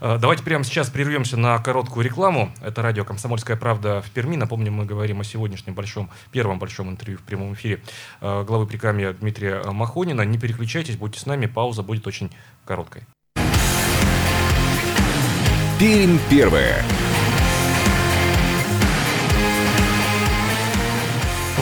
Э, 0.00 0.18
давайте 0.20 0.42
прямо 0.42 0.64
сейчас 0.64 0.90
прервемся 0.90 1.36
на 1.36 1.56
короткую 1.58 2.04
рекламу. 2.04 2.50
Это 2.60 2.82
радио 2.82 3.04
«Комсомольская 3.04 3.56
правда» 3.56 4.02
в 4.02 4.10
Перми. 4.10 4.34
Напомню, 4.34 4.72
мы 4.72 4.84
говорим 4.84 5.20
о 5.20 5.24
сегодняшнем 5.24 5.74
большом, 5.74 6.10
первом 6.32 6.58
большом 6.58 6.90
интервью 6.90 7.18
в 7.18 7.22
прямом 7.22 7.54
эфире 7.54 7.80
э, 8.20 8.42
главы 8.42 8.66
прикамья 8.66 9.12
Дмитрия 9.12 9.62
Махонина. 9.64 10.22
Не 10.22 10.38
переключайтесь, 10.38 10.96
будьте 10.96 11.20
с 11.20 11.26
нами, 11.26 11.46
пауза 11.46 11.84
будет 11.84 12.08
очень 12.08 12.30
короткой. 12.64 13.02
Пермь 15.78 16.18
первая. 16.28 16.82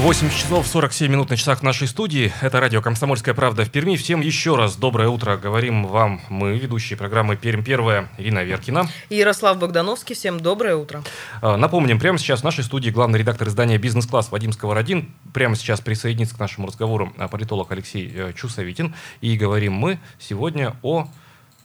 8 0.01 0.31
часов 0.31 0.67
47 0.67 1.13
минут 1.13 1.29
на 1.29 1.37
часах 1.37 1.63
нашей 1.63 1.87
студии. 1.87 2.33
Это 2.41 2.59
радио 2.59 2.81
«Комсомольская 2.81 3.35
правда» 3.35 3.67
в 3.67 3.71
Перми. 3.71 3.97
Всем 3.97 4.23
еще 4.23 4.57
раз 4.57 4.77
доброе 4.77 5.09
утро. 5.09 5.37
Говорим 5.37 5.87
вам 5.87 6.23
мы, 6.31 6.57
ведущие 6.57 6.97
программы 6.97 7.37
«Пермь 7.37 7.63
первая» 7.63 8.09
Ирина 8.17 8.43
Веркина. 8.43 8.89
И 9.11 9.17
Ярослав 9.17 9.59
Богдановский. 9.59 10.15
Всем 10.15 10.41
доброе 10.41 10.77
утро. 10.77 11.03
А, 11.43 11.59
напомним, 11.59 12.01
прямо 12.01 12.17
сейчас 12.17 12.41
в 12.41 12.45
нашей 12.45 12.65
студии 12.65 12.89
главный 12.89 13.19
редактор 13.19 13.49
издания 13.49 13.77
«Бизнес-класс» 13.77 14.33
Вадим 14.33 14.53
Сковородин. 14.53 15.13
Прямо 15.35 15.55
сейчас 15.55 15.83
присоединится 15.83 16.35
к 16.35 16.39
нашему 16.39 16.69
разговору 16.69 17.13
а, 17.19 17.29
политолог 17.29 17.71
Алексей 17.71 18.11
э, 18.11 18.33
Чусовитин. 18.35 18.95
И 19.21 19.37
говорим 19.37 19.75
мы 19.75 19.99
сегодня 20.19 20.77
о 20.83 21.09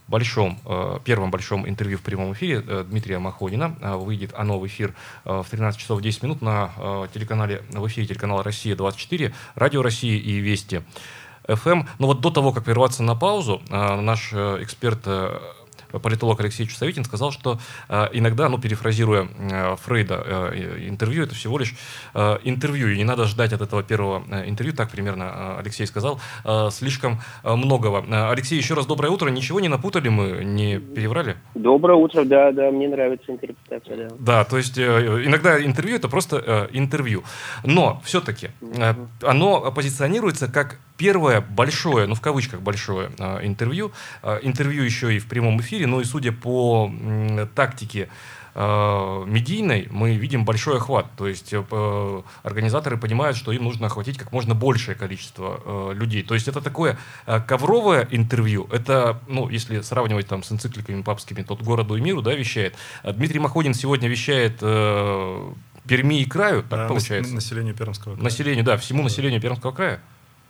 большом, 0.08 0.60
э, 0.66 1.00
первом 1.04 1.32
большом 1.32 1.68
интервью 1.68 1.98
в 1.98 2.02
прямом 2.02 2.34
эфире 2.34 2.64
э, 2.66 2.86
Дмитрия 2.88 3.20
Махонина. 3.20 3.76
Э, 3.82 3.96
выйдет 3.96 4.34
оно 4.36 4.60
в 4.60 4.68
эфир 4.68 4.94
в 5.24 5.46
13 5.50 5.80
часов 5.80 6.02
10 6.02 6.24
минут 6.24 6.42
на 6.42 6.72
телеканале, 7.14 7.64
в 7.72 7.88
эфире 7.88 8.08
телеканала 8.08 8.44
«Россия-24», 8.44 9.34
«Радио 9.56 9.82
России» 9.82 10.18
и 10.18 10.38
«Вести». 10.38 10.82
FM. 11.48 11.88
Но 12.00 12.08
вот 12.08 12.22
до 12.22 12.32
того, 12.32 12.52
как 12.52 12.64
прерваться 12.64 13.04
на 13.04 13.16
паузу, 13.16 13.62
наш 13.70 14.34
эксперт 14.34 15.08
политолог 15.92 16.40
Алексей 16.40 16.68
Чусовитин 16.68 17.04
сказал, 17.04 17.32
что 17.32 17.60
э, 17.90 18.08
иногда, 18.14 18.50
ну, 18.50 18.58
перефразируя 18.58 19.28
э, 19.28 19.76
Фрейда, 19.84 20.24
э, 20.26 20.88
интервью 20.88 21.24
это 21.24 21.36
всего 21.36 21.58
лишь 21.58 21.76
интервью, 22.44 22.90
и 22.90 22.98
не 22.98 23.04
надо 23.04 23.26
ждать 23.26 23.54
от 23.54 23.62
этого 23.62 23.84
первого 23.84 24.24
интервью, 24.48 24.74
так 24.74 24.90
примерно 24.90 25.58
Алексей 25.58 25.86
сказал, 25.86 26.20
слишком 26.72 27.20
многого. 27.44 28.30
Алексей, 28.32 28.58
еще 28.58 28.74
раз 28.74 28.86
доброе 28.86 29.10
утро, 29.10 29.30
ничего 29.30 29.60
не 29.60 29.68
напутали 29.68 30.10
мы, 30.10 30.44
не 30.44 30.80
переврали? 30.80 31.36
Доброе 31.56 31.96
утро, 31.96 32.24
да, 32.24 32.52
да, 32.52 32.72
мне 32.72 32.88
нравится 32.88 33.32
интерпретация, 33.32 34.10
да. 34.10 34.16
Да, 34.20 34.44
то 34.44 34.58
есть 34.58 34.78
иногда 34.78 35.64
интервью 35.64 35.98
это 35.98 36.08
просто 36.08 36.70
интервью, 36.72 37.24
но 37.64 38.02
все-таки 38.04 38.50
оно 39.22 39.72
позиционируется 39.72 40.48
как 40.48 40.80
первое 40.98 41.42
большое, 41.42 42.08
ну 42.08 42.16
в 42.16 42.22
кавычках 42.22 42.62
большое 42.62 43.12
э, 43.18 43.46
интервью, 43.46 43.92
э, 44.24 44.40
интервью 44.44 44.84
еще 44.84 45.16
и 45.16 45.20
в 45.20 45.28
прямом 45.28 45.60
эфире, 45.62 45.88
но 45.88 46.02
и 46.02 46.04
судя 46.04 46.32
по 46.32 46.92
тактике 47.56 48.10
э, 48.56 49.24
медийной, 49.28 49.88
мы 49.92 50.16
видим 50.16 50.46
большой 50.46 50.78
охват. 50.78 51.08
То 51.18 51.28
есть 51.28 51.54
э, 51.54 52.22
организаторы 52.44 52.98
понимают, 52.98 53.38
что 53.38 53.52
им 53.52 53.66
нужно 53.66 53.88
охватить 53.88 54.18
как 54.18 54.32
можно 54.32 54.56
большее 54.56 54.96
количество 54.96 55.62
э, 55.64 55.94
людей. 55.94 56.24
То 56.24 56.34
есть 56.34 56.48
это 56.48 56.62
такое 56.62 56.98
э, 57.26 57.40
ковровое 57.42 58.08
интервью. 58.12 58.68
Это, 58.72 59.20
ну, 59.28 59.50
если 59.50 59.82
сравнивать 59.82 60.28
там 60.28 60.44
с 60.44 60.52
энцикликами 60.52 61.02
папскими, 61.02 61.44
тот 61.44 61.62
городу 61.62 61.96
и 61.96 62.02
миру, 62.02 62.22
да, 62.22 62.34
вещает. 62.34 62.76
Дмитрий 63.04 63.40
Маходин 63.40 63.74
сегодня 63.74 64.08
вещает 64.08 64.60
э, 64.62 65.52
Перми 65.88 66.22
и 66.22 66.26
краю, 66.26 66.64
так 66.64 66.80
да, 66.80 66.88
получается. 66.88 67.36
Населению 67.36 67.76
Пермского 67.76 68.14
края. 68.14 68.24
Населению, 68.24 68.64
да, 68.66 68.78
всему 68.78 69.04
населению 69.04 69.40
Пермского 69.40 69.72
края. 69.72 70.02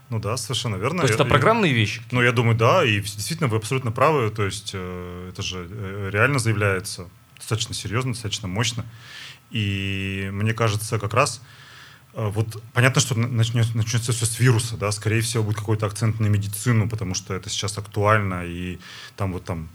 Ну 0.09 0.19
да, 0.19 0.37
совершенно 0.37 0.75
верно. 0.75 0.99
То 0.99 1.07
есть 1.07 1.15
это 1.15 1.25
программные 1.25 1.73
вещи? 1.73 2.01
Ну, 2.11 2.21
я 2.21 2.31
думаю, 2.31 2.55
да, 2.55 2.83
и 2.83 2.99
действительно 3.01 3.47
вы 3.47 3.57
абсолютно 3.57 3.91
правы, 3.91 4.29
то 4.29 4.45
есть 4.45 4.71
э, 4.73 5.29
это 5.31 5.41
же 5.41 5.67
э, 5.69 6.09
реально 6.11 6.39
заявляется 6.39 7.09
достаточно 7.37 7.73
серьезно, 7.73 8.13
достаточно 8.13 8.47
мощно. 8.47 8.85
И 9.51 10.29
мне 10.31 10.53
кажется, 10.53 10.99
как 10.99 11.13
раз 11.13 11.41
э, 12.13 12.27
вот 12.27 12.62
понятно, 12.73 13.01
что 13.01 13.17
начнется, 13.17 13.75
начнется 13.75 14.12
все 14.12 14.25
с 14.25 14.39
вируса, 14.39 14.77
да, 14.77 14.91
скорее 14.91 15.21
всего 15.21 15.43
будет 15.43 15.58
какой-то 15.58 15.87
акцент 15.87 16.19
на 16.19 16.27
медицину, 16.27 16.87
потому 16.87 17.15
что 17.15 17.33
это 17.33 17.49
сейчас 17.49 17.77
актуально, 17.77 18.45
и 18.45 18.79
там 19.15 19.33
вот 19.33 19.43
там 19.43 19.69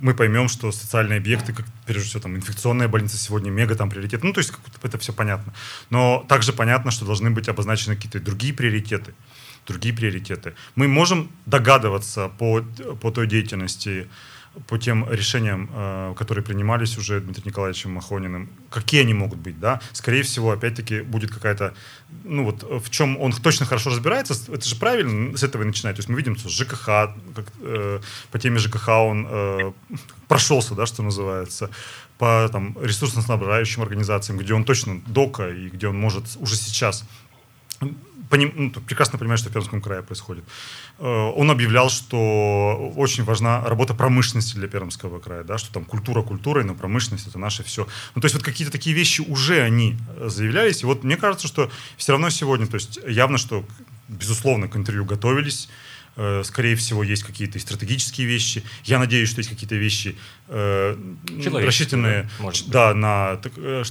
мы 0.00 0.14
поймем, 0.14 0.48
что 0.48 0.70
социальные 0.70 1.18
объекты, 1.18 1.52
как 1.52 1.66
прежде 1.86 2.08
всего 2.08 2.20
там 2.20 2.36
инфекционная 2.36 2.88
больница 2.88 3.16
сегодня 3.16 3.50
мега 3.50 3.74
там 3.74 3.88
приоритет, 3.88 4.22
ну 4.22 4.32
то 4.32 4.38
есть 4.38 4.52
это 4.82 4.98
все 4.98 5.12
понятно. 5.12 5.54
Но 5.90 6.24
также 6.28 6.52
понятно, 6.52 6.90
что 6.90 7.06
должны 7.06 7.30
быть 7.30 7.48
обозначены 7.48 7.96
какие-то 7.96 8.20
другие 8.20 8.52
приоритеты, 8.52 9.14
другие 9.66 9.94
приоритеты. 9.94 10.54
Мы 10.74 10.88
можем 10.88 11.30
догадываться 11.46 12.28
по, 12.28 12.62
по 13.00 13.10
той 13.10 13.26
деятельности, 13.26 14.08
по 14.66 14.78
тем 14.78 15.06
решениям, 15.10 15.68
э, 15.72 16.14
которые 16.16 16.44
принимались 16.44 16.96
уже 16.98 17.20
Дмитрием 17.20 17.48
Николаевичем 17.48 17.92
Махониным, 17.92 18.48
какие 18.70 19.02
они 19.02 19.14
могут 19.14 19.38
быть, 19.38 19.60
да? 19.60 19.80
Скорее 19.92 20.22
всего, 20.22 20.50
опять-таки, 20.50 21.02
будет 21.02 21.30
какая-то, 21.30 21.74
ну 22.24 22.44
вот, 22.44 22.62
в 22.62 22.90
чем 22.90 23.18
он 23.18 23.32
точно 23.32 23.66
хорошо 23.66 23.90
разбирается, 23.90 24.34
это 24.52 24.66
же 24.66 24.76
правильно, 24.76 25.36
с 25.36 25.42
этого 25.42 25.62
и 25.62 25.66
начинать. 25.66 25.96
То 25.96 26.00
есть 26.00 26.08
мы 26.08 26.16
видим, 26.16 26.36
что 26.36 26.48
ЖКХ, 26.48 26.84
как, 27.34 27.52
э, 27.60 28.00
по 28.30 28.38
теме 28.38 28.58
ЖКХ 28.58 28.88
он 28.88 29.26
э, 29.28 29.72
прошелся, 30.28 30.74
да, 30.74 30.86
что 30.86 31.02
называется, 31.02 31.70
по 32.18 32.48
там, 32.50 32.76
ресурсно-снабжающим 32.80 33.82
организациям, 33.82 34.38
где 34.38 34.54
он 34.54 34.64
точно 34.64 35.02
дока 35.06 35.50
и 35.50 35.68
где 35.68 35.88
он 35.88 35.98
может 35.98 36.24
уже 36.38 36.56
сейчас 36.56 37.04
поним, 38.28 38.52
ну, 38.56 38.70
прекрасно 38.70 39.18
понимает, 39.18 39.40
что 39.40 39.50
в 39.50 39.52
Пермском 39.52 39.80
крае 39.80 40.02
происходит. 40.02 40.44
Э, 40.98 41.06
он 41.06 41.50
объявлял, 41.50 41.90
что 41.90 42.92
очень 42.96 43.24
важна 43.24 43.62
работа 43.64 43.94
промышленности 43.94 44.56
для 44.56 44.68
Пермского 44.68 45.20
края, 45.20 45.44
да, 45.44 45.58
что 45.58 45.72
там 45.72 45.84
культура 45.84 46.22
культурой, 46.22 46.64
но 46.64 46.74
промышленность 46.74 47.26
это 47.26 47.38
наше 47.38 47.62
все. 47.62 47.86
Ну, 48.14 48.20
то 48.20 48.26
есть 48.26 48.34
вот 48.34 48.44
какие-то 48.44 48.72
такие 48.72 48.94
вещи 48.94 49.20
уже 49.20 49.62
они 49.62 49.96
заявлялись. 50.20 50.82
И 50.82 50.86
вот 50.86 51.04
мне 51.04 51.16
кажется, 51.16 51.46
что 51.46 51.70
все 51.96 52.12
равно 52.12 52.30
сегодня, 52.30 52.66
то 52.66 52.76
есть 52.76 52.98
явно, 53.06 53.38
что 53.38 53.64
безусловно 54.08 54.68
к 54.68 54.76
интервью 54.76 55.04
готовились, 55.04 55.68
Э, 56.18 56.42
скорее 56.44 56.76
всего, 56.76 57.02
есть 57.02 57.24
какие-то 57.24 57.58
стратегические 57.58 58.26
вещи. 58.26 58.62
Я 58.84 58.98
надеюсь, 58.98 59.28
что 59.28 59.40
есть 59.40 59.50
какие-то 59.50 59.74
вещи 59.74 60.16
э, 60.48 60.96
рассчитанные 61.62 62.28
да, 62.68 62.94
на, 62.94 63.36
так, 63.36 63.52
э, 63.56 63.82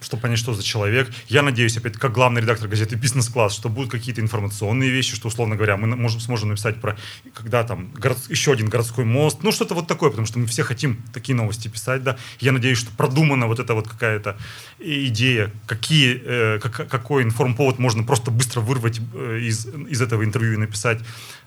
чтобы 0.00 0.22
понять, 0.22 0.38
что 0.38 0.54
за 0.54 0.62
человек. 0.62 1.10
Я 1.28 1.42
надеюсь, 1.42 1.76
опять 1.76 1.96
как 1.96 2.12
главный 2.12 2.40
редактор 2.40 2.68
газеты 2.68 2.96
«Бизнес-класс», 2.96 3.54
что 3.54 3.68
будут 3.68 3.90
какие-то 3.90 4.20
информационные 4.20 4.90
вещи, 4.90 5.14
что, 5.14 5.28
условно 5.28 5.56
говоря, 5.56 5.76
мы 5.76 5.94
можем, 5.96 6.20
сможем 6.20 6.50
написать 6.50 6.80
про, 6.80 6.96
когда 7.34 7.64
там 7.64 7.90
город, 7.94 8.18
еще 8.28 8.52
один 8.52 8.68
городской 8.68 9.04
мост, 9.04 9.38
ну, 9.42 9.52
что-то 9.52 9.74
вот 9.74 9.86
такое, 9.86 10.10
потому 10.10 10.26
что 10.26 10.38
мы 10.38 10.46
все 10.46 10.62
хотим 10.62 11.02
такие 11.12 11.34
новости 11.34 11.68
писать, 11.68 12.02
да. 12.02 12.16
Я 12.40 12.52
надеюсь, 12.52 12.78
что 12.78 12.90
продумана 12.96 13.46
вот 13.46 13.58
эта 13.58 13.74
вот 13.74 13.88
какая-то 13.88 14.36
идея, 14.78 15.50
какие, 15.66 16.20
э, 16.24 16.58
как, 16.60 16.88
какой 16.88 17.22
информповод 17.22 17.78
можно 17.78 18.02
просто 18.02 18.30
быстро 18.30 18.60
вырвать 18.60 19.00
э, 19.14 19.40
из, 19.40 19.66
из 19.66 20.02
этого 20.02 20.24
интервью 20.24 20.54
и 20.54 20.56
написать 20.56 21.00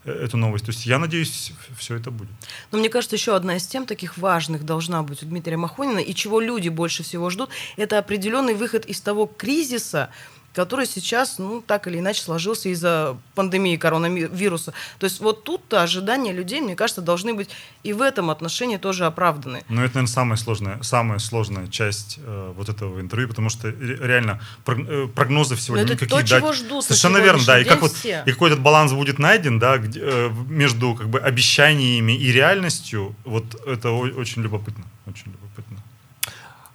эту 0.06 0.38
новость. 0.38 0.66
То 0.66 0.72
есть 0.72 0.86
я 0.86 1.00
надеюсь, 1.00 1.54
все 1.78 1.96
это 1.96 2.12
будет. 2.12 2.30
Но 2.72 2.78
мне 2.78 2.90
кажется, 2.90 3.16
еще 3.16 3.36
одна 3.36 3.56
из 3.56 3.66
тем 3.66 3.86
таких 3.86 4.18
важных 4.18 4.53
должна 4.62 5.04
быть 5.04 5.24
у 5.24 5.26
Дмитрия 5.26 5.58
Махонина, 5.58 6.00
и 6.00 6.14
чего 6.14 6.40
люди 6.40 6.70
больше 6.70 7.04
всего 7.04 7.30
ждут, 7.30 7.50
это 7.78 7.98
определенный 7.98 8.54
выход 8.54 8.86
из 8.86 9.02
того 9.02 9.26
кризиса, 9.26 10.10
который 10.54 10.86
сейчас, 10.86 11.40
ну, 11.40 11.62
так 11.62 11.88
или 11.88 12.00
иначе 12.00 12.22
сложился 12.22 12.70
из-за 12.70 13.18
пандемии 13.36 13.76
коронавируса. 13.76 14.74
То 15.00 15.06
есть 15.06 15.20
вот 15.20 15.44
тут-то 15.44 15.82
ожидания 15.82 16.32
людей, 16.32 16.62
мне 16.62 16.76
кажется, 16.76 17.02
должны 17.02 17.34
быть 17.34 17.50
и 17.82 17.92
в 17.92 18.02
этом 18.02 18.30
отношении 18.30 18.78
тоже 18.78 19.06
оправданы. 19.06 19.64
Но 19.68 19.84
это, 19.84 19.96
наверное, 19.96 20.08
самая 20.08 20.38
сложная, 20.38 20.82
самая 20.84 21.20
сложная 21.20 21.68
часть 21.68 22.20
э, 22.24 22.54
вот 22.56 22.70
этого 22.70 23.02
интервью, 23.02 23.28
потому 23.28 23.50
что 23.50 23.70
реально 23.70 24.42
э, 24.68 25.08
прогнозы 25.14 25.58
сегодня 25.58 25.86
Но 25.86 25.94
это 25.94 26.06
никакие 26.06 26.22
то, 26.22 26.30
дать. 26.30 26.40
чего 26.40 26.54
ждут 26.54 26.86
Совершенно 26.86 27.18
верно, 27.18 27.44
да. 27.46 27.60
И 27.60 27.66
как 27.66 27.82
вот 27.82 27.94
и 28.04 28.32
какой 28.32 28.52
этот 28.52 28.62
баланс 28.62 28.94
будет 28.94 29.20
найден, 29.20 29.60
да, 29.60 29.78
где, 29.80 30.00
э, 30.02 30.30
между 30.48 30.94
как 30.94 31.10
бы 31.10 31.20
обещаниями 31.20 32.14
и 32.14 32.32
реальностью, 32.32 33.16
вот 33.26 33.56
это 33.66 33.92
очень 33.92 34.44
любопытно, 34.44 34.86
очень 35.08 35.32
любопытно. 35.32 35.83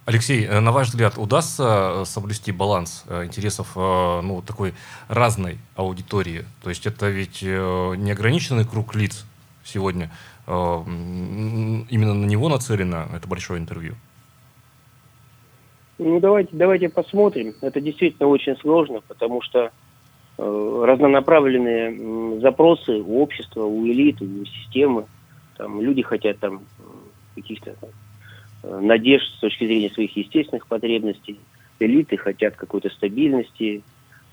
Алексей, 0.09 0.43
э, 0.43 0.59
на 0.59 0.71
ваш 0.71 0.87
взгляд, 0.87 1.19
удастся 1.19 2.01
э, 2.01 2.05
соблюсти 2.05 2.51
баланс 2.51 3.03
э, 3.07 3.25
интересов 3.25 3.75
ну, 3.75 4.41
такой 4.41 4.73
разной 5.07 5.59
аудитории? 5.75 6.45
То 6.63 6.71
есть 6.71 6.87
это 6.87 7.09
ведь 7.09 7.43
неограниченный 7.43 8.65
круг 8.65 8.95
лиц 8.95 9.27
сегодня. 9.63 10.09
Именно 10.47 12.15
на 12.15 12.25
него 12.25 12.49
нацелено 12.49 13.05
это 13.15 13.27
большое 13.27 13.59
интервью. 13.59 13.93
Ну, 15.99 16.19
давайте, 16.19 16.49
давайте 16.53 16.89
посмотрим. 16.89 17.53
Это 17.61 17.79
действительно 17.79 18.29
очень 18.29 18.57
сложно, 18.57 19.01
потому 19.07 19.43
что 19.43 19.69
разнонаправленные 20.37 22.41
запросы 22.41 22.93
у 22.93 23.21
общества, 23.21 23.63
у 23.63 23.85
элиты, 23.85 24.25
у 24.25 24.43
системы. 24.43 25.05
Там 25.55 25.79
люди 25.79 26.01
хотят 26.01 26.39
там 26.39 26.63
каких-то 27.35 27.75
надежд 28.63 29.25
с 29.35 29.39
точки 29.39 29.65
зрения 29.65 29.89
своих 29.89 30.15
естественных 30.15 30.67
потребностей. 30.67 31.39
Элиты 31.79 32.17
хотят 32.17 32.55
какой-то 32.55 32.89
стабильности. 32.89 33.83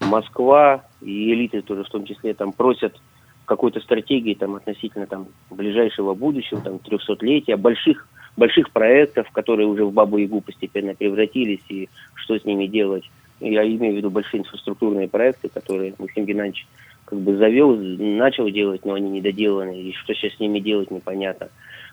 Москва 0.00 0.84
и 1.00 1.32
элиты 1.32 1.62
тоже 1.62 1.84
в 1.84 1.88
том 1.88 2.04
числе 2.04 2.34
там 2.34 2.52
просят 2.52 3.00
какой-то 3.46 3.80
стратегии 3.80 4.34
там 4.34 4.56
относительно 4.56 5.06
там 5.06 5.28
ближайшего 5.50 6.14
будущего, 6.14 6.60
там 6.60 6.74
300-летия, 6.76 7.56
больших, 7.56 8.06
больших 8.36 8.70
проектов, 8.70 9.30
которые 9.30 9.66
уже 9.68 9.84
в 9.84 9.92
Бабу-Ягу 9.92 10.42
постепенно 10.42 10.94
превратились, 10.94 11.62
и 11.68 11.88
что 12.14 12.38
с 12.38 12.44
ними 12.44 12.66
делать. 12.66 13.08
Я 13.40 13.62
имею 13.64 13.94
в 13.94 13.96
виду 13.96 14.10
большие 14.10 14.40
инфраструктурные 14.40 15.08
проекты, 15.08 15.48
которые 15.48 15.94
Максим 15.98 16.24
Геннадьевич 16.24 16.66
как 17.04 17.20
бы 17.20 17.36
завел, 17.36 17.76
начал 17.76 18.50
делать, 18.50 18.84
но 18.84 18.94
они 18.94 19.08
недоделаны, 19.08 19.80
и 19.80 19.92
что 19.92 20.12
сейчас 20.14 20.34
с 20.34 20.40
ними 20.40 20.58
делать, 20.58 20.90
непонятно. 20.90 21.48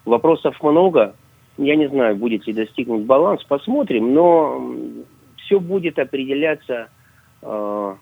Вопросов 0.06 0.62
много, 0.62 1.16
я 1.58 1.76
не 1.76 1.88
знаю, 1.88 2.16
будет 2.16 2.48
ли 2.48 2.54
достигнут 2.54 3.04
баланс, 3.04 3.44
посмотрим, 3.44 4.14
но 4.14 4.76
все 5.38 5.60
будет 5.60 6.00
определяться 6.00 6.90
э, 7.42 7.96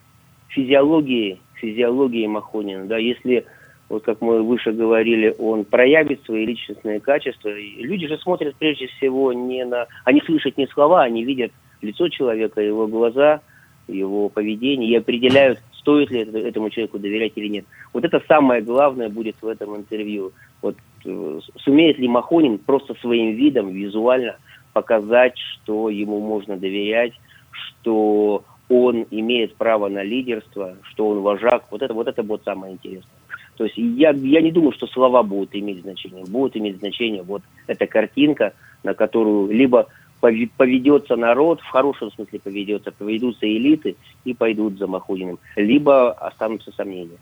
физиологией, 0.50 1.42
физиологией 1.56 2.28
Махонина. 2.28 2.86
Да, 2.86 2.98
если, 2.98 3.46
вот 3.90 4.04
как 4.04 4.22
мы 4.22 4.42
выше 4.42 4.72
говорили, 4.72 5.36
он 5.38 5.66
проявит 5.66 6.24
свои 6.24 6.46
личностные 6.46 7.00
качества, 7.00 7.50
люди 7.50 8.08
же 8.08 8.18
смотрят 8.20 8.56
прежде 8.56 8.88
всего 8.88 9.34
не 9.34 9.66
на... 9.66 9.88
Они 10.06 10.22
слышат 10.22 10.58
не 10.58 10.68
слова, 10.68 11.02
они 11.04 11.24
видят 11.24 11.52
лицо 11.82 12.08
человека, 12.10 12.62
его 12.62 12.88
глаза, 12.88 13.42
его 13.88 14.30
поведение 14.30 14.92
и 14.92 14.96
определяют, 14.96 15.60
стоит 15.74 16.10
ли 16.12 16.22
этому 16.22 16.70
человеку 16.70 17.00
доверять 17.00 17.34
или 17.36 17.48
нет. 17.48 17.66
Вот 17.92 18.06
это 18.06 18.22
самое 18.28 18.62
главное 18.62 19.10
будет 19.10 19.36
в 19.42 19.48
этом 19.48 19.76
интервью. 19.76 20.32
Вот 20.62 20.76
сумеет 21.04 21.98
ли 21.98 22.08
Махонин 22.08 22.58
просто 22.58 22.96
своим 22.96 23.36
видом 23.36 23.70
визуально 23.70 24.38
показать, 24.74 25.38
что 25.38 25.90
ему 25.90 26.20
можно 26.20 26.58
доверять, 26.58 27.14
что 27.52 28.44
он 28.70 29.06
имеет 29.12 29.56
право 29.56 29.90
на 29.90 30.04
лидерство, 30.04 30.78
что 30.84 31.10
он 31.10 31.22
вожак. 31.22 31.66
Вот 31.72 31.82
это, 31.82 31.94
вот 31.94 32.08
это 32.08 32.24
будет 32.24 32.44
самое 32.44 32.74
интересное. 32.74 33.12
То 33.58 33.66
есть 33.66 33.78
я, 33.78 34.12
я 34.12 34.42
не 34.42 34.52
думаю, 34.52 34.72
что 34.72 34.88
слова 34.88 35.24
будут 35.24 35.54
иметь 35.54 35.82
значение. 35.82 36.26
Будут 36.26 36.56
иметь 36.56 36.80
значение 36.80 37.22
вот 37.22 37.44
эта 37.68 37.86
картинка, 37.86 38.54
на 38.84 38.94
которую 38.94 39.52
либо 39.52 39.88
поведется 40.20 41.16
народ, 41.16 41.60
в 41.62 41.70
хорошем 41.70 42.12
смысле 42.12 42.40
поведется, 42.40 42.92
поведутся 42.92 43.46
элиты 43.46 43.98
и 44.24 44.34
пойдут 44.34 44.78
за 44.78 44.88
Махуниным, 44.88 45.40
либо 45.56 46.12
останутся 46.12 46.72
сомнения. 46.72 47.18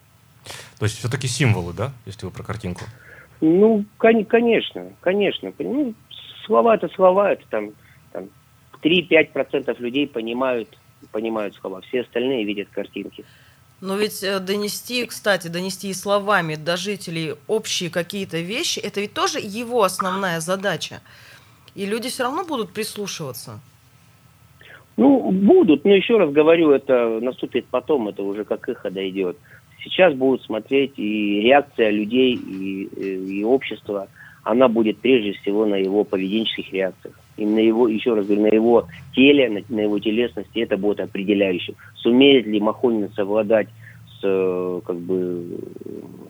То 0.77 0.85
есть 0.85 0.97
все-таки 0.97 1.27
символы, 1.27 1.73
да, 1.73 1.91
если 2.05 2.25
вы 2.25 2.31
про 2.31 2.43
картинку? 2.43 2.85
Ну, 3.41 3.85
конечно, 3.97 4.91
конечно. 5.01 5.53
Ну, 5.59 5.93
слова 6.45 6.75
это 6.75 6.89
слова, 6.89 7.31
это 7.31 7.43
там, 7.49 7.71
там 8.11 8.29
3-5% 8.83 9.75
людей 9.79 10.07
понимают, 10.07 10.77
понимают 11.11 11.55
слова, 11.55 11.81
все 11.81 12.01
остальные 12.01 12.43
видят 12.43 12.69
картинки. 12.69 13.23
Но 13.81 13.95
ведь 13.95 14.23
э, 14.23 14.39
донести, 14.39 15.05
кстати, 15.05 15.47
донести 15.47 15.89
и 15.89 15.93
словами 15.93 16.55
до 16.55 16.75
жителей 16.75 17.35
общие 17.47 17.89
какие-то 17.89 18.39
вещи, 18.39 18.79
это 18.79 18.99
ведь 18.99 19.13
тоже 19.13 19.39
его 19.39 19.83
основная 19.83 20.41
задача. 20.41 20.99
И 21.75 21.85
люди 21.85 22.09
все 22.09 22.23
равно 22.23 22.43
будут 22.43 22.71
прислушиваться. 22.73 23.61
Ну, 24.97 25.31
будут, 25.31 25.85
но 25.85 25.93
еще 25.93 26.17
раз 26.17 26.29
говорю, 26.29 26.71
это 26.71 27.19
наступит 27.21 27.67
потом, 27.67 28.09
это 28.09 28.21
уже 28.21 28.43
как 28.43 28.67
эхо 28.67 28.91
дойдет. 28.91 29.37
Сейчас 29.83 30.13
будут 30.13 30.43
смотреть 30.43 30.93
и 30.97 31.41
реакция 31.41 31.89
людей, 31.89 32.35
и, 32.35 33.39
и 33.39 33.43
общества, 33.43 34.07
она 34.43 34.67
будет 34.67 34.97
прежде 34.99 35.33
всего 35.33 35.65
на 35.65 35.75
его 35.75 36.03
поведенческих 36.03 36.73
реакциях. 36.73 37.15
И 37.37 37.45
на 37.45 37.59
его, 37.59 37.87
еще 37.87 38.13
раз 38.13 38.25
говорю, 38.25 38.41
на 38.43 38.53
его 38.53 38.87
теле, 39.15 39.49
на, 39.49 39.61
на 39.73 39.81
его 39.81 39.99
телесности 39.99 40.59
это 40.59 40.77
будет 40.77 40.99
определяющим. 40.99 41.75
Сумеет 41.95 42.45
ли 42.45 42.59
Махонин 42.59 43.09
совладать 43.13 43.69
э, 44.23 44.81
как 44.85 44.97
бы 44.97 45.59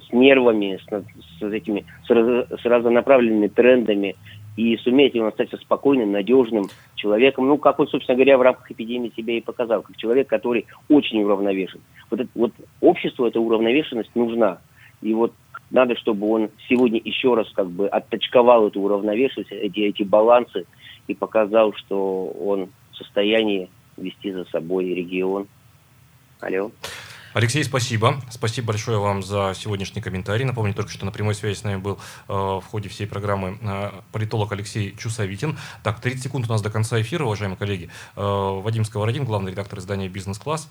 с 0.08 0.14
нервами, 0.14 0.78
с, 0.78 1.40
с 1.40 1.42
этими 1.42 1.86
с, 2.06 2.10
раз, 2.10 2.48
с 2.62 2.66
разнонаправленными 2.66 3.48
трендами 3.48 4.16
и 4.58 4.78
сумеет 4.78 5.14
ли 5.14 5.22
он 5.22 5.28
остаться 5.28 5.58
спокойным, 5.58 6.12
надежным 6.12 6.66
человеком, 6.96 7.48
ну, 7.48 7.58
как 7.58 7.80
он, 7.80 7.88
собственно 7.88 8.16
говоря, 8.16 8.38
в 8.38 8.42
рамках 8.42 8.70
эпидемии 8.72 9.14
себя 9.16 9.38
и 9.38 9.42
показал, 9.42 9.82
как 9.82 9.96
человек, 9.98 10.28
который 10.28 10.66
очень 10.90 11.24
уравновешен. 11.24 11.80
Вот, 12.10 12.20
это, 12.20 12.30
вот 12.36 12.52
обществу 12.82 13.26
эта 13.26 13.40
уравновешенность 13.40 14.14
нужна. 14.16 14.60
И 15.02 15.14
вот 15.14 15.34
надо, 15.72 15.96
чтобы 15.96 16.30
он 16.30 16.50
сегодня 16.68 17.00
еще 17.04 17.36
раз 17.36 17.48
как 17.54 17.70
бы 17.70 17.88
отточковал 17.88 18.68
эту 18.68 18.82
уравновешенность, 18.82 19.52
эти, 19.52 19.80
эти 19.80 20.04
балансы 20.04 20.66
и 21.08 21.14
показал, 21.14 21.74
что 21.74 22.28
он 22.28 22.70
в 22.92 22.98
состоянии 22.98 23.70
вести 23.98 24.32
за 24.32 24.46
собой 24.46 24.94
регион. 24.94 25.48
Алло. 26.42 26.72
Алексей, 27.34 27.64
спасибо. 27.64 28.20
Спасибо 28.32 28.68
большое 28.68 28.98
вам 28.98 29.22
за 29.22 29.54
сегодняшний 29.56 30.02
комментарий. 30.02 30.46
Напомню 30.46 30.74
только, 30.74 30.92
что 30.92 31.06
на 31.06 31.12
прямой 31.12 31.36
связи 31.36 31.60
с 31.60 31.64
нами 31.64 31.76
был 31.76 32.00
э, 32.28 32.34
в 32.34 32.64
ходе 32.64 32.90
всей 32.90 33.06
программы 33.06 33.60
э, 33.62 33.92
политолог 34.12 34.52
Алексей 34.52 34.96
Чусовитин. 34.98 35.56
Так, 35.84 36.02
30 36.02 36.24
секунд 36.24 36.48
у 36.48 36.50
нас 36.50 36.64
до 36.64 36.72
конца 36.72 37.00
эфира, 37.00 37.26
уважаемые 37.26 37.58
коллеги. 37.58 37.92
Э, 38.16 38.22
Вадим 38.64 38.84
Сковородин, 38.84 39.26
главный 39.26 39.52
редактор 39.52 39.78
издания 39.78 40.10
«Бизнес-класс». 40.10 40.70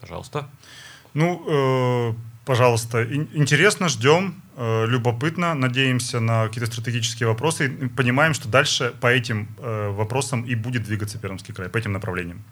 Пожалуйста. 0.00 0.48
Ну, 1.14 2.14
пожалуйста, 2.44 3.02
интересно, 3.04 3.88
ждем, 3.88 4.40
любопытно, 4.56 5.54
надеемся 5.54 6.20
на 6.20 6.46
какие-то 6.46 6.70
стратегические 6.70 7.28
вопросы. 7.28 7.90
Понимаем, 7.96 8.34
что 8.34 8.46
дальше 8.48 8.94
по 9.00 9.08
этим 9.08 9.48
вопросам 9.58 10.42
и 10.42 10.54
будет 10.54 10.84
двигаться 10.84 11.18
Пермский 11.18 11.52
край, 11.52 11.68
по 11.68 11.78
этим 11.78 11.92
направлениям. 11.92 12.44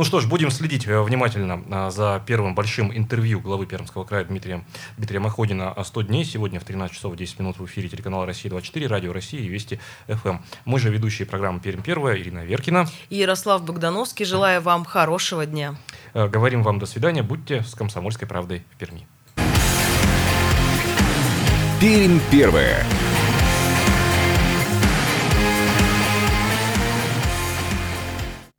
Ну 0.00 0.04
что 0.04 0.20
ж, 0.20 0.26
будем 0.26 0.50
следить 0.50 0.88
э, 0.88 1.02
внимательно 1.02 1.62
а, 1.70 1.90
за 1.90 2.22
первым 2.24 2.54
большим 2.54 2.90
интервью 2.90 3.38
главы 3.38 3.66
Пермского 3.66 4.04
края 4.04 4.24
Дмитрия, 4.24 4.64
Дмитрия 4.96 5.18
Маходина 5.18 5.70
о 5.70 5.84
100 5.84 6.02
дней. 6.04 6.24
Сегодня 6.24 6.58
в 6.58 6.64
13 6.64 6.96
часов 6.96 7.14
10 7.14 7.38
минут 7.38 7.58
в 7.58 7.66
эфире 7.66 7.90
телеканала 7.90 8.24
«Россия-24», 8.24 8.88
Радио 8.88 9.12
России 9.12 9.40
и 9.40 9.46
Вести 9.46 9.78
ФМ. 10.08 10.38
Мы 10.64 10.78
же 10.78 10.88
ведущие 10.88 11.26
программы 11.26 11.60
«Пермь 11.60 11.82
первая» 11.82 12.16
Ирина 12.16 12.46
Веркина. 12.46 12.88
И 13.10 13.16
Ярослав 13.16 13.62
Богдановский. 13.62 14.24
Желаю 14.24 14.62
вам 14.62 14.86
хорошего 14.86 15.44
дня. 15.44 15.74
Э, 16.14 16.28
говорим 16.28 16.62
вам 16.62 16.78
до 16.78 16.86
свидания. 16.86 17.22
Будьте 17.22 17.62
с 17.62 17.74
«Комсомольской 17.74 18.26
правдой» 18.26 18.62
в 18.72 18.78
Перми. 18.78 19.06
Пермь 21.78 22.20
первая. 22.30 22.86